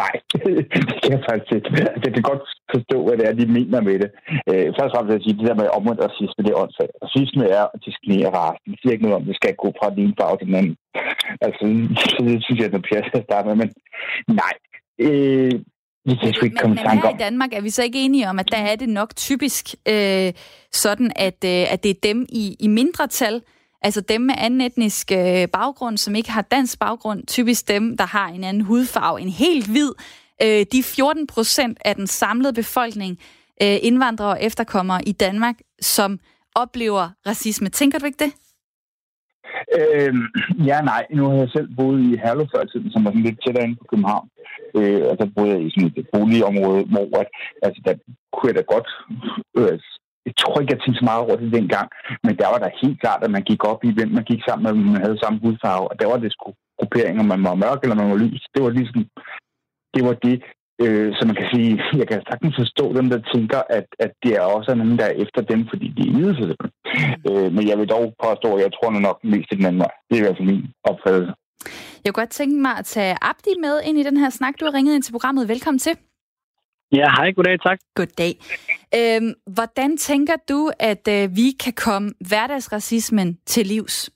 nej, 0.00 0.12
det 0.90 1.02
kan 1.02 1.12
jeg 1.16 1.22
faktisk 1.30 1.52
ikke. 1.56 1.68
Altså, 1.94 2.04
jeg 2.06 2.14
kan 2.14 2.26
godt 2.30 2.44
forstå, 2.74 2.96
hvad 3.04 3.16
det 3.18 3.26
er, 3.28 3.32
de 3.40 3.46
mener 3.58 3.80
med 3.88 3.98
det. 4.02 4.10
Øh, 4.50 4.66
først 4.76 4.90
og 4.90 4.92
fremmest 4.92 5.10
vil 5.10 5.18
jeg 5.18 5.24
sige, 5.24 5.38
det 5.38 5.48
der 5.48 5.60
med 5.60 5.74
omvendt 5.78 6.04
racisme, 6.06 6.40
det 6.44 6.52
er 6.52 6.62
åndssvagt. 6.62 6.92
Racisme 7.06 7.44
er 7.58 7.64
at 7.74 7.78
diskriminere 7.86 8.34
rasen. 8.38 8.70
Det 8.70 8.78
siger 8.78 8.92
ikke 8.92 9.06
noget 9.06 9.18
om, 9.18 9.24
det 9.28 9.36
skal 9.36 9.54
gå 9.62 9.68
fra 9.78 9.90
den 9.90 10.00
ene 10.04 10.18
farve 10.20 10.36
til 10.38 10.48
den 10.50 10.58
anden. 10.60 10.76
Altså, 11.46 11.62
det 12.26 12.44
synes 12.44 12.58
jeg 12.58 12.66
er 12.66 12.74
noget 12.74 12.88
pjat 12.88 13.18
at 13.20 13.26
starte 13.28 13.46
med, 13.48 13.56
men 13.62 13.70
nej. 14.42 14.54
Øh, 15.06 15.54
det 16.14 16.20
kan 16.20 16.44
ikke 16.44 16.56
komme 16.56 16.76
men, 16.76 16.84
men 16.84 16.98
her 16.98 17.14
i 17.14 17.18
Danmark 17.18 17.52
er 17.52 17.60
vi 17.60 17.70
så 17.70 17.82
ikke 17.82 18.04
enige 18.04 18.28
om, 18.28 18.38
at 18.38 18.48
der 18.52 18.58
er 18.58 18.76
det 18.76 18.88
nok 18.88 19.16
typisk 19.16 19.74
øh, 19.88 20.32
sådan, 20.72 21.12
at, 21.16 21.44
øh, 21.44 21.72
at 21.72 21.82
det 21.82 21.90
er 21.90 21.94
dem 22.02 22.26
i, 22.28 22.56
i 22.60 22.66
mindretal, 22.68 23.42
Altså 23.82 24.00
dem 24.00 24.20
med 24.20 24.34
anden 24.38 24.60
etnisk 24.60 25.12
øh, 25.12 25.48
baggrund, 25.48 25.98
som 25.98 26.14
ikke 26.14 26.30
har 26.30 26.42
dansk 26.42 26.78
baggrund, 26.78 27.26
typisk 27.26 27.68
dem, 27.68 27.96
der 27.96 28.06
har 28.06 28.28
en 28.28 28.44
anden 28.44 28.62
hudfarve, 28.62 29.20
en 29.20 29.28
helt 29.28 29.66
hvid. 29.66 29.92
Øh, 30.42 30.66
de 30.72 30.82
14 30.82 31.26
procent 31.26 31.78
af 31.84 31.94
den 31.94 32.06
samlede 32.06 32.52
befolkning, 32.52 33.18
øh, 33.62 33.78
indvandrere 33.82 34.30
og 34.30 34.42
efterkommere 34.42 35.08
i 35.08 35.12
Danmark, 35.12 35.54
som 35.80 36.20
oplever 36.54 37.10
racisme. 37.26 37.68
Tænker 37.68 37.98
du 37.98 38.06
ikke 38.06 38.24
det? 38.24 38.32
Øh, 39.78 40.14
ja, 40.70 40.78
nej. 40.92 41.02
Nu 41.16 41.22
har 41.28 41.36
jeg 41.42 41.50
selv 41.56 41.68
boet 41.76 42.00
i 42.08 42.20
Herlev 42.22 42.46
før 42.54 42.64
tiden, 42.64 42.90
som 42.90 43.04
var 43.04 43.10
sådan 43.10 43.26
lidt 43.26 43.38
tættere 43.42 43.64
inde 43.64 43.80
på 43.80 43.86
København. 43.90 44.28
Øh, 44.78 45.02
og 45.10 45.14
der 45.20 45.34
boede 45.36 45.52
jeg 45.54 45.62
i 45.62 45.70
sådan 45.70 45.92
et 45.96 46.08
boligområde, 46.14 46.82
hvor 46.92 47.06
at, 47.22 47.28
altså, 47.66 47.80
der 47.86 47.94
kunne 48.32 48.48
jeg 48.50 48.58
da 48.58 48.64
godt 48.74 48.88
øh, 49.58 49.78
jeg 50.26 50.34
tror 50.40 50.60
ikke, 50.60 50.72
jeg 50.74 50.80
tænkte 50.80 51.00
så 51.00 51.04
meget 51.10 51.24
over 51.24 51.36
det 51.36 51.56
dengang, 51.58 51.88
men 52.24 52.34
der 52.40 52.48
var 52.52 52.60
der 52.62 52.78
helt 52.82 52.98
klart, 53.02 53.24
at 53.24 53.30
man 53.36 53.44
gik 53.50 53.62
op 53.72 53.80
i, 53.88 53.90
hvem 53.96 54.10
man 54.18 54.28
gik 54.30 54.42
sammen 54.44 54.62
med, 54.62 54.70
om 54.72 54.92
man 54.94 55.04
havde 55.06 55.22
samme 55.22 55.38
hudfarve, 55.42 55.88
og 55.90 55.96
der 56.00 56.06
var 56.12 56.18
det 56.20 56.32
sgu 56.32 56.48
grupperinger, 56.78 57.22
man 57.32 57.42
var 57.48 57.54
mørk 57.64 57.80
eller 57.82 57.96
man 58.00 58.10
var 58.12 58.20
lys. 58.24 58.42
Det 58.54 58.60
var 58.64 58.70
ligesom, 58.78 59.00
det 59.94 60.02
var 60.08 60.14
det, 60.26 60.36
øh, 60.84 61.08
så 61.16 61.22
man 61.28 61.36
kan 61.40 61.48
sige, 61.54 61.70
jeg 62.00 62.06
kan 62.08 62.20
sagtens 62.30 62.54
forstå 62.62 62.84
dem, 62.98 63.06
der 63.12 63.20
tænker, 63.34 63.60
at, 63.78 63.86
at 64.04 64.12
det 64.22 64.32
er 64.38 64.44
også 64.56 64.74
nogen, 64.74 64.98
der 64.98 65.06
er 65.08 65.16
efter 65.24 65.40
dem, 65.52 65.60
fordi 65.70 65.86
de 65.96 66.02
er 66.08 66.12
hvide 66.12 66.34
til 66.40 66.46
dem. 66.52 66.66
Øh, 67.30 67.48
men 67.56 67.68
jeg 67.70 67.78
vil 67.78 67.88
dog 67.96 68.04
påstå, 68.24 68.48
at 68.56 68.62
jeg 68.64 68.72
tror 68.76 68.90
nok 68.90 69.18
mest 69.24 69.46
til 69.48 69.58
den 69.58 69.66
anden 69.66 69.82
vej. 69.84 69.94
Det 70.08 70.14
er 70.14 70.22
i 70.22 70.26
hvert 70.26 70.38
fald 70.38 70.52
min 70.52 70.64
opfattelse. 70.90 71.32
Jeg 72.04 72.08
kunne 72.14 72.22
godt 72.22 72.38
tænke 72.40 72.56
mig 72.66 72.74
at 72.78 72.84
tage 72.84 73.14
Abdi 73.22 73.52
med 73.60 73.80
ind 73.86 73.98
i 73.98 74.02
den 74.08 74.16
her 74.16 74.30
snak. 74.30 74.54
Du 74.60 74.64
har 74.64 74.74
ringet 74.74 74.94
ind 74.94 75.02
til 75.02 75.12
programmet. 75.12 75.48
Velkommen 75.48 75.78
til. 75.78 75.94
Ja, 76.92 77.06
hej, 77.16 77.32
goddag, 77.32 77.60
tak. 77.60 77.78
Goddag. 77.94 78.32
Øhm, 78.98 79.34
hvordan 79.54 79.96
tænker 79.96 80.36
du, 80.48 80.70
at 80.80 81.08
øh, 81.08 81.36
vi 81.36 81.48
kan 81.64 81.72
komme 81.72 82.12
hverdagsracismen 82.28 83.38
til 83.46 83.66
livs? 83.66 84.10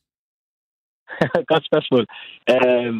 Godt 1.52 1.64
spørgsmål. 1.70 2.06
Øh, 2.52 2.94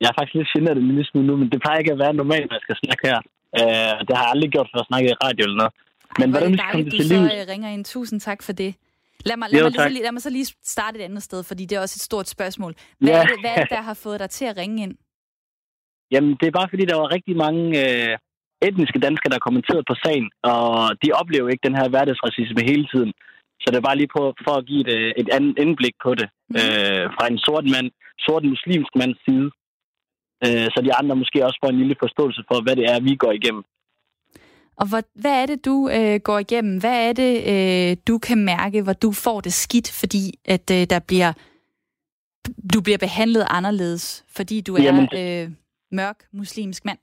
jeg 0.00 0.08
er 0.10 0.16
faktisk 0.18 0.34
lidt 0.38 0.52
generet 0.54 0.76
en 0.78 0.88
lille 0.90 1.04
smule 1.10 1.26
nu, 1.26 1.36
men 1.40 1.48
det 1.52 1.58
plejer 1.62 1.78
ikke 1.78 1.94
at 1.96 2.02
være 2.04 2.14
normalt, 2.22 2.46
når 2.48 2.56
jeg 2.58 2.66
skal 2.66 2.80
snakke 2.84 3.02
her. 3.10 3.20
Øh, 3.60 3.96
det 4.06 4.12
har 4.16 4.24
jeg 4.24 4.32
aldrig 4.34 4.50
gjort 4.54 4.68
for 4.72 4.78
at 4.80 4.88
snakke 4.90 5.06
i 5.10 5.20
radio 5.24 5.42
eller 5.46 5.58
noget. 5.62 5.74
Men 6.20 6.26
Ej, 6.28 6.32
hvordan 6.32 6.52
vi 6.52 6.58
skal 6.58 6.72
komme 6.72 6.84
det 6.84 6.92
til 7.00 7.06
livs? 7.12 7.30
så 7.32 7.36
øh, 7.36 7.42
ringer 7.52 7.68
ind. 7.74 7.84
Tusind 7.84 8.20
tak 8.28 8.40
for 8.46 8.52
det. 8.62 8.72
Lad 9.28 9.36
mig, 9.36 9.48
lad, 9.52 9.60
jo, 9.60 9.70
mig 9.78 9.90
lige, 9.90 10.04
lad 10.06 10.12
mig 10.12 10.22
så 10.22 10.30
lige 10.30 10.48
starte 10.74 10.94
et 10.98 11.04
andet 11.08 11.22
sted, 11.22 11.40
fordi 11.50 11.62
det 11.66 11.74
er 11.76 11.82
også 11.84 11.96
et 11.98 12.06
stort 12.10 12.28
spørgsmål. 12.36 12.72
Hvad, 12.98 13.10
ja. 13.10 13.22
er, 13.22 13.26
det, 13.26 13.38
hvad 13.42 13.52
er 13.56 13.60
det, 13.64 13.70
der 13.70 13.82
har 13.90 13.98
fået 14.04 14.20
dig 14.20 14.30
til 14.30 14.44
at 14.50 14.56
ringe 14.56 14.82
ind? 14.84 14.94
Jamen, 16.12 16.32
det 16.40 16.46
er 16.46 16.58
bare 16.58 16.70
fordi, 16.72 16.84
der 16.84 16.96
var 17.02 17.14
rigtig 17.16 17.36
mange 17.44 17.64
øh, 17.84 18.14
etniske 18.68 18.98
danskere, 19.06 19.32
der 19.32 19.46
kommenteret 19.46 19.82
på 19.90 19.94
sagen, 20.04 20.26
og 20.52 20.64
de 21.02 21.08
oplever 21.20 21.48
ikke 21.48 21.66
den 21.68 21.78
her 21.78 21.88
hverdagsracisme 21.88 22.60
hele 22.70 22.86
tiden. 22.92 23.12
Så 23.60 23.66
det 23.70 23.78
er 23.78 23.88
bare 23.88 24.00
lige 24.00 24.14
på, 24.16 24.22
for 24.44 24.54
at 24.58 24.66
give 24.70 24.80
et, 24.84 24.90
øh, 24.96 25.10
et 25.20 25.28
andet 25.36 25.54
indblik 25.62 25.96
på 26.04 26.10
det 26.20 26.28
mm. 26.50 26.56
øh, 26.60 27.04
fra 27.14 27.24
en 27.32 27.38
sort 27.46 27.66
mand, 27.74 27.88
sort 28.26 28.44
muslimsk 28.52 28.92
mands 29.00 29.20
side. 29.26 29.48
Øh, 30.44 30.66
så 30.72 30.78
de 30.86 30.94
andre 30.94 31.16
måske 31.16 31.46
også 31.46 31.58
får 31.64 31.70
en 31.70 31.78
lille 31.78 31.96
forståelse 32.02 32.42
for, 32.48 32.62
hvad 32.62 32.76
det 32.76 32.84
er, 32.92 33.00
vi 33.00 33.14
går 33.16 33.32
igennem. 33.32 33.64
Og 34.76 34.86
hvad, 34.88 35.02
hvad 35.14 35.42
er 35.42 35.46
det, 35.46 35.64
du 35.64 35.90
øh, 35.96 36.20
går 36.20 36.38
igennem? 36.38 36.80
Hvad 36.80 37.08
er 37.08 37.12
det, 37.12 37.32
øh, 37.52 37.96
du 38.08 38.18
kan 38.18 38.38
mærke, 38.44 38.82
hvor 38.82 38.92
du 38.92 39.12
får 39.12 39.40
det 39.40 39.52
skidt, 39.52 39.88
fordi 40.00 40.24
at 40.44 40.70
øh, 40.70 40.86
der 40.90 41.00
bliver 41.08 41.32
du 42.74 42.80
bliver 42.80 42.98
behandlet 42.98 43.44
anderledes, 43.50 44.24
fordi 44.36 44.60
du 44.60 44.74
er 44.74 44.82
Jamen, 44.82 45.08
øh, 45.20 45.50
mørk 45.92 46.18
muslimsk 46.32 46.84
mand? 46.84 46.98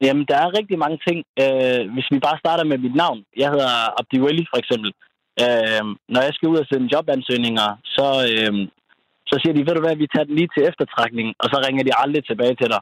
Jamen, 0.00 0.24
der 0.28 0.36
er 0.36 0.58
rigtig 0.58 0.78
mange 0.78 0.98
ting. 1.06 1.18
Øh, 1.42 1.92
hvis 1.94 2.08
vi 2.10 2.18
bare 2.18 2.38
starter 2.38 2.64
med 2.64 2.78
mit 2.78 2.94
navn. 2.94 3.18
Jeg 3.36 3.48
hedder 3.50 4.00
Abdi 4.00 4.20
Weli, 4.20 4.44
for 4.52 4.58
eksempel. 4.62 4.90
Øh, 5.44 5.84
når 6.14 6.22
jeg 6.26 6.32
skal 6.34 6.48
ud 6.48 6.58
og 6.62 6.66
sende 6.66 6.88
jobansøgninger, 6.94 7.68
så, 7.96 8.06
øh, 8.32 8.52
så 9.34 9.38
siger 9.40 9.54
de, 9.54 9.66
ved 9.66 9.74
du 9.76 9.82
hvad, 9.84 9.96
vi 9.96 10.12
tager 10.12 10.28
den 10.28 10.36
lige 10.38 10.52
til 10.54 10.66
eftertrækning, 10.70 11.28
og 11.42 11.46
så 11.52 11.56
ringer 11.64 11.84
de 11.84 11.98
aldrig 12.02 12.22
tilbage 12.26 12.56
til 12.60 12.68
dig. 12.74 12.80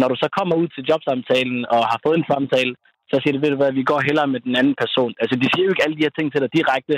Når 0.00 0.08
du 0.08 0.16
så 0.22 0.28
kommer 0.38 0.54
ud 0.62 0.68
til 0.72 0.86
jobsamtalen 0.90 1.60
og 1.74 1.80
har 1.92 1.98
fået 2.04 2.18
en 2.18 2.30
samtale, 2.32 2.72
så 3.10 3.16
siger 3.18 3.34
de, 3.34 3.42
ved 3.42 3.50
du 3.52 3.60
hvad, 3.60 3.72
vi 3.80 3.88
går 3.90 4.00
hellere 4.08 4.28
med 4.34 4.40
den 4.46 4.54
anden 4.60 4.76
person. 4.82 5.12
Altså, 5.20 5.34
de 5.42 5.48
siger 5.48 5.64
jo 5.64 5.72
ikke 5.72 5.84
alle 5.84 5.96
de 5.98 6.06
her 6.06 6.16
ting 6.16 6.28
til 6.30 6.42
dig 6.42 6.50
direkte, 6.58 6.96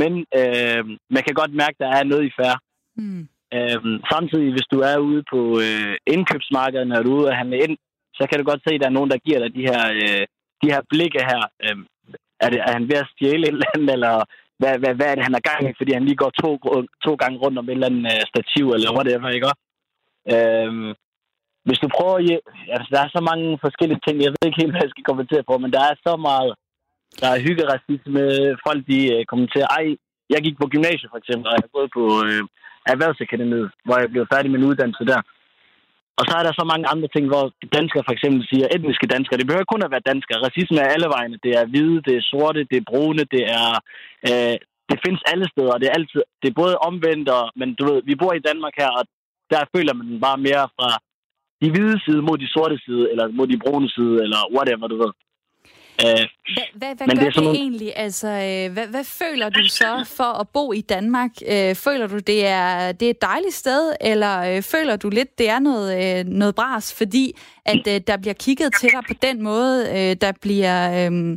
men 0.00 0.12
øh, 0.40 0.82
man 1.14 1.22
kan 1.26 1.34
godt 1.40 1.52
mærke, 1.62 1.76
at 1.76 1.82
der 1.84 1.90
er 1.98 2.04
noget 2.10 2.24
i 2.26 2.36
færre. 2.38 2.58
Mm. 3.00 3.22
Øh, 3.56 3.80
samtidig, 4.12 4.50
hvis 4.54 4.70
du 4.72 4.78
er 4.90 4.98
ude 5.08 5.22
på 5.32 5.40
øh, 5.66 5.94
indkøbsmarkedet, 6.14 6.86
når 6.88 7.02
du 7.02 7.10
er 7.10 7.18
ude 7.20 7.30
og 7.32 7.38
handle 7.40 7.58
ind, 7.64 7.76
så 8.18 8.22
kan 8.28 8.38
du 8.38 8.44
godt 8.50 8.62
se, 8.64 8.74
at 8.74 8.80
der 8.80 8.88
er 8.88 8.98
nogen, 8.98 9.10
der 9.10 9.24
giver 9.26 9.40
dig 9.42 9.50
de 9.58 9.66
her, 9.70 9.82
øh, 10.00 10.24
de 10.62 10.72
her 10.72 10.82
blikke 10.90 11.20
her. 11.30 11.42
Øh, 11.64 11.78
er, 12.44 12.48
det, 12.50 12.58
er 12.66 12.72
han 12.78 12.88
ved 12.90 12.98
at 13.02 13.10
stjæle 13.12 13.44
et 13.46 13.54
eller 13.54 13.70
andet, 13.74 13.90
eller 13.96 14.14
hvad, 14.60 14.74
hvad, 14.80 14.92
hvad 14.98 15.08
er 15.08 15.14
det, 15.14 15.26
han 15.28 15.36
har 15.38 15.48
gang 15.50 15.62
i, 15.70 15.78
fordi 15.78 15.92
han 15.92 16.04
lige 16.04 16.22
går 16.22 16.32
to, 16.42 16.50
to 17.06 17.12
gange 17.22 17.38
rundt 17.38 17.58
om 17.58 17.68
et 17.68 17.72
eller 17.72 17.90
andet 17.90 18.04
øh, 18.12 18.22
stativ, 18.32 18.64
eller 18.76 18.96
whatever, 18.96 19.28
ikke? 19.28 19.50
øhm, 20.32 20.90
hvis 21.66 21.82
du 21.82 21.88
prøver 21.96 22.16
at... 22.18 22.40
Altså, 22.74 22.88
der 22.94 23.00
er 23.02 23.10
så 23.16 23.20
mange 23.30 23.46
forskellige 23.66 24.00
ting, 24.06 24.16
jeg 24.16 24.32
ved 24.32 24.44
ikke 24.46 24.60
helt, 24.62 24.72
hvad 24.74 24.84
jeg 24.84 24.94
skal 24.94 25.10
kommentere 25.10 25.44
på, 25.48 25.54
men 25.58 25.70
der 25.76 25.82
er 25.90 25.94
så 26.06 26.14
meget. 26.28 26.52
Der 27.20 27.28
er 27.30 27.44
hyggeracisme, 27.46 28.22
folk 28.66 28.80
de 28.90 28.98
øh, 29.14 29.24
kommenterer, 29.32 29.68
ej, 29.78 29.86
jeg 30.34 30.40
gik 30.46 30.56
på 30.58 30.66
gymnasiet 30.74 31.10
for 31.10 31.20
eksempel, 31.22 31.46
og 31.48 31.54
jeg 31.56 31.64
er 31.66 31.76
gået 31.78 31.90
på 31.98 32.04
øh, 32.26 32.42
erhvervsakademiet, 32.92 33.68
hvor 33.84 33.96
jeg 33.98 34.08
blev 34.10 34.24
færdig 34.32 34.50
med 34.50 34.58
en 34.58 34.68
uddannelse 34.70 35.04
der. 35.12 35.20
Og 36.18 36.24
så 36.28 36.32
er 36.38 36.44
der 36.44 36.54
så 36.56 36.64
mange 36.72 36.86
andre 36.92 37.08
ting, 37.14 37.24
hvor 37.32 37.44
danskere 37.76 38.04
for 38.06 38.14
eksempel 38.16 38.42
siger, 38.50 38.66
etniske 38.76 39.06
danskere, 39.14 39.38
det 39.38 39.46
behøver 39.48 39.72
kun 39.72 39.86
at 39.86 39.92
være 39.94 40.08
danskere. 40.12 40.42
Racisme 40.46 40.78
er 40.80 40.94
alle 40.94 41.08
vegne. 41.16 41.36
Det 41.44 41.52
er 41.60 41.70
hvide, 41.72 41.98
det 42.06 42.14
er 42.16 42.28
sorte, 42.32 42.68
det 42.70 42.76
er 42.78 42.88
brune, 42.90 43.22
det 43.34 43.44
er... 43.60 43.70
Øh, 44.28 44.56
det 44.90 44.98
findes 45.04 45.22
alle 45.32 45.46
steder, 45.52 45.74
det 45.80 45.86
er 45.88 45.96
altid... 45.98 46.20
Det 46.42 46.48
er 46.48 46.60
både 46.62 46.82
omvendt, 46.88 47.28
og, 47.38 47.44
men 47.60 47.68
du 47.78 47.82
ved, 47.88 47.98
vi 48.08 48.14
bor 48.22 48.32
i 48.34 48.46
Danmark 48.48 48.74
her, 48.82 48.90
og 48.98 49.04
der 49.52 49.70
føler 49.74 49.94
man 49.94 50.20
bare 50.26 50.38
mere 50.48 50.64
fra 50.76 50.88
de 51.62 51.68
hvide 51.72 51.98
side 52.04 52.22
mod 52.28 52.36
de 52.38 52.52
sorte 52.54 52.78
side, 52.86 53.04
eller 53.10 53.26
mod 53.38 53.46
de 53.46 53.62
brune 53.64 53.88
side, 53.96 54.16
eller 54.24 54.40
whatever, 54.56 54.86
du 54.88 54.96
ved. 55.04 55.12
Øh, 56.02 56.08
hvad 56.08 56.64
hvad, 56.74 56.94
hvad 56.96 57.16
gør 57.16 57.24
det, 57.24 57.34
det 57.34 57.42
nogle... 57.42 57.58
egentlig? 57.58 57.92
Altså, 57.96 58.28
øh, 58.28 58.72
hvad, 58.72 58.86
hvad 58.86 59.04
føler 59.04 59.48
du 59.48 59.68
så 59.68 60.04
for 60.16 60.40
at 60.40 60.48
bo 60.48 60.72
i 60.72 60.80
Danmark? 60.80 61.30
Øh, 61.48 61.74
føler 61.74 62.06
du, 62.06 62.18
det 62.18 62.46
er, 62.46 62.92
det 62.92 63.06
er 63.06 63.10
et 63.10 63.22
dejligt 63.22 63.54
sted, 63.54 63.92
eller 64.00 64.40
øh, 64.40 64.62
føler 64.62 64.96
du 64.96 65.08
lidt, 65.08 65.38
det 65.38 65.48
er 65.48 65.58
noget, 65.58 66.18
øh, 66.18 66.24
noget 66.24 66.54
bras, 66.54 66.94
fordi 66.94 67.36
at 67.64 67.88
øh, 67.88 68.00
der 68.06 68.16
bliver 68.16 68.34
kigget 68.34 68.72
til 68.80 68.90
dig 68.90 69.02
på 69.08 69.14
den 69.22 69.42
måde, 69.42 69.88
øh, 69.88 70.16
der 70.20 70.32
bliver... 70.40 71.08
Øh, 71.10 71.36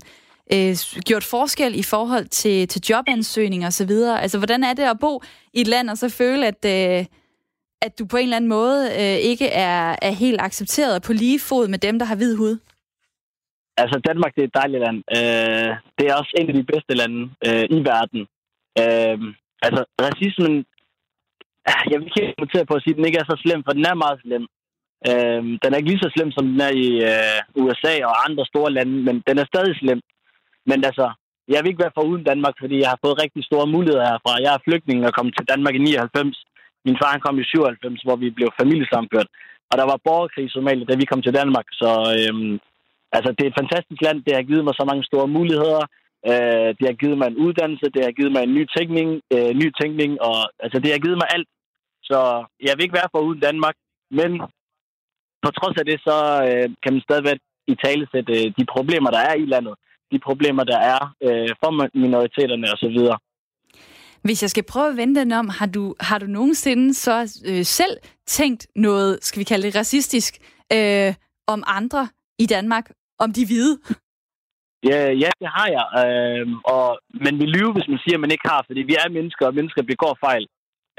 øh, 0.54 0.78
gjort 1.06 1.24
forskel 1.24 1.80
i 1.80 1.84
forhold 1.84 2.26
til, 2.28 2.68
til 2.68 2.82
jobansøgning 2.90 3.66
og 3.66 3.74
så 3.74 3.86
videre. 3.86 4.22
Altså, 4.22 4.38
hvordan 4.38 4.64
er 4.64 4.74
det 4.74 4.84
at 4.84 5.00
bo 5.00 5.22
i 5.54 5.62
et 5.62 5.68
land 5.68 5.90
og 5.90 5.98
så 5.98 6.10
føle, 6.10 6.48
at, 6.48 6.66
øh, 6.66 7.06
at 7.82 8.00
du 8.00 8.06
på 8.06 8.18
en 8.18 8.24
eller 8.24 8.36
anden 8.36 8.50
måde 8.50 8.90
øh, 8.92 9.16
ikke 9.18 9.48
er, 9.48 9.96
er 10.02 10.12
helt 10.12 10.42
accepteret 10.42 11.02
på 11.02 11.14
lige 11.14 11.40
fod 11.40 11.68
med 11.68 11.80
dem, 11.80 12.00
der 12.00 12.06
har 12.06 12.16
hvid 12.16 12.36
hud? 12.36 12.58
Altså, 13.82 13.96
Danmark 14.08 14.32
det 14.36 14.42
er 14.44 14.50
et 14.50 14.60
dejligt 14.62 14.84
land. 14.86 14.98
Øh, 15.18 15.72
det 15.98 16.06
er 16.06 16.20
også 16.22 16.34
en 16.40 16.50
af 16.52 16.56
de 16.60 16.70
bedste 16.72 16.94
lande 17.02 17.22
øh, 17.48 17.66
i 17.78 17.80
verden. 17.92 18.22
Øh, 18.82 19.18
altså, 19.66 19.82
racismen... 20.06 20.56
Øh, 21.70 21.84
jeg 21.90 21.96
vil 21.98 22.08
ikke 22.08 22.36
kommentere 22.38 22.66
på 22.70 22.76
at 22.76 22.84
sige, 22.84 22.94
at 22.94 22.98
den 22.98 23.08
ikke 23.08 23.22
er 23.22 23.30
så 23.30 23.38
slem, 23.44 23.62
for 23.64 23.74
den 23.78 23.86
er 23.92 24.04
meget 24.04 24.18
slem. 24.24 24.44
Øh, 25.10 25.42
den 25.62 25.70
er 25.70 25.78
ikke 25.78 25.92
lige 25.92 26.06
så 26.06 26.10
slem, 26.16 26.30
som 26.32 26.46
den 26.52 26.60
er 26.68 26.74
i 26.86 26.88
øh, 27.12 27.40
USA 27.64 27.94
og 28.10 28.16
andre 28.28 28.46
store 28.52 28.72
lande, 28.78 28.96
men 29.08 29.16
den 29.28 29.36
er 29.40 29.46
stadig 29.52 29.76
slem. 29.82 30.00
Men 30.70 30.80
altså, 30.90 31.06
jeg 31.54 31.60
vil 31.60 31.70
ikke 31.72 31.84
være 31.86 31.98
for 31.98 32.10
uden 32.10 32.24
Danmark, 32.32 32.56
fordi 32.62 32.76
jeg 32.84 32.90
har 32.94 33.00
fået 33.06 33.22
rigtig 33.24 33.44
store 33.50 33.68
muligheder 33.74 34.10
herfra. 34.12 34.44
Jeg 34.46 34.52
er 34.54 34.66
flygtning 34.68 35.00
og 35.08 35.14
kom 35.18 35.28
til 35.32 35.50
Danmark 35.52 35.76
i 35.76 35.78
99. 35.78 36.38
Min 36.86 37.00
far 37.02 37.12
han 37.14 37.26
kom 37.26 37.40
i 37.40 37.44
97, 37.44 38.02
hvor 38.06 38.18
vi 38.24 38.30
blev 38.38 38.50
familiesamført. 38.62 39.30
Og 39.70 39.76
der 39.80 39.86
var 39.92 40.04
borgerkrig 40.08 40.46
i 40.46 40.56
Somalia, 40.56 40.86
da 40.86 40.96
vi 40.96 41.06
kom 41.12 41.22
til 41.22 41.38
Danmark. 41.40 41.68
Så 41.82 41.90
øhm, 42.18 42.54
Altså, 43.16 43.30
det 43.36 43.44
er 43.44 43.52
et 43.52 43.60
fantastisk 43.62 44.02
land. 44.02 44.18
Det 44.26 44.34
har 44.36 44.44
givet 44.50 44.64
mig 44.66 44.74
så 44.76 44.86
mange 44.90 45.04
store 45.10 45.28
muligheder. 45.38 45.84
Øh, 46.30 46.70
det 46.78 46.86
har 46.90 46.98
givet 47.02 47.18
mig 47.18 47.28
en 47.30 47.42
uddannelse. 47.46 47.86
Det 47.96 48.02
har 48.08 48.14
givet 48.18 48.32
mig 48.36 48.44
en 48.44 48.56
ny 48.58 48.64
tænkning. 48.78 49.10
Øh, 49.36 49.52
ny 49.62 49.68
tænkning 49.82 50.12
og, 50.28 50.38
altså, 50.64 50.78
det 50.84 50.90
har 50.92 51.00
givet 51.06 51.20
mig 51.22 51.30
alt. 51.36 51.50
Så 52.10 52.20
jeg 52.66 52.74
vil 52.74 52.84
ikke 52.84 53.00
være 53.00 53.14
for 53.14 53.22
uden 53.28 53.40
Danmark. 53.48 53.76
Men 54.20 54.32
på 55.44 55.50
trods 55.60 55.78
af 55.82 55.86
det, 55.86 56.00
så 56.08 56.18
øh, 56.48 56.68
kan 56.84 56.94
man 56.94 57.02
stadigvæk 57.08 57.40
i 57.68 57.76
tale 57.86 58.08
sætte 58.14 58.34
øh, 58.40 58.48
de 58.58 58.66
problemer, 58.76 59.10
der 59.12 59.22
er 59.30 59.36
i 59.36 59.46
landet. 59.54 59.76
De 60.12 60.20
problemer, 60.20 60.64
der 60.64 60.80
er 60.94 61.02
øh, 61.28 61.50
for 61.62 61.72
minoriteterne 62.04 62.68
osv. 62.74 62.98
Hvis 64.22 64.42
jeg 64.42 64.50
skal 64.50 64.64
prøve 64.64 64.90
at 64.90 64.98
vende 64.98 65.20
den 65.20 65.32
om, 65.32 65.50
har 65.50 65.66
du, 65.66 65.96
har 66.00 66.18
du 66.20 66.26
nogensinde 66.26 66.94
så 66.94 67.44
øh, 67.48 67.66
selv 67.66 67.98
tænkt 68.26 68.68
noget, 68.76 69.20
skal 69.22 69.40
vi 69.40 69.44
kalde 69.44 69.68
det 69.68 69.76
racistisk, 69.76 70.38
øh, 70.74 71.14
om 71.48 71.64
andre 71.68 72.08
i 72.40 72.46
Danmark, 72.46 72.92
om 73.24 73.30
de 73.38 73.46
hvide? 73.46 73.74
Ja, 74.90 75.00
ja 75.24 75.30
det 75.42 75.50
har 75.58 75.68
jeg. 75.78 75.86
Øh, 76.02 76.48
og 76.76 76.88
man 77.26 77.36
vil 77.40 77.50
lyve, 77.56 77.72
hvis 77.74 77.88
man 77.88 78.00
siger, 78.04 78.16
at 78.18 78.24
man 78.26 78.32
ikke 78.32 78.50
har, 78.54 78.62
fordi 78.68 78.82
vi 78.90 78.96
er 79.04 79.16
mennesker, 79.18 79.46
og 79.48 79.56
mennesker 79.56 79.82
begår 79.82 80.14
fejl. 80.28 80.46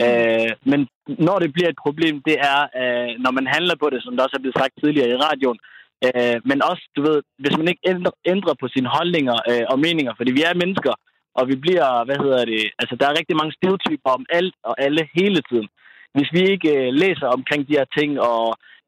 Øh, 0.05 0.51
men 0.71 0.81
når 1.27 1.39
det 1.39 1.53
bliver 1.53 1.69
et 1.71 1.83
problem, 1.87 2.14
det 2.29 2.37
er, 2.53 2.61
øh, 2.81 3.11
når 3.25 3.33
man 3.39 3.47
handler 3.55 3.77
på 3.83 3.89
det, 3.91 4.01
som 4.03 4.12
der 4.14 4.25
også 4.25 4.37
er 4.37 4.45
blevet 4.45 4.61
sagt 4.61 4.75
tidligere 4.83 5.11
i 5.11 5.21
radioen. 5.27 5.59
Øh, 6.07 6.37
men 6.51 6.59
også, 6.71 6.85
du 6.97 7.01
ved, 7.09 7.19
hvis 7.43 7.57
man 7.59 7.69
ikke 7.69 7.85
ændrer, 7.93 8.14
ændrer 8.33 8.55
på 8.61 8.66
sine 8.75 8.89
holdninger 8.97 9.37
øh, 9.51 9.64
og 9.73 9.79
meninger, 9.87 10.12
fordi 10.16 10.31
vi 10.39 10.43
er 10.43 10.61
mennesker, 10.62 10.95
og 11.39 11.45
vi 11.51 11.57
bliver, 11.64 12.05
hvad 12.07 12.19
hedder 12.25 12.45
det, 12.53 12.62
altså 12.81 12.95
der 13.01 13.07
er 13.07 13.19
rigtig 13.19 13.37
mange 13.37 13.57
stereotyper 13.59 14.11
om 14.19 14.25
alt 14.39 14.55
og 14.69 14.75
alle 14.85 15.03
hele 15.19 15.41
tiden. 15.51 15.69
Hvis 16.14 16.31
vi 16.37 16.43
ikke 16.55 16.71
øh, 16.79 16.93
læser 17.03 17.27
omkring 17.37 17.62
de 17.69 17.79
her 17.79 17.89
ting, 17.99 18.11
og 18.21 18.45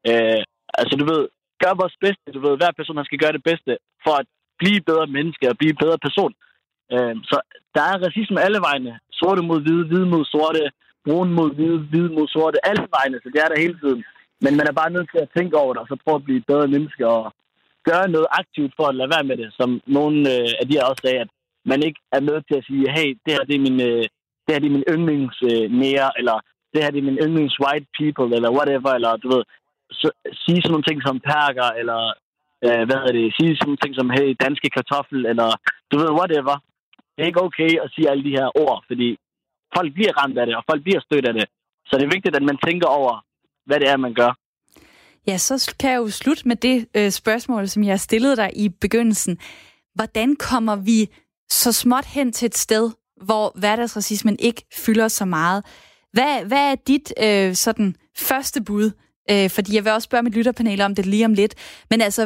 øh, 0.09 0.41
altså 0.79 0.93
du 0.99 1.05
ved, 1.11 1.23
gør 1.63 1.73
vores 1.81 1.95
bedste, 2.05 2.27
du 2.35 2.39
ved, 2.45 2.53
hver 2.57 2.73
person 2.77 2.99
han 2.99 3.09
skal 3.09 3.21
gøre 3.23 3.37
det 3.37 3.43
bedste, 3.49 3.71
for 4.05 4.13
at 4.21 4.27
blive 4.61 4.87
bedre 4.89 5.07
menneske 5.17 5.45
og 5.51 5.57
blive 5.59 5.73
en 5.73 5.83
bedre 5.83 5.99
person. 6.07 6.33
Øh, 6.93 7.15
så 7.29 7.37
der 7.75 7.83
er 7.91 8.03
racisme 8.05 8.37
alle 8.45 8.59
vegne. 8.69 8.91
Sorte 9.19 9.41
mod 9.49 9.59
hvide, 9.65 9.85
hvide 9.89 10.07
mod 10.13 10.25
sorte, 10.35 10.63
brun 11.05 11.31
mod 11.39 11.49
hvide, 11.55 11.79
hvide 11.89 12.09
mod 12.17 12.27
sorte, 12.35 12.57
alle 12.69 12.85
vegne, 12.97 13.17
så 13.23 13.27
det 13.33 13.39
er 13.41 13.49
der 13.49 13.63
hele 13.65 13.77
tiden. 13.83 14.01
Men 14.43 14.53
man 14.57 14.67
er 14.67 14.79
bare 14.81 14.93
nødt 14.95 15.09
til 15.11 15.21
at 15.25 15.33
tænke 15.37 15.55
over 15.63 15.73
det, 15.73 15.81
og 15.81 15.87
så 15.87 15.95
prøve 16.03 16.19
at 16.19 16.27
blive 16.27 16.49
bedre 16.51 16.67
menneske 16.75 17.03
og 17.07 17.23
gøre 17.89 18.07
noget 18.15 18.27
aktivt 18.41 18.73
for 18.77 18.85
at 18.87 18.95
lade 18.95 19.13
være 19.15 19.27
med 19.29 19.37
det. 19.41 19.49
Som 19.59 19.69
nogle 19.97 20.17
øh, 20.33 20.49
af 20.59 20.65
de 20.67 20.75
her 20.77 20.89
også 20.89 21.03
sagde, 21.05 21.19
at 21.25 21.31
man 21.71 21.79
ikke 21.87 21.99
er 22.17 22.21
med 22.29 22.37
til 22.41 22.55
at 22.59 22.65
sige, 22.69 22.85
hey, 22.97 23.09
det 23.23 23.33
her 23.35 23.43
det 23.49 23.55
er 23.55 23.65
min, 23.67 23.79
øh, 23.89 24.03
det 24.43 24.51
her 24.51 24.59
det 24.59 24.69
er 24.69 24.77
min 24.77 24.89
yndlings 24.93 25.37
øh, 25.51 25.65
nære, 25.81 26.09
eller 26.19 26.37
det 26.71 26.83
her 26.83 26.91
det 26.91 26.99
er 26.99 27.09
min 27.09 27.21
yndlings 27.25 27.55
white 27.63 27.87
people, 27.99 28.35
eller 28.35 28.55
whatever, 28.57 28.91
eller 28.97 29.11
du 29.23 29.27
ved, 29.33 29.43
så, 29.99 30.07
sige 30.43 30.59
sådan 30.61 30.71
nogle 30.73 30.87
ting 30.89 30.99
som 31.07 31.17
perker, 31.31 31.69
eller 31.81 32.01
øh, 32.65 32.83
hvad 32.87 32.99
er 33.07 33.11
det, 33.17 33.35
sige 33.37 33.51
sådan 33.55 33.67
nogle 33.67 33.81
ting 33.83 33.93
som, 33.95 34.09
hey, 34.15 34.27
danske 34.45 34.69
kartoffel, 34.75 35.19
eller 35.31 35.49
du 35.91 35.95
ved, 36.01 36.11
whatever. 36.19 36.55
Det 37.13 37.19
er 37.21 37.31
ikke 37.31 37.45
okay 37.47 37.71
at 37.83 37.91
sige 37.93 38.09
alle 38.11 38.23
de 38.27 38.37
her 38.39 38.49
ord, 38.63 38.77
fordi 38.89 39.09
folk 39.75 39.89
bliver 39.93 40.13
ramt 40.19 40.37
af 40.37 40.45
det, 40.45 40.55
og 40.55 40.63
folk 40.69 40.81
bliver 40.83 41.01
stødt 41.07 41.27
af 41.29 41.33
det. 41.33 41.45
Så 41.87 41.91
det 41.97 42.03
er 42.05 42.15
vigtigt, 42.15 42.35
at 42.35 42.43
man 42.49 42.57
tænker 42.67 42.87
over, 42.87 43.13
hvad 43.65 43.79
det 43.79 43.89
er, 43.89 43.97
man 43.97 44.13
gør. 44.13 44.31
Ja, 45.27 45.37
så 45.37 45.75
kan 45.79 45.91
jeg 45.91 45.97
jo 45.97 46.09
slutte 46.09 46.47
med 46.47 46.55
det 46.55 46.87
øh, 46.97 47.09
spørgsmål, 47.11 47.67
som 47.67 47.83
jeg 47.83 47.99
stillede 47.99 48.35
dig 48.35 48.49
i 48.55 48.69
begyndelsen. 48.69 49.37
Hvordan 49.95 50.35
kommer 50.35 50.75
vi 50.75 51.09
så 51.49 51.71
småt 51.71 52.05
hen 52.05 52.31
til 52.31 52.45
et 52.45 52.57
sted, 52.57 52.91
hvor 53.23 53.59
hverdagsracismen 53.59 54.37
ikke 54.39 54.63
fylder 54.85 55.07
så 55.07 55.25
meget? 55.25 55.65
Hvad, 56.13 56.45
hvad 56.45 56.71
er 56.71 56.75
dit 56.75 57.13
øh, 57.23 57.55
sådan 57.55 57.95
første 58.17 58.63
bud? 58.63 58.91
Øh, 59.31 59.49
fordi 59.55 59.75
jeg 59.75 59.83
vil 59.83 59.91
også 59.91 60.07
spørge 60.09 60.23
mit 60.23 60.35
lytterpanel 60.37 60.81
om 60.81 60.95
det 60.95 61.05
lige 61.05 61.25
om 61.25 61.33
lidt. 61.33 61.53
Men 61.89 62.01
altså, 62.01 62.23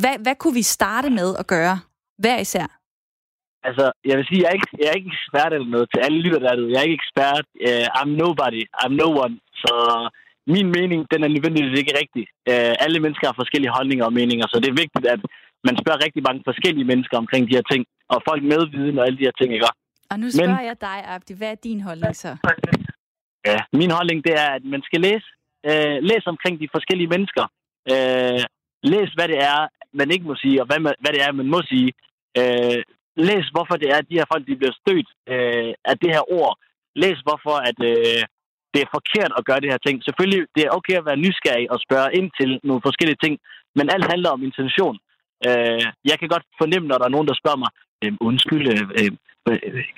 hvad, 0.00 0.14
hvad 0.24 0.34
kunne 0.40 0.54
vi 0.54 0.62
starte 0.62 1.10
med 1.10 1.28
at 1.38 1.46
gøre? 1.46 1.76
Hver 2.18 2.38
især? 2.46 2.66
Altså, 3.68 3.84
jeg 4.08 4.14
vil 4.18 4.26
sige, 4.28 4.40
jeg 4.42 4.48
er 4.52 4.56
ikke, 4.58 4.72
jeg 4.80 4.88
er 4.90 4.96
ikke 4.98 5.12
ekspert 5.16 5.52
eller 5.56 5.70
noget 5.74 5.88
til 5.92 6.00
alle 6.06 6.18
lytter 6.24 6.40
derude. 6.46 6.72
Jeg 6.72 6.78
er 6.78 6.86
ikke 6.88 7.00
ekspert. 7.02 7.46
Uh, 7.68 7.86
I'm 7.98 8.10
nobody. 8.22 8.62
I'm 8.82 8.94
no 9.02 9.08
one. 9.24 9.34
Så 9.62 9.72
min 10.54 10.68
mening, 10.76 11.00
den 11.12 11.20
er 11.24 11.30
nødvendigvis 11.34 11.78
ikke 11.80 11.94
rigtig. 12.00 12.24
Uh, 12.50 12.74
alle 12.84 12.98
mennesker 13.04 13.26
har 13.30 13.36
forskellige 13.42 13.74
holdninger 13.76 14.04
og 14.08 14.14
meninger, 14.20 14.46
så 14.48 14.56
det 14.62 14.68
er 14.70 14.80
vigtigt, 14.82 15.06
at 15.14 15.22
man 15.68 15.74
spørger 15.82 16.04
rigtig 16.06 16.22
mange 16.28 16.42
forskellige 16.50 16.88
mennesker 16.92 17.16
omkring 17.22 17.42
de 17.48 17.56
her 17.58 17.66
ting, 17.72 17.82
og 18.12 18.18
folk 18.28 18.42
med 18.52 18.62
viden 18.74 18.98
og 18.98 19.04
alle 19.06 19.18
de 19.20 19.26
her 19.28 19.36
ting, 19.40 19.48
ikke? 19.54 19.66
Og 20.12 20.16
nu 20.20 20.26
spørger 20.30 20.60
Men, 20.60 20.70
jeg 20.70 20.76
dig, 20.90 20.98
Abdi, 21.14 21.32
hvad 21.40 21.50
er 21.54 21.60
din 21.68 21.80
holdning 21.88 22.16
så? 22.24 22.32
Ja, 23.50 23.60
min 23.80 23.90
holdning, 23.96 24.18
det 24.26 24.34
er, 24.44 24.48
at 24.58 24.64
man 24.74 24.82
skal 24.88 25.00
læse. 25.08 25.28
Øh, 25.70 25.98
læs 26.10 26.26
omkring 26.26 26.60
de 26.60 26.74
forskellige 26.76 27.12
mennesker. 27.14 27.44
Øh, 27.92 28.44
læs, 28.92 29.10
hvad 29.16 29.28
det 29.32 29.38
er, 29.52 29.60
man 30.00 30.10
ikke 30.10 30.26
må 30.30 30.34
sige, 30.34 30.60
og 30.62 30.66
hvad, 30.66 30.80
man, 30.80 30.94
hvad 31.00 31.12
det 31.12 31.22
er, 31.22 31.32
man 31.32 31.50
må 31.54 31.60
sige. 31.72 31.90
Øh, 32.40 32.82
læs, 33.16 33.46
hvorfor 33.54 33.76
det 33.82 33.88
er, 33.92 33.98
at 33.98 34.08
de 34.10 34.18
her 34.18 34.30
folk 34.32 34.46
de 34.46 34.60
bliver 34.60 34.76
stødt 34.82 35.08
øh, 35.32 35.72
af 35.90 35.96
det 36.02 36.10
her 36.16 36.24
ord. 36.40 36.52
Læs, 37.02 37.18
hvorfor 37.26 37.56
at, 37.70 37.78
øh, 37.90 38.22
det 38.72 38.80
er 38.82 38.94
forkert 38.98 39.32
at 39.38 39.46
gøre 39.48 39.60
det 39.62 39.72
her 39.72 39.80
ting. 39.86 39.96
Selvfølgelig, 40.04 40.42
det 40.56 40.62
er 40.64 40.76
okay 40.78 40.94
at 40.98 41.08
være 41.10 41.22
nysgerrig 41.24 41.66
og 41.74 41.78
spørge 41.86 42.14
ind 42.18 42.28
til 42.40 42.50
nogle 42.68 42.82
forskellige 42.88 43.20
ting, 43.24 43.34
men 43.78 43.86
alt 43.94 44.06
handler 44.12 44.30
om 44.30 44.42
intention. 44.42 44.96
Øh, 45.48 45.84
jeg 46.10 46.16
kan 46.18 46.28
godt 46.34 46.46
fornemme, 46.60 46.88
når 46.88 46.98
der 46.98 47.06
er 47.06 47.14
nogen, 47.16 47.28
der 47.28 47.40
spørger 47.40 47.60
mig, 47.64 47.70
øh, 48.02 48.12
undskyld, 48.28 48.66
øh, 48.74 49.12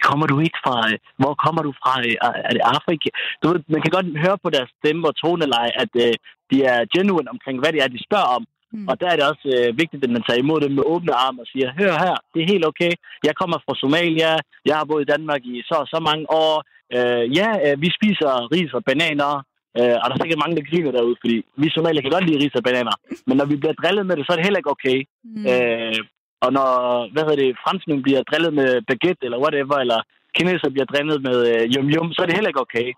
kommer 0.09 0.27
du 0.27 0.37
ikke 0.47 0.59
fra, 0.65 0.77
øh, 0.91 0.99
hvor 1.23 1.35
kommer 1.45 1.63
du 1.69 1.73
fra? 1.83 1.93
Øh, 2.07 2.17
er 2.49 2.53
det 2.57 2.65
Afrika? 2.77 3.09
Du 3.41 3.45
ved, 3.49 3.59
man 3.75 3.83
kan 3.83 3.93
godt 3.97 4.09
høre 4.25 4.39
på 4.45 4.49
deres 4.57 4.71
stemme 4.79 5.09
og 5.09 5.17
toneleje, 5.23 5.73
at 5.83 5.93
øh, 6.05 6.15
de 6.51 6.57
er 6.73 6.79
genuine 6.95 7.31
omkring, 7.35 7.57
hvad 7.61 7.73
det 7.73 7.81
er, 7.83 7.89
de 7.89 8.07
spørger 8.09 8.31
om. 8.39 8.45
Mm. 8.73 8.89
Og 8.91 8.95
der 9.01 9.09
er 9.11 9.17
det 9.17 9.25
også 9.33 9.47
øh, 9.57 9.79
vigtigt, 9.83 10.05
at 10.05 10.15
man 10.17 10.25
tager 10.27 10.43
imod 10.43 10.61
det 10.61 10.71
med 10.73 10.89
åbne 10.93 11.13
arme 11.25 11.43
og 11.43 11.49
siger, 11.53 11.69
hør 11.81 11.93
her, 12.05 12.17
det 12.33 12.41
er 12.43 12.53
helt 12.53 12.67
okay. 12.71 12.93
Jeg 13.29 13.35
kommer 13.41 13.59
fra 13.65 13.75
Somalia, 13.83 14.33
jeg 14.69 14.75
har 14.77 14.85
boet 14.85 15.03
i 15.05 15.11
Danmark 15.13 15.43
i 15.53 15.55
så 15.69 15.77
og 15.85 15.89
så 15.93 15.99
mange 16.09 16.25
år. 16.45 16.55
Øh, 16.97 17.25
ja, 17.39 17.49
øh, 17.65 17.75
vi 17.85 17.89
spiser 17.99 18.31
ris 18.55 18.73
og 18.79 18.83
bananer, 18.89 19.33
øh, 19.79 19.97
og 20.01 20.05
der 20.07 20.15
er 20.15 20.23
sikkert 20.23 20.43
mange, 20.45 20.57
der 20.57 20.69
griner 20.71 20.93
derude, 20.97 21.17
fordi 21.23 21.37
vi 21.63 21.69
Somalia 21.77 22.01
kan 22.03 22.17
godt 22.17 22.27
lide 22.29 22.43
ris 22.43 22.59
og 22.61 22.65
bananer. 22.69 22.97
Men 23.27 23.35
når 23.37 23.47
vi 23.53 23.57
bliver 23.61 23.77
drillet 23.81 24.07
med 24.07 24.17
det, 24.17 24.25
så 24.25 24.31
er 24.33 24.37
det 24.37 24.47
heller 24.47 24.63
ikke 24.63 24.77
okay. 24.77 24.99
Mm. 25.25 25.45
Øh, 25.51 26.01
og 26.45 26.51
når, 26.57 26.71
hvad 27.13 27.23
hedder 27.23 27.43
det, 27.45 27.61
franskmænd 27.65 28.03
bliver 28.03 28.23
drillet 28.31 28.53
med 28.61 28.69
baguette 28.89 29.25
eller 29.27 29.43
whatever, 29.45 29.77
eller 29.85 30.01
kineser 30.37 30.71
bliver 30.75 30.89
drillet 30.93 31.19
med 31.29 31.39
øh, 31.53 31.63
yum 31.75 31.89
yum, 31.95 32.13
så 32.13 32.19
er 32.23 32.27
det 32.27 32.37
heller 32.37 32.53
ikke 32.53 32.67
okay. 32.67 32.89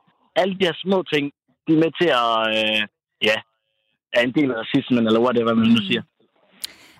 Alle 0.41 0.55
de 0.59 0.67
her 0.69 0.77
små 0.85 0.99
ting, 1.13 1.25
de 1.67 1.73
er 1.77 1.83
med 1.85 1.93
til 2.01 2.11
at, 2.23 2.35
øh, 2.59 2.81
ja, 3.29 3.37
er 4.17 4.23
en 4.25 4.35
del 4.39 4.51
af 4.53 4.57
racismen, 4.63 5.07
eller 5.07 5.21
whatever 5.27 5.55
man 5.55 5.69
nu 5.75 5.81
siger. 5.89 6.03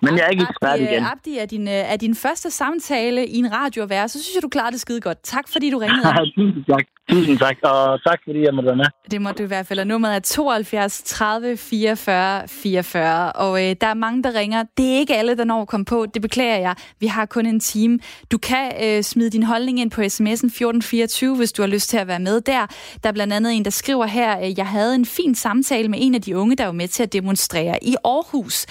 Men 0.01 0.17
jeg 0.17 0.23
er 0.25 0.29
ikke 0.29 0.45
ekspert 0.49 0.79
igen. 0.79 1.03
Abdi, 1.03 1.37
er 1.37 1.45
din, 1.45 1.67
er 1.67 1.95
din 1.95 2.15
første 2.15 2.51
samtale 2.51 3.27
i 3.27 3.37
en 3.37 3.51
radiovære, 3.53 4.09
så 4.09 4.23
synes 4.23 4.35
jeg, 4.35 4.43
du 4.43 4.49
klarer 4.49 4.69
det 4.69 4.81
skide 4.81 5.01
godt. 5.01 5.17
Tak, 5.23 5.49
fordi 5.49 5.69
du 5.69 5.77
ringede. 5.77 6.03
Tusind 6.37 6.65
tak. 6.65 6.85
Tusind 7.09 7.39
tak, 7.39 7.57
og 7.63 8.03
tak 8.03 8.19
fordi 8.23 8.41
jeg 8.45 8.53
måtte 8.53 8.67
være 8.67 8.75
med. 8.75 8.85
Det 9.11 9.21
må 9.21 9.31
du 9.31 9.43
i 9.43 9.45
hvert 9.45 9.67
fald, 9.67 9.79
og 9.79 9.87
nummeret 9.87 10.15
er 10.15 10.19
72 10.19 11.01
30 11.03 11.57
44 11.57 12.47
44, 12.47 13.31
og 13.31 13.63
øh, 13.63 13.75
der 13.81 13.87
er 13.87 13.93
mange, 13.93 14.23
der 14.23 14.35
ringer. 14.35 14.63
Det 14.77 14.93
er 14.93 14.97
ikke 14.97 15.15
alle, 15.15 15.37
der 15.37 15.43
når 15.43 15.61
at 15.61 15.67
komme 15.67 15.85
på, 15.85 16.05
det 16.13 16.21
beklager 16.21 16.57
jeg. 16.57 16.75
Vi 16.99 17.07
har 17.07 17.25
kun 17.25 17.45
en 17.45 17.59
time. 17.59 17.99
Du 18.31 18.37
kan 18.37 18.71
øh, 18.83 19.03
smide 19.03 19.29
din 19.29 19.43
holdning 19.43 19.79
ind 19.79 19.91
på 19.91 20.01
sms'en 20.01 20.47
1424, 20.47 21.35
hvis 21.35 21.53
du 21.53 21.61
har 21.61 21.67
lyst 21.67 21.89
til 21.89 21.97
at 21.97 22.07
være 22.07 22.19
med 22.19 22.41
der. 22.41 22.65
Der 23.03 23.09
er 23.09 23.13
blandt 23.13 23.33
andet 23.33 23.53
en, 23.53 23.65
der 23.65 23.71
skriver 23.71 24.05
her, 24.05 24.39
øh, 24.39 24.57
jeg 24.57 24.67
havde 24.67 24.95
en 24.95 25.05
fin 25.05 25.35
samtale 25.35 25.87
med 25.87 25.99
en 26.01 26.15
af 26.15 26.21
de 26.21 26.37
unge, 26.37 26.55
der 26.55 26.65
var 26.65 26.71
med 26.71 26.87
til 26.87 27.03
at 27.03 27.13
demonstrere 27.13 27.83
i 27.83 27.95
Aarhus. 28.05 28.65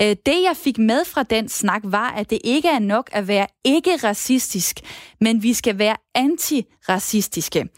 Øh, 0.00 0.06
det, 0.06 0.16
jeg 0.26 0.56
fik 0.64 0.73
med 0.78 1.04
fra 1.04 1.22
den 1.22 1.48
snak, 1.48 1.80
var, 1.84 2.10
at 2.10 2.30
det 2.30 2.38
ikke 2.44 2.68
er 2.68 2.78
nok 2.78 3.10
at 3.12 3.28
være 3.28 3.46
ikke 3.64 3.96
racistisk, 3.96 4.80
men 5.20 5.42
vi 5.42 5.54
skal 5.54 5.78
være 5.78 5.96
antiracistiske. 6.14 7.68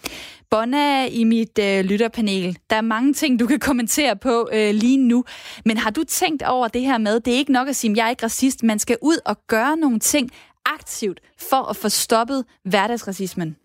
Bonna 0.51 1.07
i 1.07 1.25
mit 1.25 1.59
øh, 1.59 1.85
lytterpanel, 1.85 2.59
der 2.71 2.77
er 2.77 2.81
mange 2.81 3.13
ting, 3.13 3.41
du 3.41 3.47
kan 3.47 3.61
kommentere 3.61 4.17
på 4.17 4.49
øh, 4.53 4.75
lige 4.75 4.97
nu. 4.97 5.25
Men 5.65 5.77
har 5.77 5.91
du 5.91 6.05
tænkt 6.05 6.43
over 6.43 6.69
det 6.69 6.83
her 6.83 6.99
med, 6.99 7.21
det 7.21 7.35
er 7.35 7.39
ikke 7.39 7.53
nok 7.53 7.69
at 7.69 7.77
sige, 7.77 7.91
at 7.91 7.97
jeg 7.97 8.07
er 8.07 8.11
ikke 8.11 8.25
racist, 8.25 8.63
man 8.63 8.79
skal 8.79 8.99
ud 9.03 9.19
og 9.25 9.37
gøre 9.47 9.77
nogle 9.77 9.99
ting 9.99 10.31
aktivt 10.65 11.21
for 11.39 11.71
at 11.71 11.77
få 11.77 11.89
stoppet 11.89 12.45
hverdagsracismen? 12.65 13.57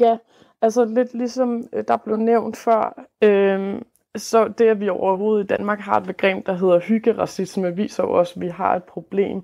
Ja, 0.00 0.16
altså 0.62 0.84
lidt 0.84 1.14
ligesom 1.14 1.64
øh, 1.72 1.84
der 1.88 1.96
blev 1.96 2.16
nævnt 2.16 2.56
før, 2.56 3.04
øh, 3.22 3.80
så 4.18 4.48
det, 4.48 4.68
at 4.68 4.80
vi 4.80 4.88
overhovedet 4.88 5.44
i 5.44 5.46
Danmark 5.46 5.80
har 5.80 5.96
et 5.96 6.06
begreb, 6.06 6.46
der 6.46 6.52
hedder 6.52 6.78
hyggeracisme, 6.78 7.76
viser 7.76 8.02
jo 8.02 8.12
også, 8.12 8.32
at 8.36 8.40
vi 8.40 8.48
har 8.48 8.76
et 8.76 8.84
problem. 8.84 9.42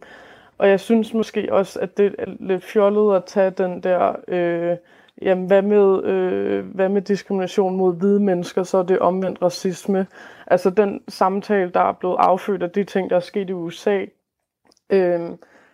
Og 0.58 0.68
jeg 0.68 0.80
synes 0.80 1.14
måske 1.14 1.48
også, 1.52 1.80
at 1.80 1.96
det 1.98 2.14
er 2.18 2.24
lidt 2.40 2.64
fjollet 2.64 3.16
at 3.16 3.24
tage 3.24 3.50
den 3.50 3.80
der, 3.82 4.16
øh, 4.28 4.76
jamen 5.22 5.46
hvad 5.46 5.62
med, 5.62 6.04
øh, 6.04 6.64
hvad 6.74 6.88
med 6.88 7.02
diskrimination 7.02 7.76
mod 7.76 7.96
hvide 7.96 8.20
mennesker, 8.20 8.62
så 8.62 8.78
er 8.78 8.82
det 8.82 8.98
omvendt 8.98 9.42
racisme. 9.42 10.06
Altså 10.46 10.70
den 10.70 11.00
samtale, 11.08 11.70
der 11.70 11.80
er 11.80 11.92
blevet 11.92 12.16
affødt 12.18 12.62
af 12.62 12.70
de 12.70 12.84
ting, 12.84 13.10
der 13.10 13.16
er 13.16 13.20
sket 13.20 13.50
i 13.50 13.52
USA, 13.52 14.04
øh, 14.90 15.20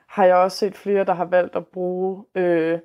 har 0.06 0.24
jeg 0.24 0.36
også 0.36 0.56
set 0.56 0.76
flere, 0.76 1.04
der 1.04 1.14
har 1.14 1.24
valgt 1.24 1.56
at 1.56 1.66
bruge 1.66 2.24
øh, 2.34 2.78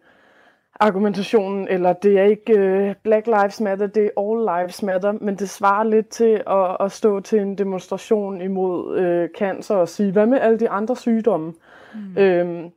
argumentationen, 0.84 1.68
eller 1.68 1.94
det 1.94 2.20
er 2.20 2.24
ikke 2.24 2.54
uh, 2.54 2.96
Black 3.04 3.28
Lives 3.28 3.62
Matter, 3.62 3.88
det 3.88 4.06
er 4.06 4.22
All 4.22 4.60
Lives 4.60 4.84
Matter, 4.84 5.12
men 5.12 5.36
det 5.36 5.50
svarer 5.50 5.84
lidt 5.84 6.10
til 6.10 6.44
at, 6.48 6.78
at 6.80 6.92
stå 6.92 7.20
til 7.20 7.40
en 7.40 7.58
demonstration 7.58 8.42
imod 8.42 9.00
uh, 9.00 9.30
cancer 9.38 9.76
og 9.76 9.90
sige, 9.90 10.12
hvad 10.12 10.26
med 10.26 10.40
alle 10.40 10.60
de 10.60 10.70
andre 10.70 10.96
sygdomme? 10.96 11.54
Mm. 11.94 12.18
Øhm, 12.18 12.72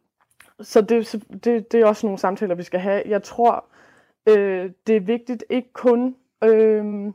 så 0.60 0.80
det, 0.80 1.24
det, 1.44 1.72
det 1.72 1.80
er 1.80 1.86
også 1.86 2.06
nogle 2.06 2.18
samtaler, 2.18 2.54
vi 2.54 2.62
skal 2.62 2.80
have. 2.80 3.02
Jeg 3.06 3.22
tror, 3.22 3.64
øh, 4.28 4.70
det 4.86 4.96
er 4.96 5.00
vigtigt 5.00 5.44
ikke 5.50 5.72
kun 5.72 6.16
øh, 6.44 7.12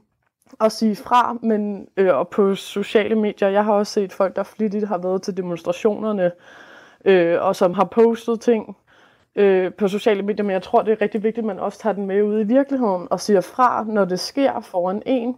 at 0.60 0.72
sige 0.72 0.96
fra, 0.96 1.38
men 1.42 1.88
øh, 1.98 2.18
og 2.18 2.28
på 2.28 2.56
sociale 2.56 3.16
medier, 3.16 3.50
jeg 3.50 3.66
har 3.66 3.74
også 3.74 3.94
set 3.94 4.14
folk, 4.14 4.36
der 4.36 4.44
flittigt 4.44 4.88
har 4.88 4.98
været 4.98 5.22
til 5.22 5.38
demonstrationerne, 5.38 6.32
øh, 7.06 7.42
og 7.42 7.56
som 7.56 7.74
har 7.74 7.86
postet 7.86 8.42
ting 8.42 8.78
øh, 9.36 9.74
på 9.74 9.88
sociale 9.88 10.22
medier, 10.22 10.44
men 10.44 10.54
jeg 10.54 10.64
tror, 10.64 10.82
det 10.82 10.92
er 10.92 11.02
rigtig 11.02 11.24
vigtigt, 11.24 11.44
at 11.44 11.48
man 11.48 11.60
også 11.60 11.80
tager 11.80 11.94
den 11.94 12.06
med 12.06 12.24
ud 12.24 12.40
i 12.40 12.44
virkeligheden 12.44 13.08
og 13.10 13.20
siger 13.20 13.42
fra, 13.42 13.86
når 13.88 14.06
det 14.06 14.20
sker 14.20 14.60
foran 14.60 15.02
en, 15.06 15.36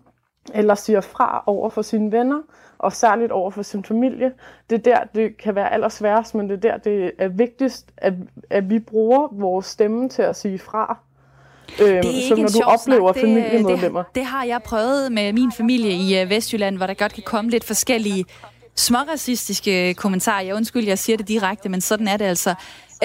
eller 0.53 0.75
siger 0.75 1.01
fra 1.01 1.43
over 1.45 1.69
for 1.69 1.81
sine 1.81 2.11
venner, 2.11 2.41
og 2.77 2.93
særligt 2.93 3.31
over 3.31 3.51
for 3.51 3.61
sin 3.61 3.83
familie. 3.83 4.31
Det 4.69 4.87
er 4.87 4.95
der, 4.95 5.03
det 5.15 5.37
kan 5.37 5.55
være 5.55 5.73
allersværest, 5.73 6.35
men 6.35 6.49
det 6.49 6.65
er 6.65 6.71
der, 6.71 6.77
det 6.77 7.11
er 7.17 7.27
vigtigst, 7.27 7.91
at, 7.97 8.13
at 8.49 8.69
vi 8.69 8.79
bruger 8.79 9.27
vores 9.31 9.65
stemme 9.65 10.09
til 10.09 10.21
at 10.21 10.35
sige 10.35 10.59
fra. 10.59 10.97
Øhm, 11.81 12.03
så 12.03 12.35
når 12.35 12.47
du 12.47 12.61
oplever 12.65 13.13
snak. 13.13 13.21
familiemedlemmer. 13.21 14.03
Det, 14.03 14.07
det, 14.07 14.15
det 14.15 14.25
har 14.25 14.43
jeg 14.43 14.61
prøvet 14.63 15.11
med 15.11 15.33
min 15.33 15.51
familie 15.51 15.91
i 15.91 16.21
øh, 16.21 16.29
Vestjylland, 16.29 16.77
hvor 16.77 16.87
der 16.87 16.93
godt 16.93 17.13
kan 17.13 17.23
komme 17.25 17.51
lidt 17.51 17.63
forskellige 17.63 18.25
småracistiske 18.75 19.93
kommentarer. 19.93 20.41
Jeg 20.41 20.55
undskyld, 20.55 20.87
jeg 20.87 20.99
siger 20.99 21.17
det 21.17 21.27
direkte, 21.27 21.69
men 21.69 21.81
sådan 21.81 22.07
er 22.07 22.17
det 22.17 22.25
altså. 22.25 22.55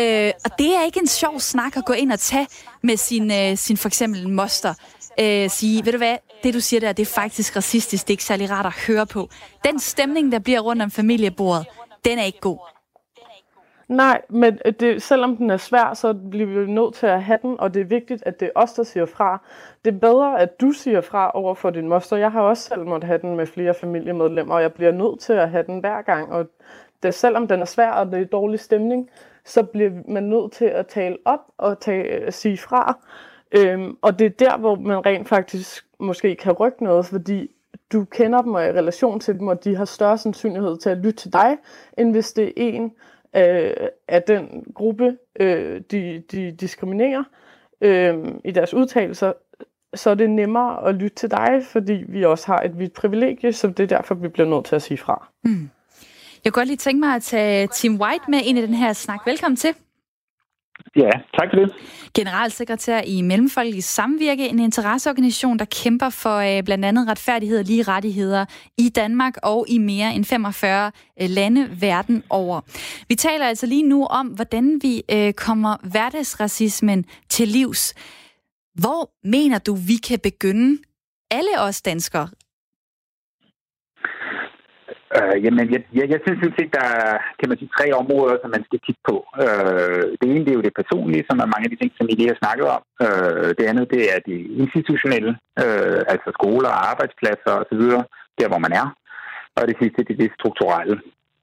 Øh, 0.00 0.32
og 0.44 0.58
det 0.58 0.76
er 0.76 0.84
ikke 0.84 1.00
en 1.00 1.06
sjov 1.06 1.40
snak 1.40 1.76
at 1.76 1.84
gå 1.84 1.92
ind 1.92 2.12
og 2.12 2.18
tage 2.18 2.46
med 2.82 2.96
sin, 2.96 3.30
øh, 3.30 3.56
sin 3.56 3.76
for 3.76 3.88
eksempel 3.88 4.28
moster. 4.28 4.74
Øh, 5.20 5.50
sige, 5.50 5.84
ved 5.84 5.92
du 5.92 5.98
hvad, 5.98 6.16
det 6.42 6.54
du 6.54 6.60
siger 6.60 6.80
der, 6.80 6.92
det 6.92 7.02
er 7.02 7.20
faktisk 7.20 7.56
racistisk, 7.56 8.04
det 8.06 8.10
er 8.10 8.14
ikke 8.14 8.24
særlig 8.24 8.50
rart 8.50 8.66
at 8.66 8.74
høre 8.86 9.06
på. 9.06 9.28
Den 9.64 9.78
stemning, 9.78 10.32
der 10.32 10.38
bliver 10.38 10.60
rundt 10.60 10.82
om 10.82 10.90
familiebordet, 10.90 11.66
den 12.04 12.18
er 12.18 12.24
ikke 12.24 12.40
god. 12.40 12.58
Nej, 13.88 14.22
men 14.28 14.58
øh, 14.64 14.72
det, 14.80 15.02
selvom 15.02 15.36
den 15.36 15.50
er 15.50 15.56
svær, 15.56 15.94
så 15.94 16.14
bliver 16.30 16.46
vi 16.46 16.72
nødt 16.72 16.94
til 16.94 17.06
at 17.06 17.22
have 17.22 17.38
den, 17.42 17.60
og 17.60 17.74
det 17.74 17.80
er 17.80 17.84
vigtigt, 17.84 18.22
at 18.26 18.40
det 18.40 18.46
er 18.46 18.60
os, 18.60 18.72
der 18.72 18.82
siger 18.82 19.06
fra. 19.06 19.42
Det 19.84 19.94
er 19.94 19.98
bedre, 19.98 20.40
at 20.40 20.60
du 20.60 20.72
siger 20.72 21.00
fra 21.00 21.30
over 21.34 21.54
for 21.54 21.70
din 21.70 21.88
moster. 21.88 22.16
Jeg 22.16 22.32
har 22.32 22.40
også 22.40 22.62
selv 22.62 22.86
måttet 22.86 23.08
have 23.08 23.18
den 23.18 23.36
med 23.36 23.46
flere 23.46 23.74
familiemedlemmer, 23.74 24.54
og 24.54 24.62
jeg 24.62 24.72
bliver 24.72 24.92
nødt 24.92 25.20
til 25.20 25.32
at 25.32 25.50
have 25.50 25.62
den 25.66 25.80
hver 25.80 26.02
gang. 26.02 26.32
Og 26.32 26.46
det, 27.02 27.14
selvom 27.14 27.48
den 27.48 27.60
er 27.60 27.64
svær, 27.64 27.90
og 27.90 28.06
det 28.06 28.20
er 28.20 28.24
dårlig 28.24 28.60
stemning, 28.60 29.08
så 29.48 29.62
bliver 29.62 29.90
man 30.08 30.22
nødt 30.22 30.52
til 30.52 30.64
at 30.64 30.86
tale 30.86 31.16
op 31.24 31.40
og 31.58 31.80
tage, 31.80 32.04
øh, 32.04 32.32
sige 32.32 32.58
fra. 32.58 32.98
Øhm, 33.56 33.96
og 34.02 34.18
det 34.18 34.24
er 34.24 34.30
der, 34.30 34.58
hvor 34.58 34.74
man 34.74 35.06
rent 35.06 35.28
faktisk 35.28 35.84
måske 36.00 36.36
kan 36.36 36.52
rykke 36.52 36.84
noget, 36.84 37.06
fordi 37.06 37.50
du 37.92 38.04
kender 38.04 38.42
dem 38.42 38.54
og 38.54 38.62
er 38.62 38.66
i 38.66 38.72
relation 38.72 39.20
til 39.20 39.38
dem, 39.38 39.48
og 39.48 39.64
de 39.64 39.76
har 39.76 39.84
større 39.84 40.18
sandsynlighed 40.18 40.78
til 40.78 40.90
at 40.90 40.98
lytte 40.98 41.12
til 41.12 41.32
dig, 41.32 41.56
end 41.98 42.12
hvis 42.12 42.32
det 42.32 42.46
er 42.46 42.52
en 42.56 42.92
øh, 43.36 43.88
af 44.08 44.22
den 44.22 44.64
gruppe, 44.74 45.16
øh, 45.40 45.80
de, 45.90 46.22
de 46.32 46.52
diskriminerer 46.52 47.24
øh, 47.80 48.14
i 48.44 48.50
deres 48.50 48.74
udtalelser, 48.74 49.32
så 49.94 50.10
er 50.10 50.14
det 50.14 50.30
nemmere 50.30 50.88
at 50.88 50.94
lytte 50.94 51.16
til 51.16 51.30
dig, 51.30 51.60
fordi 51.62 52.04
vi 52.08 52.24
også 52.24 52.46
har 52.46 52.60
et 52.60 52.78
vidt 52.78 52.92
privilegie, 52.92 53.52
så 53.52 53.68
det 53.68 53.80
er 53.80 53.96
derfor, 53.96 54.14
vi 54.14 54.28
bliver 54.28 54.48
nødt 54.48 54.64
til 54.64 54.76
at 54.76 54.82
sige 54.82 54.98
fra. 54.98 55.28
Mm. 55.44 55.70
Jeg 56.44 56.52
kunne 56.52 56.60
godt 56.60 56.68
lige 56.68 56.76
tænke 56.76 57.00
mig 57.00 57.14
at 57.14 57.22
tage 57.22 57.66
Tim 57.66 58.00
White 58.00 58.24
med 58.28 58.40
ind 58.44 58.58
i 58.58 58.62
den 58.62 58.74
her 58.74 58.92
snak. 58.92 59.20
Velkommen 59.26 59.56
til. 59.56 59.74
Ja, 60.96 61.10
tak 61.10 61.48
for 61.52 61.60
det. 61.60 61.72
Generalsekretær 62.14 63.00
i 63.06 63.22
Mellemfolkelig 63.22 63.84
Samvirke, 63.84 64.48
en 64.48 64.58
interesseorganisation, 64.58 65.58
der 65.58 65.64
kæmper 65.64 66.10
for 66.10 66.36
øh, 66.36 66.62
blandt 66.64 66.84
andet 66.84 67.08
retfærdighed 67.08 67.58
og 67.58 67.64
lige 67.64 67.82
rettigheder 67.82 68.44
i 68.78 68.88
Danmark 68.88 69.34
og 69.42 69.66
i 69.68 69.78
mere 69.78 70.14
end 70.14 70.24
45 70.24 70.92
øh, 71.22 71.30
lande 71.30 71.68
verden 71.80 72.22
over. 72.30 72.60
Vi 73.08 73.14
taler 73.14 73.46
altså 73.46 73.66
lige 73.66 73.82
nu 73.82 74.06
om, 74.06 74.26
hvordan 74.26 74.80
vi 74.82 75.02
øh, 75.12 75.32
kommer 75.32 75.76
hverdagsracismen 75.90 77.04
til 77.28 77.48
livs. 77.48 77.94
Hvor 78.74 79.10
mener 79.28 79.58
du, 79.58 79.74
vi 79.74 79.96
kan 79.96 80.18
begynde, 80.18 80.78
alle 81.30 81.60
os 81.60 81.82
danskere, 81.82 82.28
Øh, 85.16 85.36
jamen, 85.44 85.66
jeg, 85.74 85.82
jeg, 85.98 86.06
jeg 86.12 86.20
synes 86.22 86.40
at 86.62 86.76
der 86.78 86.86
er 87.02 87.16
kan 87.38 87.48
man 87.48 87.58
sige, 87.58 87.74
tre 87.78 87.86
områder, 88.00 88.36
som 88.38 88.50
man 88.56 88.64
skal 88.68 88.80
kigge 88.86 89.02
på. 89.10 89.16
Øh, 89.42 90.04
det 90.20 90.26
ene 90.28 90.44
det 90.44 90.52
er 90.52 90.58
jo 90.60 90.66
det 90.68 90.78
personlige, 90.80 91.26
som 91.28 91.36
er 91.38 91.52
mange 91.52 91.66
af 91.66 91.72
de 91.72 91.80
ting, 91.80 91.92
som 91.94 92.08
I 92.10 92.14
lige 92.16 92.32
har 92.32 92.42
snakket 92.42 92.66
om. 92.76 92.82
Øh, 93.04 93.48
det 93.58 93.64
andet 93.70 93.86
det 93.94 94.02
er 94.14 94.18
det 94.28 94.38
institutionelle, 94.64 95.32
øh, 95.62 96.00
altså 96.12 96.28
skoler, 96.38 96.80
arbejdspladser 96.90 97.52
osv., 97.62 97.84
der 98.38 98.48
hvor 98.50 98.62
man 98.66 98.72
er. 98.82 98.86
Og 99.58 99.62
det 99.68 99.76
sidste 99.80 100.04
det 100.06 100.14
er 100.14 100.22
det 100.22 100.36
strukturelle. 100.38 100.96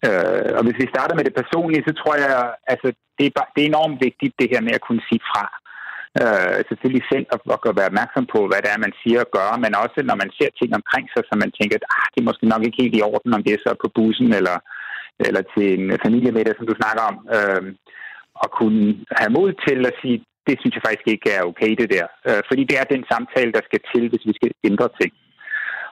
Øh, 0.08 0.50
og 0.58 0.62
hvis 0.66 0.80
vi 0.82 0.94
starter 0.94 1.16
med 1.16 1.26
det 1.28 1.40
personlige, 1.42 1.88
så 1.88 1.94
tror 2.00 2.16
jeg, 2.24 2.34
altså, 2.74 2.88
det 3.18 3.26
er, 3.26 3.34
bare, 3.38 3.50
det 3.54 3.62
er 3.62 3.72
enormt 3.74 3.98
vigtigt, 4.08 4.40
det 4.40 4.52
her 4.54 4.62
med 4.68 4.74
at 4.78 4.86
kunne 4.88 5.04
sige 5.10 5.24
fra 5.32 5.44
øh, 6.22 6.58
selvfølgelig 6.70 7.06
selv 7.12 7.26
at, 7.36 7.40
at 7.70 7.78
være 7.80 7.92
opmærksom 7.92 8.26
på, 8.34 8.40
hvad 8.50 8.60
det 8.62 8.70
er, 8.72 8.86
man 8.86 8.96
siger 9.02 9.20
og 9.26 9.30
gør, 9.38 9.50
men 9.64 9.72
også 9.84 10.00
når 10.10 10.18
man 10.24 10.32
ser 10.38 10.50
ting 10.60 10.72
omkring 10.80 11.06
sig, 11.10 11.24
så 11.26 11.34
man 11.44 11.52
tænker, 11.58 11.76
at 11.78 11.88
ah, 11.98 12.08
det 12.12 12.20
er 12.20 12.30
måske 12.30 12.52
nok 12.54 12.64
ikke 12.64 12.82
helt 12.84 12.98
i 12.98 13.06
orden, 13.12 13.36
om 13.38 13.44
det 13.44 13.54
er 13.54 13.62
så 13.66 13.72
på 13.84 13.88
bussen 13.98 14.30
eller, 14.40 14.58
eller 15.28 15.44
til 15.54 15.68
en 15.78 15.86
familiemiddag, 16.06 16.54
som 16.56 16.68
du 16.68 16.76
snakker 16.82 17.04
om, 17.10 17.16
øh, 17.36 17.64
og 18.42 18.48
kunne 18.60 18.84
have 19.20 19.32
mod 19.38 19.50
til 19.66 19.80
at 19.90 19.96
sige, 20.02 20.18
det 20.48 20.56
synes 20.60 20.76
jeg 20.76 20.86
faktisk 20.86 21.08
ikke 21.14 21.28
er 21.38 21.42
okay, 21.52 21.72
det 21.82 21.88
der. 21.96 22.08
Øh, 22.28 22.42
fordi 22.50 22.64
det 22.70 22.76
er 22.78 22.94
den 22.94 23.04
samtale, 23.14 23.52
der 23.58 23.64
skal 23.66 23.82
til, 23.92 24.04
hvis 24.12 24.28
vi 24.30 24.34
skal 24.40 24.52
ændre 24.70 24.90
ting. 25.00 25.12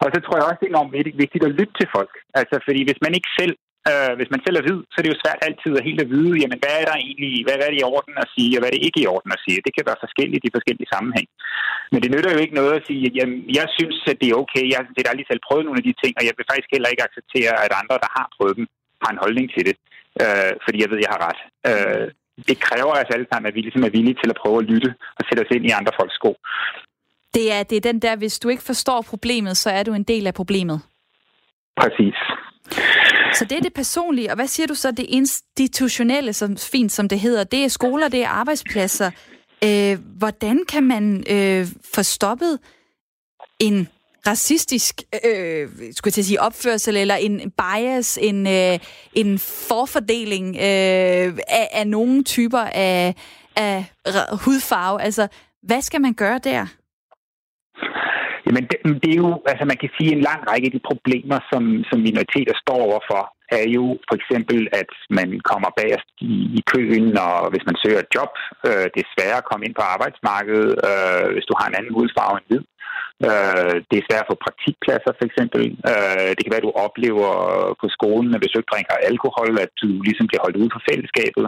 Og 0.03 0.07
så 0.13 0.17
tror 0.21 0.35
jeg 0.35 0.45
også, 0.45 0.59
det 0.61 0.67
er 0.67 0.75
enormt 0.75 0.95
vigtigt 1.23 1.45
at 1.45 1.55
lytte 1.59 1.75
til 1.79 1.87
folk. 1.95 2.13
Altså, 2.39 2.55
fordi 2.67 2.81
hvis 2.87 3.03
man 3.05 3.13
ikke 3.17 3.31
selv 3.39 3.55
Øh, 3.91 4.13
hvis 4.17 4.31
man 4.33 4.41
selv 4.43 4.57
er 4.57 4.65
hvid, 4.65 4.79
så 4.89 4.95
er 4.97 5.03
det 5.03 5.13
jo 5.13 5.21
svært 5.23 5.41
altid 5.47 5.71
at 5.75 5.87
helt 5.87 6.03
at 6.03 6.11
vide, 6.13 6.35
jamen 6.41 6.59
hvad 6.61 6.73
er 6.79 6.85
der 6.89 6.95
egentlig, 7.05 7.33
hvad 7.45 7.55
er 7.65 7.69
det 7.71 7.79
i 7.81 7.89
orden 7.95 8.15
at 8.23 8.31
sige, 8.35 8.53
og 8.55 8.59
hvad 8.59 8.69
er 8.69 8.75
det 8.75 8.87
ikke 8.87 9.01
i 9.03 9.11
orden 9.15 9.31
at 9.35 9.43
sige. 9.45 9.65
Det 9.65 9.73
kan 9.75 9.87
være 9.89 10.03
forskelligt 10.05 10.43
i 10.47 10.55
forskellige 10.55 10.91
sammenhæng. 10.93 11.27
Men 11.91 11.99
det 12.03 12.09
nytter 12.13 12.31
jo 12.33 12.43
ikke 12.43 12.59
noget 12.61 12.73
at 12.79 12.85
sige, 12.89 13.05
jamen 13.17 13.37
jeg 13.59 13.67
synes, 13.77 13.97
at 14.11 14.17
det 14.21 14.27
er 14.29 14.41
okay, 14.43 14.63
jeg 14.71 14.77
har 14.79 14.87
set 14.95 15.11
aldrig 15.11 15.27
selv 15.29 15.41
prøvet 15.47 15.65
nogle 15.65 15.81
af 15.81 15.87
de 15.87 15.99
ting, 16.01 16.13
og 16.19 16.23
jeg 16.27 16.33
vil 16.37 16.49
faktisk 16.49 16.69
heller 16.75 16.89
ikke 16.91 17.05
acceptere, 17.07 17.53
at 17.65 17.71
andre, 17.81 17.97
der 18.03 18.09
har 18.17 18.27
prøvet 18.35 18.55
dem, 18.59 18.65
har 19.03 19.11
en 19.11 19.23
holdning 19.23 19.47
til 19.55 19.63
det, 19.69 19.75
øh, 20.23 20.51
fordi 20.65 20.77
jeg 20.81 20.89
ved, 20.89 20.99
at 20.99 21.05
jeg 21.05 21.13
har 21.15 21.21
ret. 21.27 21.41
Øh, 21.69 22.07
det 22.49 22.57
kræver 22.67 22.93
altså 22.99 23.13
alle 23.13 23.29
sammen, 23.31 23.47
at 23.49 23.55
vi 23.57 23.61
ligesom 23.61 23.83
er 23.87 23.93
villige 23.97 24.19
til 24.21 24.29
at 24.33 24.39
prøve 24.43 24.57
at 24.61 24.69
lytte 24.71 24.89
og 25.17 25.23
sætte 25.27 25.41
os 25.43 25.55
ind 25.55 25.65
i 25.69 25.77
andre 25.79 25.93
folks 25.99 26.15
sko. 26.19 26.31
Det 27.37 27.45
er, 27.55 27.63
det 27.69 27.75
er 27.77 27.85
den 27.91 27.99
der, 28.05 28.15
hvis 28.15 28.39
du 28.39 28.47
ikke 28.49 28.65
forstår 28.71 28.99
problemet, 29.13 29.57
så 29.57 29.69
er 29.69 29.83
du 29.83 29.93
en 29.93 30.03
del 30.03 30.27
af 30.27 30.33
problemet. 30.33 30.77
Præcis. 31.81 32.17
Så 33.35 33.45
det 33.45 33.57
er 33.57 33.61
det 33.61 33.73
personlige. 33.73 34.29
Og 34.29 34.35
hvad 34.35 34.47
siger 34.47 34.67
du 34.67 34.75
så, 34.75 34.91
det 34.91 35.05
institutionelle, 35.09 36.33
som 36.33 36.57
fint 36.57 36.91
som 36.91 37.09
det 37.09 37.19
hedder? 37.19 37.43
Det 37.43 37.63
er 37.63 37.67
skoler, 37.67 38.07
det 38.07 38.23
er 38.23 38.27
arbejdspladser. 38.27 39.11
Øh, 39.63 39.99
hvordan 40.17 40.59
kan 40.67 40.83
man 40.83 41.23
øh, 41.29 41.67
få 41.93 42.03
stoppet 42.03 42.59
en 43.59 43.87
racistisk 44.27 45.01
øh, 45.25 45.69
skulle 45.95 46.13
jeg 46.17 46.25
sige, 46.25 46.41
opførsel, 46.41 46.97
eller 46.97 47.15
en 47.15 47.51
bias, 47.51 48.17
en, 48.21 48.47
øh, 48.47 48.79
en 49.13 49.39
forfordeling 49.39 50.55
øh, 50.55 51.37
af, 51.47 51.69
af 51.71 51.87
nogle 51.87 52.23
typer 52.23 52.59
af, 52.59 53.15
af 53.55 53.85
hudfarve? 54.31 55.01
Altså, 55.01 55.27
hvad 55.63 55.81
skal 55.81 56.01
man 56.01 56.13
gøre 56.13 56.39
der? 56.43 56.67
Jamen, 58.53 58.69
det, 58.71 58.79
det 59.03 59.09
er 59.11 59.21
jo, 59.25 59.31
altså 59.51 59.65
man 59.71 59.79
kan 59.81 59.91
sige, 59.97 60.11
en 60.11 60.27
lang 60.29 60.41
række 60.49 60.65
af 60.69 60.73
de 60.77 60.87
problemer, 60.91 61.39
som, 61.51 61.63
som 61.89 61.97
minoriteter 62.07 62.55
står 62.63 62.79
overfor, 62.87 63.21
er 63.59 63.65
jo 63.77 63.85
for 64.07 64.15
eksempel, 64.19 64.59
at 64.81 64.91
man 65.19 65.27
kommer 65.51 65.69
bagerst 65.79 66.09
i, 66.31 66.33
i 66.59 66.61
køen, 66.73 67.07
og 67.27 67.49
hvis 67.51 67.65
man 67.69 67.77
søger 67.83 67.99
et 68.01 68.13
job, 68.15 68.33
øh, 68.67 68.85
det 68.93 68.99
er 69.01 69.13
sværere 69.13 69.41
at 69.41 69.49
komme 69.49 69.65
ind 69.65 69.75
på 69.77 69.85
arbejdsmarkedet, 69.93 70.71
øh, 70.89 71.25
hvis 71.33 71.47
du 71.49 71.53
har 71.59 71.65
en 71.67 71.77
anden 71.77 71.93
hudfarve 71.97 72.35
end 72.37 72.47
hvid. 72.49 72.63
Øh, 73.27 73.75
det 73.89 73.97
er 73.97 74.07
svært 74.07 74.25
at 74.25 74.31
få 74.31 74.37
praktikpladser, 74.45 75.11
for 75.17 75.25
eksempel. 75.29 75.63
Øh, 75.91 76.29
det 76.35 76.41
kan 76.43 76.53
være, 76.53 76.63
at 76.63 76.69
du 76.69 76.75
oplever 76.85 77.31
på 77.81 77.87
skolen, 77.97 78.31
at 78.33 78.39
hvis 78.41 78.51
du 78.51 78.59
ikke 78.59 78.73
drikker 78.73 79.07
alkohol, 79.11 79.51
at 79.65 79.71
du 79.81 79.87
ligesom 80.07 80.27
bliver 80.27 80.43
holdt 80.45 80.59
ude 80.61 80.73
fra 80.73 80.85
fællesskabet. 80.89 81.45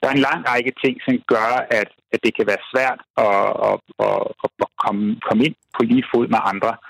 Der 0.00 0.06
er 0.08 0.14
en 0.14 0.26
lang 0.28 0.40
række 0.50 0.72
ting, 0.82 0.94
som 1.04 1.14
gør, 1.34 1.50
at, 1.80 1.90
at 2.14 2.20
det 2.24 2.32
kan 2.36 2.46
være 2.50 2.62
svært 2.72 3.00
at, 3.26 3.48
at, 3.68 3.76
at, 4.06 4.20
at 4.64 4.70
komme, 4.84 5.04
komme 5.26 5.42
ind 5.46 5.56
på 5.76 5.80
lige 5.90 6.10
fod 6.12 6.26
med 6.34 6.40
andre. 6.52 6.72
Øh, 6.72 6.89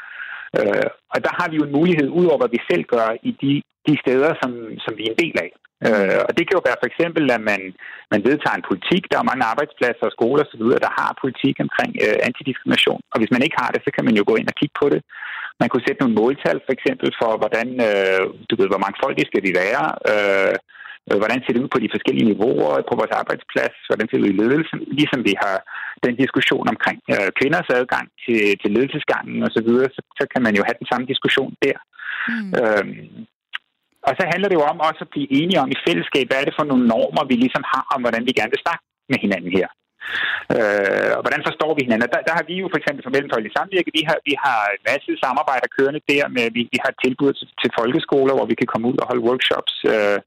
Øh, 0.58 0.88
og 1.14 1.18
der 1.26 1.32
har 1.38 1.46
vi 1.50 1.56
jo 1.56 1.64
en 1.66 1.76
mulighed, 1.78 2.08
udover 2.20 2.38
hvad 2.40 2.52
vi 2.56 2.60
selv 2.70 2.84
gør, 2.94 3.08
i 3.28 3.30
de, 3.42 3.52
de 3.88 3.94
steder, 4.02 4.30
som, 4.40 4.50
som 4.84 4.92
vi 4.98 5.02
er 5.04 5.12
en 5.12 5.22
del 5.24 5.36
af. 5.46 5.50
Øh, 5.86 6.20
og 6.28 6.32
det 6.36 6.44
kan 6.44 6.56
jo 6.56 6.66
være 6.68 6.80
for 6.82 6.88
eksempel, 6.90 7.24
at 7.36 7.42
man, 7.50 7.60
man 8.12 8.24
vedtager 8.28 8.56
en 8.56 8.68
politik. 8.70 9.02
Der 9.10 9.18
er 9.18 9.30
mange 9.30 9.44
arbejdspladser 9.52 10.04
og 10.08 10.14
skoler 10.16 10.42
osv., 10.44 10.64
der 10.84 10.92
har 11.00 11.20
politik 11.24 11.54
omkring 11.66 11.92
øh, 12.04 12.18
antidiskrimination. 12.28 13.00
Og 13.12 13.16
hvis 13.20 13.34
man 13.34 13.42
ikke 13.44 13.60
har 13.62 13.70
det, 13.74 13.80
så 13.84 13.90
kan 13.96 14.04
man 14.06 14.16
jo 14.18 14.24
gå 14.30 14.34
ind 14.40 14.48
og 14.52 14.58
kigge 14.60 14.76
på 14.82 14.86
det. 14.94 15.00
Man 15.60 15.68
kunne 15.68 15.86
sætte 15.86 16.02
nogle 16.02 16.18
måltal 16.20 16.58
for 16.66 16.72
eksempel 16.76 17.08
for, 17.20 17.30
hvordan, 17.42 17.68
øh, 17.88 18.22
du 18.48 18.54
ved, 18.58 18.68
hvor 18.70 18.82
mange 18.84 19.00
folk 19.02 19.14
det 19.18 19.26
skal 19.30 19.42
vi 19.46 19.52
være. 19.62 19.84
Øh, 20.12 20.56
hvordan 21.22 21.40
ser 21.40 21.52
det 21.52 21.62
ud 21.64 21.72
på 21.74 21.80
de 21.84 21.92
forskellige 21.94 22.28
niveauer 22.30 22.72
på 22.88 22.94
vores 23.00 23.14
arbejdsplads, 23.20 23.76
hvordan 23.88 24.06
ser 24.06 24.18
det 24.18 24.26
ud 24.26 24.34
i 24.34 24.40
ledelsen, 24.42 24.78
ligesom 24.98 25.20
vi 25.28 25.34
har 25.44 25.56
den 26.06 26.14
diskussion 26.22 26.66
omkring 26.74 27.00
øh, 27.14 27.28
kvinders 27.38 27.68
adgang 27.78 28.06
til, 28.24 28.40
til 28.60 28.70
ledelsesgangen 28.74 29.36
osv., 29.46 29.68
så, 29.76 29.88
så, 29.96 30.00
så 30.18 30.24
kan 30.32 30.42
man 30.46 30.54
jo 30.58 30.62
have 30.66 30.80
den 30.80 30.90
samme 30.90 31.06
diskussion 31.12 31.52
der. 31.64 31.78
Mm. 32.30 32.50
Øhm, 32.60 33.26
og 34.08 34.12
så 34.18 34.22
handler 34.32 34.48
det 34.48 34.58
jo 34.58 34.64
om 34.72 34.78
også 34.88 35.00
at 35.06 35.12
blive 35.14 35.32
enige 35.40 35.62
om 35.64 35.70
i 35.74 35.82
fællesskab, 35.86 36.24
hvad 36.26 36.38
er 36.40 36.46
det 36.46 36.58
for 36.58 36.66
nogle 36.70 36.84
normer, 36.92 37.24
vi 37.30 37.36
ligesom 37.44 37.64
har 37.72 37.84
om, 37.94 38.00
hvordan 38.04 38.26
vi 38.26 38.32
gerne 38.38 38.52
vil 38.54 38.64
snakke 38.64 38.82
med 39.10 39.18
hinanden 39.24 39.52
her. 39.58 39.68
Øh, 40.56 41.10
og 41.16 41.22
hvordan 41.24 41.46
forstår 41.48 41.70
vi 41.74 41.82
hinanden? 41.86 42.12
Der, 42.14 42.26
der 42.28 42.34
har 42.38 42.44
vi 42.50 42.54
jo 42.62 42.66
for 42.70 42.78
eksempel 42.80 43.02
som 43.02 43.12
Mellemfolkeligt 43.14 43.56
Samvirke, 43.56 43.96
vi 43.98 44.02
har, 44.08 44.16
vi 44.28 44.34
har 44.44 44.60
en 44.76 44.82
masse 44.90 45.10
samarbejder 45.24 45.74
kørende 45.76 46.02
der 46.12 46.24
med, 46.36 46.46
vi, 46.56 46.62
vi 46.74 46.78
har 46.84 46.92
tilbud 47.04 47.32
til, 47.38 47.46
til 47.62 47.70
folkeskoler, 47.78 48.34
hvor 48.36 48.46
vi 48.50 48.60
kan 48.60 48.70
komme 48.72 48.88
ud 48.90 48.96
og 49.02 49.08
holde 49.10 49.26
workshops. 49.28 49.74
Øh, 49.92 50.18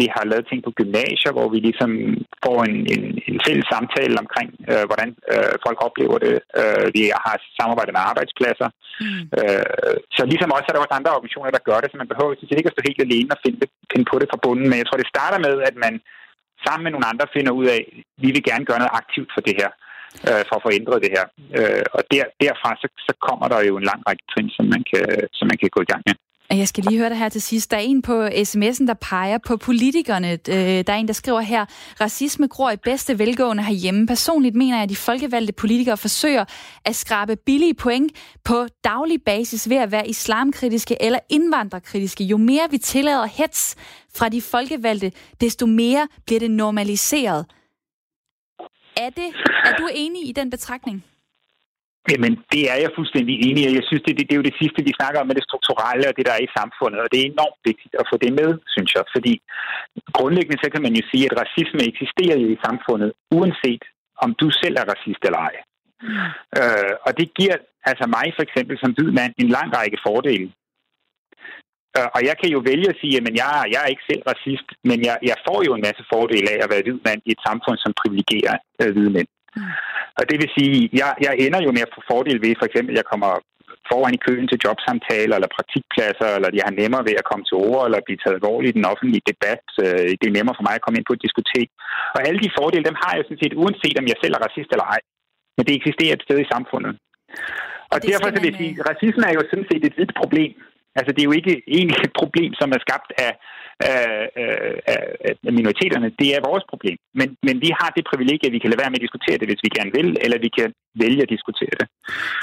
vi 0.00 0.04
har 0.14 0.24
lavet 0.30 0.48
ting 0.48 0.60
på 0.64 0.72
gymnasier, 0.80 1.32
hvor 1.36 1.48
vi 1.54 1.58
ligesom 1.68 1.90
får 2.44 2.58
en, 2.68 2.76
en, 2.94 3.02
en 3.30 3.38
fælles 3.46 3.66
samtale 3.74 4.14
omkring, 4.22 4.50
øh, 4.70 4.84
hvordan 4.88 5.10
øh, 5.32 5.54
folk 5.66 5.78
oplever 5.86 6.18
det. 6.24 6.34
Øh, 6.60 6.86
vi 6.96 7.02
har 7.24 7.34
samarbejdet 7.58 7.94
med 7.94 8.08
arbejdspladser. 8.10 8.68
Mm. 9.02 9.22
Øh, 9.38 9.96
så 10.16 10.22
ligesom 10.32 10.54
også 10.56 10.66
er 10.68 10.74
der 10.74 10.82
også 10.82 10.98
andre 10.98 11.16
organisationer, 11.16 11.50
der 11.56 11.68
gør 11.68 11.78
det, 11.80 11.88
så 11.90 11.96
man 11.98 12.10
behøver 12.12 12.32
ikke 12.32 12.70
at 12.70 12.74
stå 12.76 12.82
helt 12.88 13.04
alene 13.06 13.30
og 13.34 13.40
finde, 13.44 13.58
finde 13.92 14.06
på 14.10 14.16
det 14.20 14.30
fra 14.30 14.42
bunden. 14.44 14.66
Men 14.68 14.78
jeg 14.78 14.86
tror, 14.86 15.02
det 15.02 15.12
starter 15.14 15.38
med, 15.46 15.54
at 15.68 15.76
man 15.84 15.94
sammen 16.66 16.84
med 16.84 16.92
nogle 16.92 17.10
andre 17.12 17.26
finder 17.36 17.52
ud 17.60 17.66
af, 17.76 17.80
at 17.82 17.88
vi 18.24 18.28
vil 18.34 18.48
gerne 18.50 18.64
gøre 18.68 18.80
noget 18.82 18.98
aktivt 19.00 19.30
for 19.34 19.42
det 19.46 19.54
her, 19.60 19.70
øh, 20.28 20.42
for 20.48 20.54
at 20.56 20.64
få 20.64 20.70
ændret 20.78 21.02
det 21.04 21.14
her. 21.16 21.24
Øh, 21.58 21.84
og 21.96 22.02
der, 22.12 22.24
derfra 22.42 22.70
så, 22.82 22.88
så 23.06 23.12
kommer 23.26 23.46
der 23.52 23.60
jo 23.68 23.74
en 23.76 23.88
lang 23.90 24.00
række 24.08 24.24
trin, 24.30 24.50
som 24.56 24.66
man 24.74 24.82
kan, 24.90 25.04
som 25.38 25.46
man 25.50 25.58
kan 25.60 25.70
gå 25.76 25.80
i 25.82 25.90
gang 25.92 26.02
med. 26.08 26.14
Jeg 26.50 26.68
skal 26.68 26.84
lige 26.84 26.98
høre 26.98 27.10
det 27.10 27.18
her 27.18 27.28
til 27.28 27.42
sidst. 27.42 27.70
Der 27.70 27.76
er 27.76 27.80
en 27.80 28.02
på 28.02 28.26
sms'en, 28.26 28.86
der 28.86 28.94
peger 29.00 29.38
på 29.38 29.56
politikerne. 29.56 30.32
Øh, 30.32 30.84
der 30.86 30.92
er 30.92 30.96
en, 30.96 31.06
der 31.06 31.12
skriver 31.12 31.40
her, 31.40 31.64
racisme 32.00 32.46
gror 32.48 32.70
i 32.70 32.76
bedste 32.76 33.18
velgående 33.18 33.62
herhjemme. 33.62 34.06
Personligt 34.06 34.56
mener 34.56 34.76
jeg, 34.76 34.82
at 34.82 34.88
de 34.88 34.96
folkevalgte 34.96 35.52
politikere 35.52 35.96
forsøger 35.96 36.44
at 36.84 36.96
skrabe 36.96 37.36
billige 37.36 37.74
point 37.74 38.12
på 38.44 38.66
daglig 38.84 39.22
basis 39.22 39.68
ved 39.68 39.76
at 39.76 39.92
være 39.92 40.08
islamkritiske 40.08 41.02
eller 41.02 41.18
indvandrerkritiske. 41.28 42.24
Jo 42.24 42.36
mere 42.36 42.66
vi 42.70 42.78
tillader 42.78 43.26
hets 43.26 43.76
fra 44.14 44.28
de 44.28 44.42
folkevalgte, 44.42 45.12
desto 45.40 45.66
mere 45.66 46.08
bliver 46.26 46.40
det 46.40 46.50
normaliseret. 46.50 47.46
Er, 48.96 49.10
det, 49.10 49.26
er 49.64 49.76
du 49.78 49.88
enig 49.94 50.28
i 50.28 50.32
den 50.32 50.50
betragtning? 50.50 51.04
Jamen, 52.12 52.32
det 52.54 52.62
er 52.72 52.78
jeg 52.84 52.96
fuldstændig 52.98 53.34
enig 53.46 53.62
i. 53.62 53.76
Jeg 53.80 53.86
synes, 53.88 54.02
det, 54.06 54.12
det, 54.18 54.24
det 54.26 54.34
er 54.34 54.42
jo 54.42 54.50
det 54.50 54.60
sidste, 54.62 54.80
vi 54.88 54.98
snakker 54.98 55.20
om 55.20 55.26
med 55.28 55.36
det 55.38 55.48
strukturelle 55.48 56.08
og 56.10 56.14
det, 56.16 56.24
der 56.28 56.34
er 56.36 56.44
i 56.44 56.54
samfundet. 56.58 56.98
Og 57.04 57.08
det 57.10 57.18
er 57.18 57.26
enormt 57.26 57.60
vigtigt 57.70 57.94
at 58.00 58.08
få 58.10 58.16
det 58.24 58.32
med, 58.40 58.50
synes 58.74 58.90
jeg. 58.96 59.04
Fordi 59.14 59.34
grundlæggende 60.18 60.62
så 60.62 60.68
kan 60.74 60.82
man 60.86 60.94
jo 60.98 61.02
sige, 61.10 61.24
at 61.28 61.38
racisme 61.42 61.82
eksisterer 61.92 62.36
jo 62.42 62.48
i 62.52 62.62
samfundet, 62.66 63.10
uanset 63.36 63.84
om 64.24 64.30
du 64.40 64.48
selv 64.62 64.76
er 64.80 64.90
racist 64.92 65.22
eller 65.28 65.40
ej. 65.48 65.54
Mm. 66.02 66.28
Øh, 66.58 66.92
og 67.06 67.12
det 67.18 67.26
giver 67.38 67.56
altså 67.90 68.04
mig 68.16 68.26
for 68.36 68.42
eksempel 68.46 68.76
som 68.78 68.90
hvid 68.96 69.10
mand 69.20 69.32
en 69.42 69.50
lang 69.56 69.68
række 69.78 69.98
fordele. 70.06 70.48
Øh, 71.96 72.08
og 72.16 72.20
jeg 72.28 72.36
kan 72.40 72.50
jo 72.54 72.60
vælge 72.70 72.88
at 72.92 73.00
sige, 73.00 73.16
at 73.16 73.24
jeg, 73.42 73.50
jeg 73.72 73.80
er 73.84 73.92
ikke 73.92 74.08
selv 74.10 74.22
racist, 74.32 74.68
men 74.88 74.98
jeg, 75.08 75.16
jeg 75.30 75.38
får 75.46 75.58
jo 75.66 75.72
en 75.74 75.86
masse 75.88 76.02
fordele 76.12 76.48
af 76.54 76.58
at 76.64 76.70
være 76.72 76.84
hvid 76.86 76.98
mand 77.08 77.20
i 77.28 77.30
et 77.36 77.42
samfund, 77.48 77.78
som 77.84 77.92
privilegerer 78.00 78.56
øh, 78.80 78.90
hvide 78.94 79.12
mænd. 79.16 79.28
Og 80.18 80.24
det 80.30 80.36
vil 80.40 80.50
sige, 80.58 80.78
jeg, 81.00 81.10
jeg 81.26 81.32
ender 81.44 81.60
jo 81.66 81.70
med 81.76 81.86
at 81.86 81.94
få 81.94 82.00
fordel 82.12 82.38
ved, 82.44 82.52
for 82.58 82.66
eksempel, 82.68 82.92
at 82.94 83.00
jeg 83.00 83.10
kommer 83.12 83.30
foran 83.90 84.16
i 84.16 84.24
køen 84.26 84.46
til 84.48 84.62
jobsamtaler 84.64 85.34
eller 85.36 85.56
praktikpladser, 85.56 86.30
eller 86.36 86.48
jeg 86.58 86.66
har 86.68 86.78
nemmere 86.82 87.06
ved 87.08 87.14
at 87.20 87.28
komme 87.30 87.44
til 87.46 87.56
ord 87.68 87.82
eller 87.86 88.06
blive 88.06 88.20
taget 88.20 88.38
alvorligt 88.38 88.72
i 88.72 88.78
den 88.78 88.90
offentlige 88.92 89.28
debat. 89.30 89.64
Øh, 89.84 90.10
det 90.20 90.26
er 90.26 90.36
nemmere 90.38 90.58
for 90.58 90.66
mig 90.66 90.74
at 90.76 90.84
komme 90.84 90.96
ind 90.98 91.08
på 91.08 91.14
et 91.16 91.24
diskotek. 91.26 91.68
Og 92.16 92.20
alle 92.26 92.40
de 92.44 92.54
fordele, 92.58 92.88
dem 92.88 93.00
har 93.02 93.12
jeg 93.14 93.24
sådan 93.24 93.42
set, 93.42 93.58
uanset 93.62 93.96
om 94.00 94.06
jeg 94.10 94.18
selv 94.22 94.34
er 94.36 94.44
racist 94.46 94.70
eller 94.72 94.88
ej. 94.94 95.00
Men 95.56 95.64
det 95.66 95.74
eksisterer 95.74 96.14
et 96.14 96.26
sted 96.26 96.38
i 96.42 96.52
samfundet. 96.54 96.92
Og, 97.92 97.94
og 97.94 97.98
derfor 98.08 98.28
så 98.30 98.40
vil 98.40 98.50
jeg 98.50 98.60
sige, 98.62 98.74
at 98.80 98.86
racisme 98.92 99.24
er 99.30 99.34
jo 99.38 99.42
sådan 99.50 99.68
set 99.70 99.84
et 99.84 99.98
vidt 100.00 100.12
problem. 100.20 100.52
Altså, 100.98 101.10
det 101.12 101.20
er 101.22 101.30
jo 101.30 101.38
ikke 101.40 101.54
egentlig 101.76 101.98
et 102.08 102.14
problem, 102.20 102.50
som 102.60 102.68
er 102.76 102.80
skabt 102.86 103.10
af, 103.26 103.32
af, 103.80 104.30
af, 104.94 105.02
af 105.48 105.52
minoriteterne. 105.58 106.08
Det 106.20 106.28
er 106.36 106.40
vores 106.50 106.64
problem. 106.72 106.96
Men, 107.20 107.28
men 107.46 107.56
vi 107.64 107.70
har 107.80 107.90
det 107.96 108.02
privilegie, 108.10 108.46
at 108.48 108.52
vi 108.56 108.60
kan 108.62 108.70
lade 108.70 108.80
være 108.82 108.90
med 108.90 108.98
at 109.00 109.04
diskutere 109.06 109.36
det, 109.40 109.46
hvis 109.50 109.60
vi 109.64 109.70
gerne 109.78 109.92
vil, 109.98 110.08
eller 110.24 110.38
vi 110.46 110.50
kan 110.58 110.68
vælge 111.04 111.20
at 111.26 111.30
diskutere 111.34 111.74
det. 111.80 111.86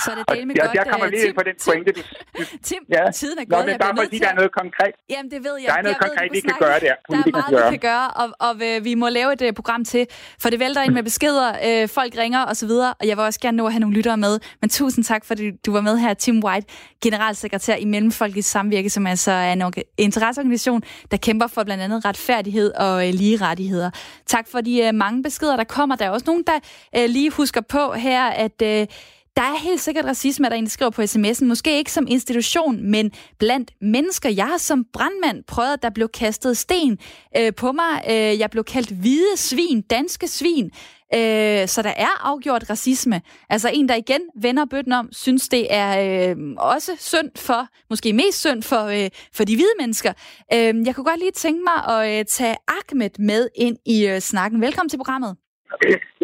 Så 0.03 0.07
er 0.11 0.15
det 0.19 0.25
del 0.35 0.47
med 0.47 0.55
og 0.59 0.65
godt. 0.65 0.75
Jeg 0.79 0.85
kommer 0.91 1.07
lige 1.13 1.25
ind 1.27 1.35
på 1.39 1.45
den 1.49 1.55
pointe. 1.65 1.91
Du, 2.37 2.41
Tim, 2.69 2.81
ja. 2.95 3.03
tiden 3.19 3.37
er 3.43 3.45
gået. 3.49 3.65
Nå, 3.65 3.71
men 3.71 3.77
bare 3.83 3.93
der 4.23 4.29
er 4.33 4.37
noget 4.41 4.53
konkret. 4.61 4.93
Jamen, 5.13 5.29
det 5.33 5.39
ved 5.47 5.55
jeg. 5.61 5.67
Der 5.71 5.77
er 5.81 5.85
noget 5.87 5.97
jeg 6.01 6.07
konkret, 6.07 6.27
ved, 6.31 6.35
vi 6.37 6.41
kan 6.49 6.57
gøre 6.65 6.79
der. 6.87 6.95
Der 7.09 7.17
er 7.17 7.51
meget, 7.51 7.73
vi 7.73 7.77
kan 7.77 7.85
gøre, 7.91 8.07
og, 8.21 8.27
og 8.47 8.53
vi 8.87 8.93
må 9.01 9.07
lave 9.19 9.29
et 9.37 9.41
uh, 9.41 9.53
program 9.59 9.81
til, 9.91 10.03
for 10.41 10.49
det 10.49 10.59
vælter 10.59 10.81
ind 10.85 10.93
med 10.99 11.03
beskeder, 11.03 11.47
uh, 11.67 11.89
folk 11.97 12.11
ringer 12.23 12.41
og 12.49 12.55
så 12.61 12.65
videre, 12.71 12.91
og 12.99 13.03
jeg 13.07 13.17
vil 13.17 13.23
også 13.29 13.39
gerne 13.45 13.57
nå 13.57 13.65
at 13.65 13.73
have 13.73 13.83
nogle 13.85 13.95
lyttere 13.95 14.17
med. 14.25 14.33
Men 14.61 14.69
tusind 14.69 15.03
tak, 15.11 15.25
fordi 15.25 15.45
du 15.65 15.71
var 15.71 15.81
med 15.81 15.95
her, 15.97 16.13
Tim 16.13 16.37
White, 16.45 16.67
generalsekretær 17.03 17.75
i 17.75 17.85
Mellemfolkeligt 17.85 18.45
Samvirke, 18.45 18.89
som 18.89 19.07
altså 19.07 19.31
er 19.31 19.53
en 19.53 19.73
interesseorganisation, 19.97 20.81
der 21.11 21.17
kæmper 21.25 21.47
for 21.47 21.63
blandt 21.63 21.83
andet 21.83 22.05
retfærdighed 22.05 22.73
og 22.73 23.07
øh, 23.07 23.13
lige 23.13 23.37
rettigheder. 23.37 23.89
Tak 24.25 24.47
for 24.47 24.61
de 24.61 24.81
øh, 24.81 24.93
mange 24.93 25.23
beskeder, 25.23 25.57
der 25.57 25.63
kommer. 25.63 25.95
Der 25.95 26.05
er 26.05 26.09
også 26.09 26.25
nogen, 26.27 26.43
der 26.47 26.59
øh, 26.97 27.09
lige 27.09 27.31
husker 27.31 27.61
på 27.61 27.93
her, 27.93 28.23
at 28.25 28.61
Øh, 28.63 28.87
der 29.35 29.41
er 29.41 29.59
helt 29.63 29.81
sikkert 29.81 30.05
racisme, 30.05 30.45
der 30.45 30.53
egentlig 30.53 30.71
skriver 30.71 30.89
på 30.91 31.01
sms'en. 31.01 31.45
Måske 31.45 31.77
ikke 31.77 31.91
som 31.91 32.07
institution, 32.09 32.91
men 32.91 33.11
blandt 33.39 33.71
mennesker. 33.81 34.29
Jeg 34.29 34.45
har 34.45 34.57
som 34.57 34.85
brandmand 34.93 35.43
prøvet, 35.43 35.73
at 35.73 35.83
der 35.83 35.89
blev 35.89 36.09
kastet 36.09 36.57
sten 36.57 36.97
øh, 37.37 37.53
på 37.53 37.71
mig. 37.71 38.03
Øh, 38.09 38.39
jeg 38.39 38.49
blev 38.51 38.63
kaldt 38.63 38.89
hvide 38.89 39.37
svin, 39.37 39.81
danske 39.81 40.27
svin. 40.27 40.71
Øh, 41.13 41.67
så 41.67 41.81
der 41.81 41.93
er 41.97 42.27
afgjort 42.31 42.69
racisme. 42.69 43.21
Altså 43.49 43.69
en, 43.73 43.89
der 43.89 43.95
igen 43.95 44.21
vender 44.41 44.65
bøtten 44.65 44.93
om, 44.93 45.09
synes 45.11 45.49
det 45.49 45.67
er 45.69 45.89
øh, 46.29 46.35
også 46.57 46.91
synd 46.99 47.31
for, 47.37 47.67
måske 47.89 48.13
mest 48.13 48.39
synd 48.39 48.63
for, 48.63 48.85
øh, 48.85 49.09
for 49.33 49.43
de 49.43 49.55
hvide 49.55 49.75
mennesker. 49.79 50.13
Øh, 50.53 50.73
jeg 50.85 50.95
kunne 50.95 51.05
godt 51.05 51.19
lige 51.19 51.31
tænke 51.31 51.63
mig 51.63 51.95
at 51.97 52.19
øh, 52.19 52.25
tage 52.25 52.55
Ahmed 52.67 53.09
med 53.19 53.49
ind 53.55 53.77
i 53.85 54.07
øh, 54.07 54.19
snakken. 54.19 54.61
Velkommen 54.61 54.89
til 54.89 54.97
programmet. 54.97 55.35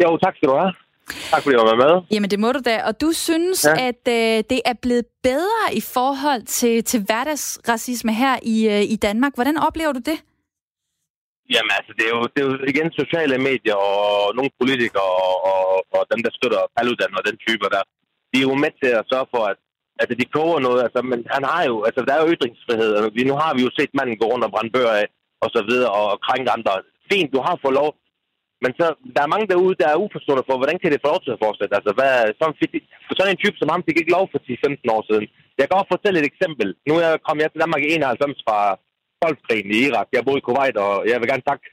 Jo, 0.02 0.18
tak 0.22 0.36
skal 0.36 0.48
du 0.48 0.54
have. 0.54 0.72
Tak 1.30 1.42
fordi 1.42 1.56
du 1.56 1.62
var 1.62 1.74
med. 1.74 2.02
Jamen 2.10 2.30
det 2.30 2.38
må 2.38 2.52
du 2.52 2.60
da. 2.64 2.82
Og 2.84 3.00
du 3.00 3.12
synes, 3.12 3.64
ja. 3.64 3.88
at 3.88 4.08
øh, 4.08 4.44
det 4.50 4.60
er 4.64 4.72
blevet 4.82 5.04
bedre 5.22 5.74
i 5.74 5.80
forhold 5.80 6.42
til, 6.42 6.84
til 6.84 7.02
hverdagsracisme 7.02 8.14
her 8.14 8.38
i, 8.42 8.68
øh, 8.68 8.82
i 8.82 8.96
Danmark. 8.96 9.34
Hvordan 9.34 9.58
oplever 9.58 9.92
du 9.92 10.00
det? 10.06 10.18
Jamen 11.54 11.72
altså, 11.78 11.92
det 11.98 12.04
er, 12.08 12.12
jo, 12.16 12.22
det 12.32 12.38
er 12.40 12.46
jo 12.48 12.54
igen 12.72 12.88
sociale 13.02 13.36
medier 13.48 13.78
og 13.90 14.02
nogle 14.36 14.52
politikere 14.60 15.12
og, 15.26 15.34
og, 15.52 15.62
og 15.96 16.02
dem, 16.12 16.20
der 16.26 16.32
støtter 16.38 16.70
Paludan 16.76 17.18
og 17.18 17.24
den 17.28 17.36
type 17.46 17.66
der. 17.74 17.82
De 18.30 18.36
er 18.38 18.48
jo 18.50 18.54
med 18.64 18.72
til 18.80 18.90
at 18.98 19.08
sørge 19.10 19.28
for, 19.34 19.42
at 19.50 19.58
altså, 20.00 20.14
de 20.20 20.32
koger 20.34 20.58
noget. 20.66 20.80
Altså, 20.86 21.00
men 21.10 21.20
han 21.34 21.42
har 21.50 21.62
jo, 21.70 21.76
altså, 21.88 22.00
der 22.06 22.12
er 22.14 22.22
jo 22.22 22.32
ytringsfrihed. 22.34 22.90
Vi, 23.16 23.22
nu 23.30 23.34
har 23.42 23.52
vi 23.56 23.60
jo 23.66 23.70
set 23.78 23.92
manden 23.98 24.20
gå 24.20 24.26
rundt 24.32 24.46
og 24.46 24.52
brænde 24.54 24.74
bøger 24.76 24.94
af 25.02 25.06
og 25.44 25.48
så 25.54 25.60
videre 25.70 25.90
og 26.00 26.08
krænke 26.26 26.50
andre. 26.56 26.72
Fint, 27.10 27.32
du 27.34 27.40
har 27.46 27.56
fået 27.62 27.78
lov. 27.80 27.90
Men 28.64 28.72
så, 28.78 28.86
der 29.14 29.22
er 29.22 29.32
mange 29.34 29.50
derude, 29.52 29.80
der 29.82 29.88
er 29.90 30.02
uforstående 30.04 30.46
for, 30.48 30.56
hvordan 30.58 30.78
kan 30.78 30.90
det 30.92 31.02
få 31.02 31.08
lov 31.12 31.20
til 31.22 31.34
at 31.34 31.42
fortsætte? 31.44 31.76
Altså, 31.78 31.92
hvad, 31.98 32.12
sådan, 32.38 32.54
for 33.06 33.14
sådan 33.14 33.32
en 33.32 33.42
type 33.42 33.56
som 33.58 33.72
ham 33.72 33.84
fik 33.86 33.98
ikke 33.98 34.16
lov 34.16 34.24
for 34.32 34.38
10-15 34.38 34.96
år 34.96 35.02
siden. 35.08 35.24
Jeg 35.58 35.66
kan 35.66 35.78
også 35.78 35.92
fortælle 35.94 36.18
et 36.18 36.30
eksempel. 36.32 36.68
Nu 36.88 36.92
er 36.96 37.04
jeg 37.08 37.24
kommet 37.26 37.42
til 37.52 37.62
Danmark 37.62 37.82
i 37.84 37.94
91 37.94 38.46
fra 38.46 38.58
Golfkrigen 39.22 39.70
i 39.76 39.78
Irak. 39.86 40.08
Jeg 40.12 40.24
boede 40.26 40.40
i 40.40 40.46
Kuwait, 40.46 40.76
og 40.84 40.92
jeg 41.10 41.16
vil 41.20 41.30
gerne 41.32 41.48
takke 41.50 41.66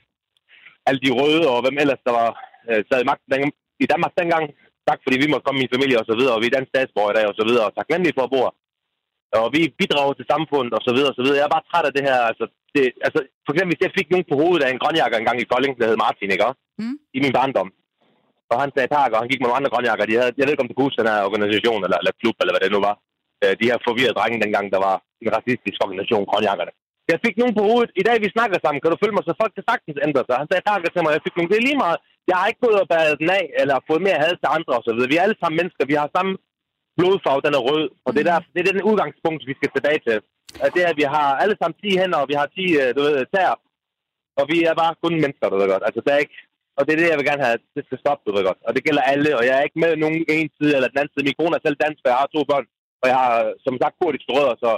alle 0.88 1.02
de 1.06 1.12
røde 1.20 1.44
og 1.54 1.58
hvem 1.64 1.78
ellers, 1.84 2.02
der 2.08 2.14
var 2.20 2.30
øh, 2.70 2.82
sad 2.88 3.00
i 3.02 3.10
magten 3.10 3.52
i 3.84 3.86
Danmark 3.92 4.14
dengang. 4.22 4.46
Tak, 4.90 5.00
fordi 5.04 5.18
vi 5.24 5.30
måtte 5.30 5.46
komme 5.46 5.62
min 5.62 5.74
familie 5.76 6.00
og 6.02 6.08
så 6.10 6.16
videre, 6.20 6.36
og 6.36 6.42
vi 6.42 6.48
er 6.48 6.56
dansk 6.56 6.72
statsborger 6.72 7.12
i 7.14 7.18
dag 7.18 7.26
og 7.32 7.36
så 7.40 7.44
videre, 7.50 7.66
og 7.68 7.74
taknemmelig 7.74 8.14
for 8.16 8.26
at 8.26 8.34
bo 8.34 8.42
Og 9.44 9.48
vi 9.56 9.62
bidrager 9.82 10.14
til 10.16 10.30
samfundet 10.34 10.74
og 10.78 10.82
så 10.88 10.92
videre 10.96 11.12
og 11.12 11.18
så 11.18 11.24
videre. 11.24 11.40
Jeg 11.40 11.48
er 11.48 11.56
bare 11.56 11.68
træt 11.70 11.90
af 11.90 11.94
det 11.98 12.04
her. 12.10 12.20
Altså, 12.32 12.46
det, 12.76 12.84
altså, 13.08 13.20
for 13.46 13.52
eksempel, 13.52 13.72
hvis 13.72 13.86
jeg 13.86 13.98
fik 13.98 14.08
nogen 14.10 14.30
på 14.30 14.36
hovedet 14.42 14.64
af 14.66 14.70
en 14.72 14.82
grønjakker 14.84 15.18
engang 15.18 15.40
i 15.40 15.50
Kolding, 15.52 15.74
der 15.80 15.90
hed 15.90 15.98
Martin, 16.06 16.34
ikke? 16.36 16.50
Mm. 16.82 16.98
I 17.18 17.20
min 17.26 17.36
barndom. 17.38 17.70
Og 18.52 18.58
han 18.64 18.72
sagde 18.74 18.90
tak, 18.98 19.12
og 19.14 19.20
han 19.22 19.30
gik 19.30 19.40
med 19.40 19.48
nogle 19.48 19.60
andre 19.60 19.74
grønjakker. 19.74 20.06
De 20.06 20.18
havde, 20.20 20.34
jeg 20.38 20.44
ved 20.46 20.54
ikke, 20.54 20.66
om 20.66 20.72
du 20.72 20.78
kunne 20.78 21.00
den 21.00 21.12
her 21.12 21.22
organisation, 21.30 21.82
eller, 21.86 21.98
eller 22.02 22.14
klub, 22.22 22.36
eller 22.42 22.54
hvad 22.54 22.64
det 22.66 22.76
nu 22.76 22.82
var. 22.90 22.96
Øh, 23.44 23.54
de 23.60 23.70
her 23.70 23.78
forvirrede 23.88 24.18
drenge 24.18 24.44
dengang, 24.46 24.66
der 24.74 24.80
var 24.88 24.96
en 25.24 25.32
racistisk 25.38 25.78
organisation, 25.86 26.30
grønjakkerne. 26.32 26.74
Jeg 27.12 27.20
fik 27.26 27.36
nogen 27.38 27.56
på 27.58 27.64
hovedet. 27.70 27.92
I 28.02 28.04
dag, 28.08 28.18
vi 28.26 28.36
snakker 28.36 28.58
sammen. 28.60 28.80
Kan 28.82 28.92
du 28.92 29.02
følge 29.02 29.16
mig, 29.18 29.26
så 29.26 29.34
folk 29.42 29.54
kan 29.56 29.68
sagtens 29.72 29.98
ændre 30.08 30.24
sig. 30.26 30.36
Han 30.42 30.50
sagde 30.50 30.66
tak 30.70 30.82
til 30.96 31.04
mig. 31.04 31.12
Jeg 31.16 31.26
fik 31.26 31.36
nogen. 31.36 31.52
Det 31.52 31.58
er 31.60 31.68
lige 31.70 31.82
meget. 31.86 32.00
Jeg 32.30 32.36
har 32.40 32.48
ikke 32.48 32.66
gået 32.66 32.80
og 32.84 32.90
bæret 32.94 33.20
den 33.22 33.30
af, 33.40 33.46
eller 33.62 33.86
fået 33.90 34.06
mere 34.08 34.22
had 34.24 34.34
til 34.38 34.50
andre 34.58 34.74
osv. 34.80 35.00
Vi 35.12 35.18
er 35.18 35.26
alle 35.26 35.40
sammen 35.40 35.60
mennesker. 35.60 35.84
Vi 35.92 36.00
har 36.02 36.16
samme 36.18 36.34
blodfarve, 36.98 37.46
den 37.46 37.58
er 37.58 37.64
rød. 37.70 37.86
Og 38.06 38.10
det 38.14 38.20
er, 38.22 38.28
der, 38.32 38.38
det 38.54 38.60
er 38.60 38.72
den 38.72 38.88
udgangspunkt, 38.90 39.42
vi 39.50 39.56
skal 39.60 39.72
tilbage 39.74 40.02
til. 40.08 40.18
At 40.66 40.70
det 40.76 40.82
er, 40.86 40.90
at 40.94 41.00
vi 41.02 41.08
har 41.16 41.28
alle 41.44 41.56
sammen 41.58 41.78
10 41.82 42.00
hænder, 42.02 42.20
og 42.24 42.28
vi 42.32 42.36
har 42.40 42.48
10 42.48 42.64
øh, 42.82 42.90
du 42.96 43.02
ved, 43.06 43.16
tæer. 43.34 43.56
Og 44.40 44.44
vi 44.52 44.58
er 44.70 44.76
bare 44.82 44.94
kun 45.04 45.14
mennesker, 45.24 45.46
du 45.50 45.58
ved 45.60 45.70
godt. 45.74 45.88
Altså, 45.88 46.02
der 46.06 46.12
er 46.14 46.22
ikke... 46.26 46.40
Og 46.78 46.82
det 46.86 46.92
er 46.94 47.00
det, 47.00 47.12
jeg 47.12 47.20
vil 47.20 47.30
gerne 47.30 47.46
have. 47.48 47.60
Det 47.76 47.84
skal 47.86 48.02
stoppe, 48.04 48.24
du 48.26 48.32
ved 48.36 48.44
godt. 48.50 48.62
Og 48.68 48.72
det 48.76 48.86
gælder 48.88 49.10
alle, 49.14 49.30
og 49.40 49.44
jeg 49.48 49.54
er 49.58 49.64
ikke 49.68 49.82
med 49.84 49.92
nogen 50.04 50.20
en 50.36 50.50
side 50.58 50.74
eller 50.76 50.90
den 50.92 51.00
anden 51.00 51.14
side. 51.14 51.28
Min 51.28 51.40
kone 51.40 51.56
er 51.56 51.66
selv 51.66 51.82
dansk, 51.84 52.02
og 52.06 52.12
jeg 52.12 52.20
har 52.22 52.30
to 52.36 52.42
børn. 52.50 52.66
Og 53.02 53.06
jeg 53.12 53.18
har, 53.24 53.34
som 53.66 53.76
sagt, 53.82 54.00
kurdiske 54.02 54.34
rødder, 54.38 54.56
så 54.64 54.72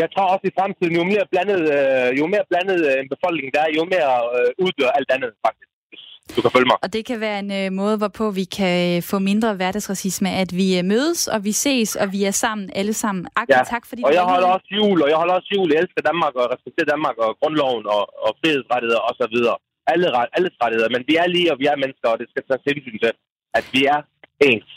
jeg 0.00 0.08
tror 0.14 0.26
også 0.34 0.44
i 0.50 0.56
fremtiden, 0.58 0.94
jo 1.00 1.04
mere 1.12 1.24
blandet, 1.32 1.60
øh, 1.76 2.08
jo 2.20 2.24
mere 2.34 2.44
blandet 2.50 2.78
øh, 2.88 2.94
en 3.02 3.08
befolkning 3.14 3.48
der 3.54 3.60
er, 3.66 3.70
jo 3.78 3.84
mere 3.94 4.12
øh, 4.36 4.50
uddør 4.64 4.90
alt 4.98 5.10
andet, 5.16 5.32
faktisk. 5.46 5.70
Du 6.36 6.40
kan 6.42 6.50
følge 6.56 6.68
mig. 6.72 6.78
Og 6.84 6.90
det 6.96 7.02
kan 7.10 7.18
være 7.26 7.38
en 7.44 7.52
øh, 7.60 7.66
måde, 7.80 7.96
hvorpå 8.02 8.24
vi 8.40 8.44
kan 8.58 8.76
øh, 8.88 9.02
få 9.12 9.16
mindre 9.30 9.50
hverdagsracisme, 9.58 10.30
at 10.42 10.50
vi 10.60 10.66
øh, 10.78 10.84
mødes, 10.92 11.20
og 11.34 11.40
vi 11.48 11.52
ses, 11.64 11.90
og 12.02 12.06
vi 12.14 12.20
er 12.30 12.34
sammen, 12.44 12.66
alle 12.80 12.94
sammen. 13.04 13.22
Akkurat, 13.40 13.66
ja. 13.66 13.74
tak 13.74 13.84
fordi 13.90 14.02
og 14.08 14.12
jeg 14.18 14.24
holder 14.32 14.48
også 14.56 14.68
jul, 14.78 14.98
og 15.04 15.08
jeg 15.12 15.18
holder 15.22 15.34
også 15.38 15.50
jul. 15.56 15.68
Jeg 15.72 15.80
elsker 15.84 16.02
Danmark, 16.10 16.34
og 16.40 16.44
respekterer 16.54 16.88
Danmark, 16.94 17.16
og 17.24 17.30
grundloven, 17.40 17.84
og, 17.96 18.02
og 18.26 18.30
frihedsrettigheder, 18.40 19.02
og 19.08 19.14
så 19.20 19.26
videre. 19.34 19.56
alle, 19.92 20.06
alles 20.36 20.54
rettigheder, 20.62 20.90
men 20.94 21.02
vi 21.08 21.14
er 21.22 21.26
lige, 21.36 21.48
og 21.52 21.56
vi 21.62 21.66
er 21.72 21.76
mennesker, 21.82 22.08
og 22.12 22.18
det 22.20 22.26
skal 22.30 22.42
tage 22.48 22.62
hensyn 22.68 22.98
til, 23.04 23.12
at 23.58 23.64
vi 23.74 23.80
er 23.94 24.00
ens. 24.50 24.70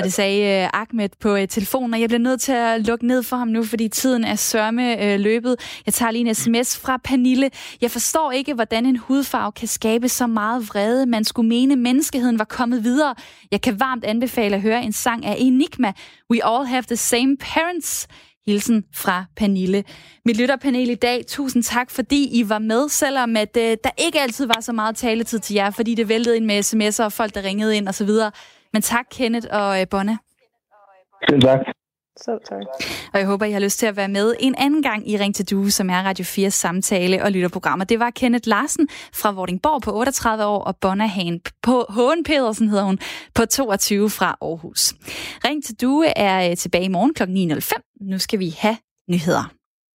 Og 0.00 0.04
det 0.04 0.12
sagde 0.12 0.62
øh, 0.62 0.70
Ahmed 0.72 1.08
på 1.20 1.36
øh, 1.36 1.48
telefonen, 1.48 1.94
og 1.94 2.00
jeg 2.00 2.08
bliver 2.08 2.20
nødt 2.20 2.40
til 2.40 2.52
at 2.52 2.86
lukke 2.86 3.06
ned 3.06 3.22
for 3.22 3.36
ham 3.36 3.48
nu, 3.48 3.64
fordi 3.64 3.88
tiden 3.88 4.24
er 4.24 4.34
sørme 4.34 5.04
øh, 5.04 5.20
løbet. 5.20 5.56
Jeg 5.86 5.94
tager 5.94 6.10
lige 6.10 6.28
en 6.28 6.34
sms 6.34 6.78
fra 6.78 6.96
Panille. 7.04 7.50
Jeg 7.80 7.90
forstår 7.90 8.32
ikke, 8.32 8.54
hvordan 8.54 8.86
en 8.86 8.96
hudfarve 8.96 9.52
kan 9.52 9.68
skabe 9.68 10.08
så 10.08 10.26
meget 10.26 10.68
vrede. 10.68 11.06
Man 11.06 11.24
skulle 11.24 11.48
mene, 11.48 11.72
at 11.72 11.78
menneskeheden 11.78 12.38
var 12.38 12.44
kommet 12.44 12.84
videre. 12.84 13.14
Jeg 13.50 13.60
kan 13.60 13.80
varmt 13.80 14.04
anbefale 14.04 14.56
at 14.56 14.62
høre 14.62 14.82
en 14.82 14.92
sang 14.92 15.26
af 15.26 15.36
Enigma. 15.38 15.92
We 16.30 16.44
all 16.44 16.66
have 16.66 16.82
the 16.82 16.96
same 16.96 17.36
parents. 17.36 18.08
Hilsen 18.46 18.84
fra 18.94 19.24
Pernille. 19.36 19.84
Mit 20.24 20.36
lytterpanel 20.36 20.90
i 20.90 20.94
dag, 20.94 21.24
tusind 21.28 21.62
tak, 21.62 21.90
fordi 21.90 22.40
I 22.40 22.48
var 22.48 22.58
med, 22.58 22.88
selvom 22.88 23.36
at, 23.36 23.56
øh, 23.56 23.76
der 23.84 23.90
ikke 23.98 24.20
altid 24.20 24.46
var 24.46 24.60
så 24.60 24.72
meget 24.72 24.96
taletid 24.96 25.38
til 25.38 25.54
jer, 25.54 25.70
fordi 25.70 25.94
det 25.94 26.08
væltede 26.08 26.36
ind 26.36 26.44
med 26.44 26.58
sms'er 26.60 27.04
og 27.04 27.12
folk, 27.12 27.34
der 27.34 27.42
ringede 27.42 27.76
ind 27.76 27.88
osv. 27.88 28.08
Men 28.72 28.82
tak, 28.82 29.04
Kenneth 29.10 29.46
og 29.50 29.80
øh, 29.80 29.86
Bonne. 29.90 30.18
Selv 31.28 31.42
tak. 31.42 31.60
Selv 32.24 32.38
tak. 32.48 32.62
Og 33.12 33.18
jeg 33.18 33.26
håber, 33.26 33.46
I 33.46 33.52
har 33.52 33.60
lyst 33.60 33.78
til 33.78 33.86
at 33.86 33.96
være 33.96 34.08
med 34.08 34.34
en 34.40 34.54
anden 34.58 34.82
gang 34.82 35.10
i 35.10 35.16
Ring 35.18 35.34
til 35.34 35.50
Due, 35.50 35.70
som 35.70 35.90
er 35.90 36.02
Radio 36.02 36.24
4 36.24 36.50
samtale- 36.50 37.22
og 37.22 37.32
lytterprogrammer. 37.32 37.84
Det 37.84 37.98
var 38.00 38.10
Kenneth 38.10 38.48
Larsen 38.48 38.88
fra 39.14 39.30
Vordingborg 39.32 39.82
på 39.82 39.92
38 39.92 40.44
år, 40.46 40.64
og 40.64 40.76
Bonna 40.76 41.06
Hahn 41.06 41.40
på 41.62 41.86
Hågen 41.88 42.24
Pedersen 42.24 42.68
hedder 42.68 42.84
hun, 42.84 42.98
på 43.34 43.46
22 43.46 44.10
fra 44.10 44.36
Aarhus. 44.40 44.94
Ring 45.44 45.64
til 45.64 45.74
Due 45.80 46.18
er 46.18 46.50
øh, 46.50 46.56
tilbage 46.56 46.84
i 46.84 46.88
morgen 46.88 47.14
kl. 47.14 47.22
9.05. 47.22 48.08
Nu 48.10 48.18
skal 48.18 48.38
vi 48.38 48.54
have 48.58 48.76
nyheder. 49.10 49.59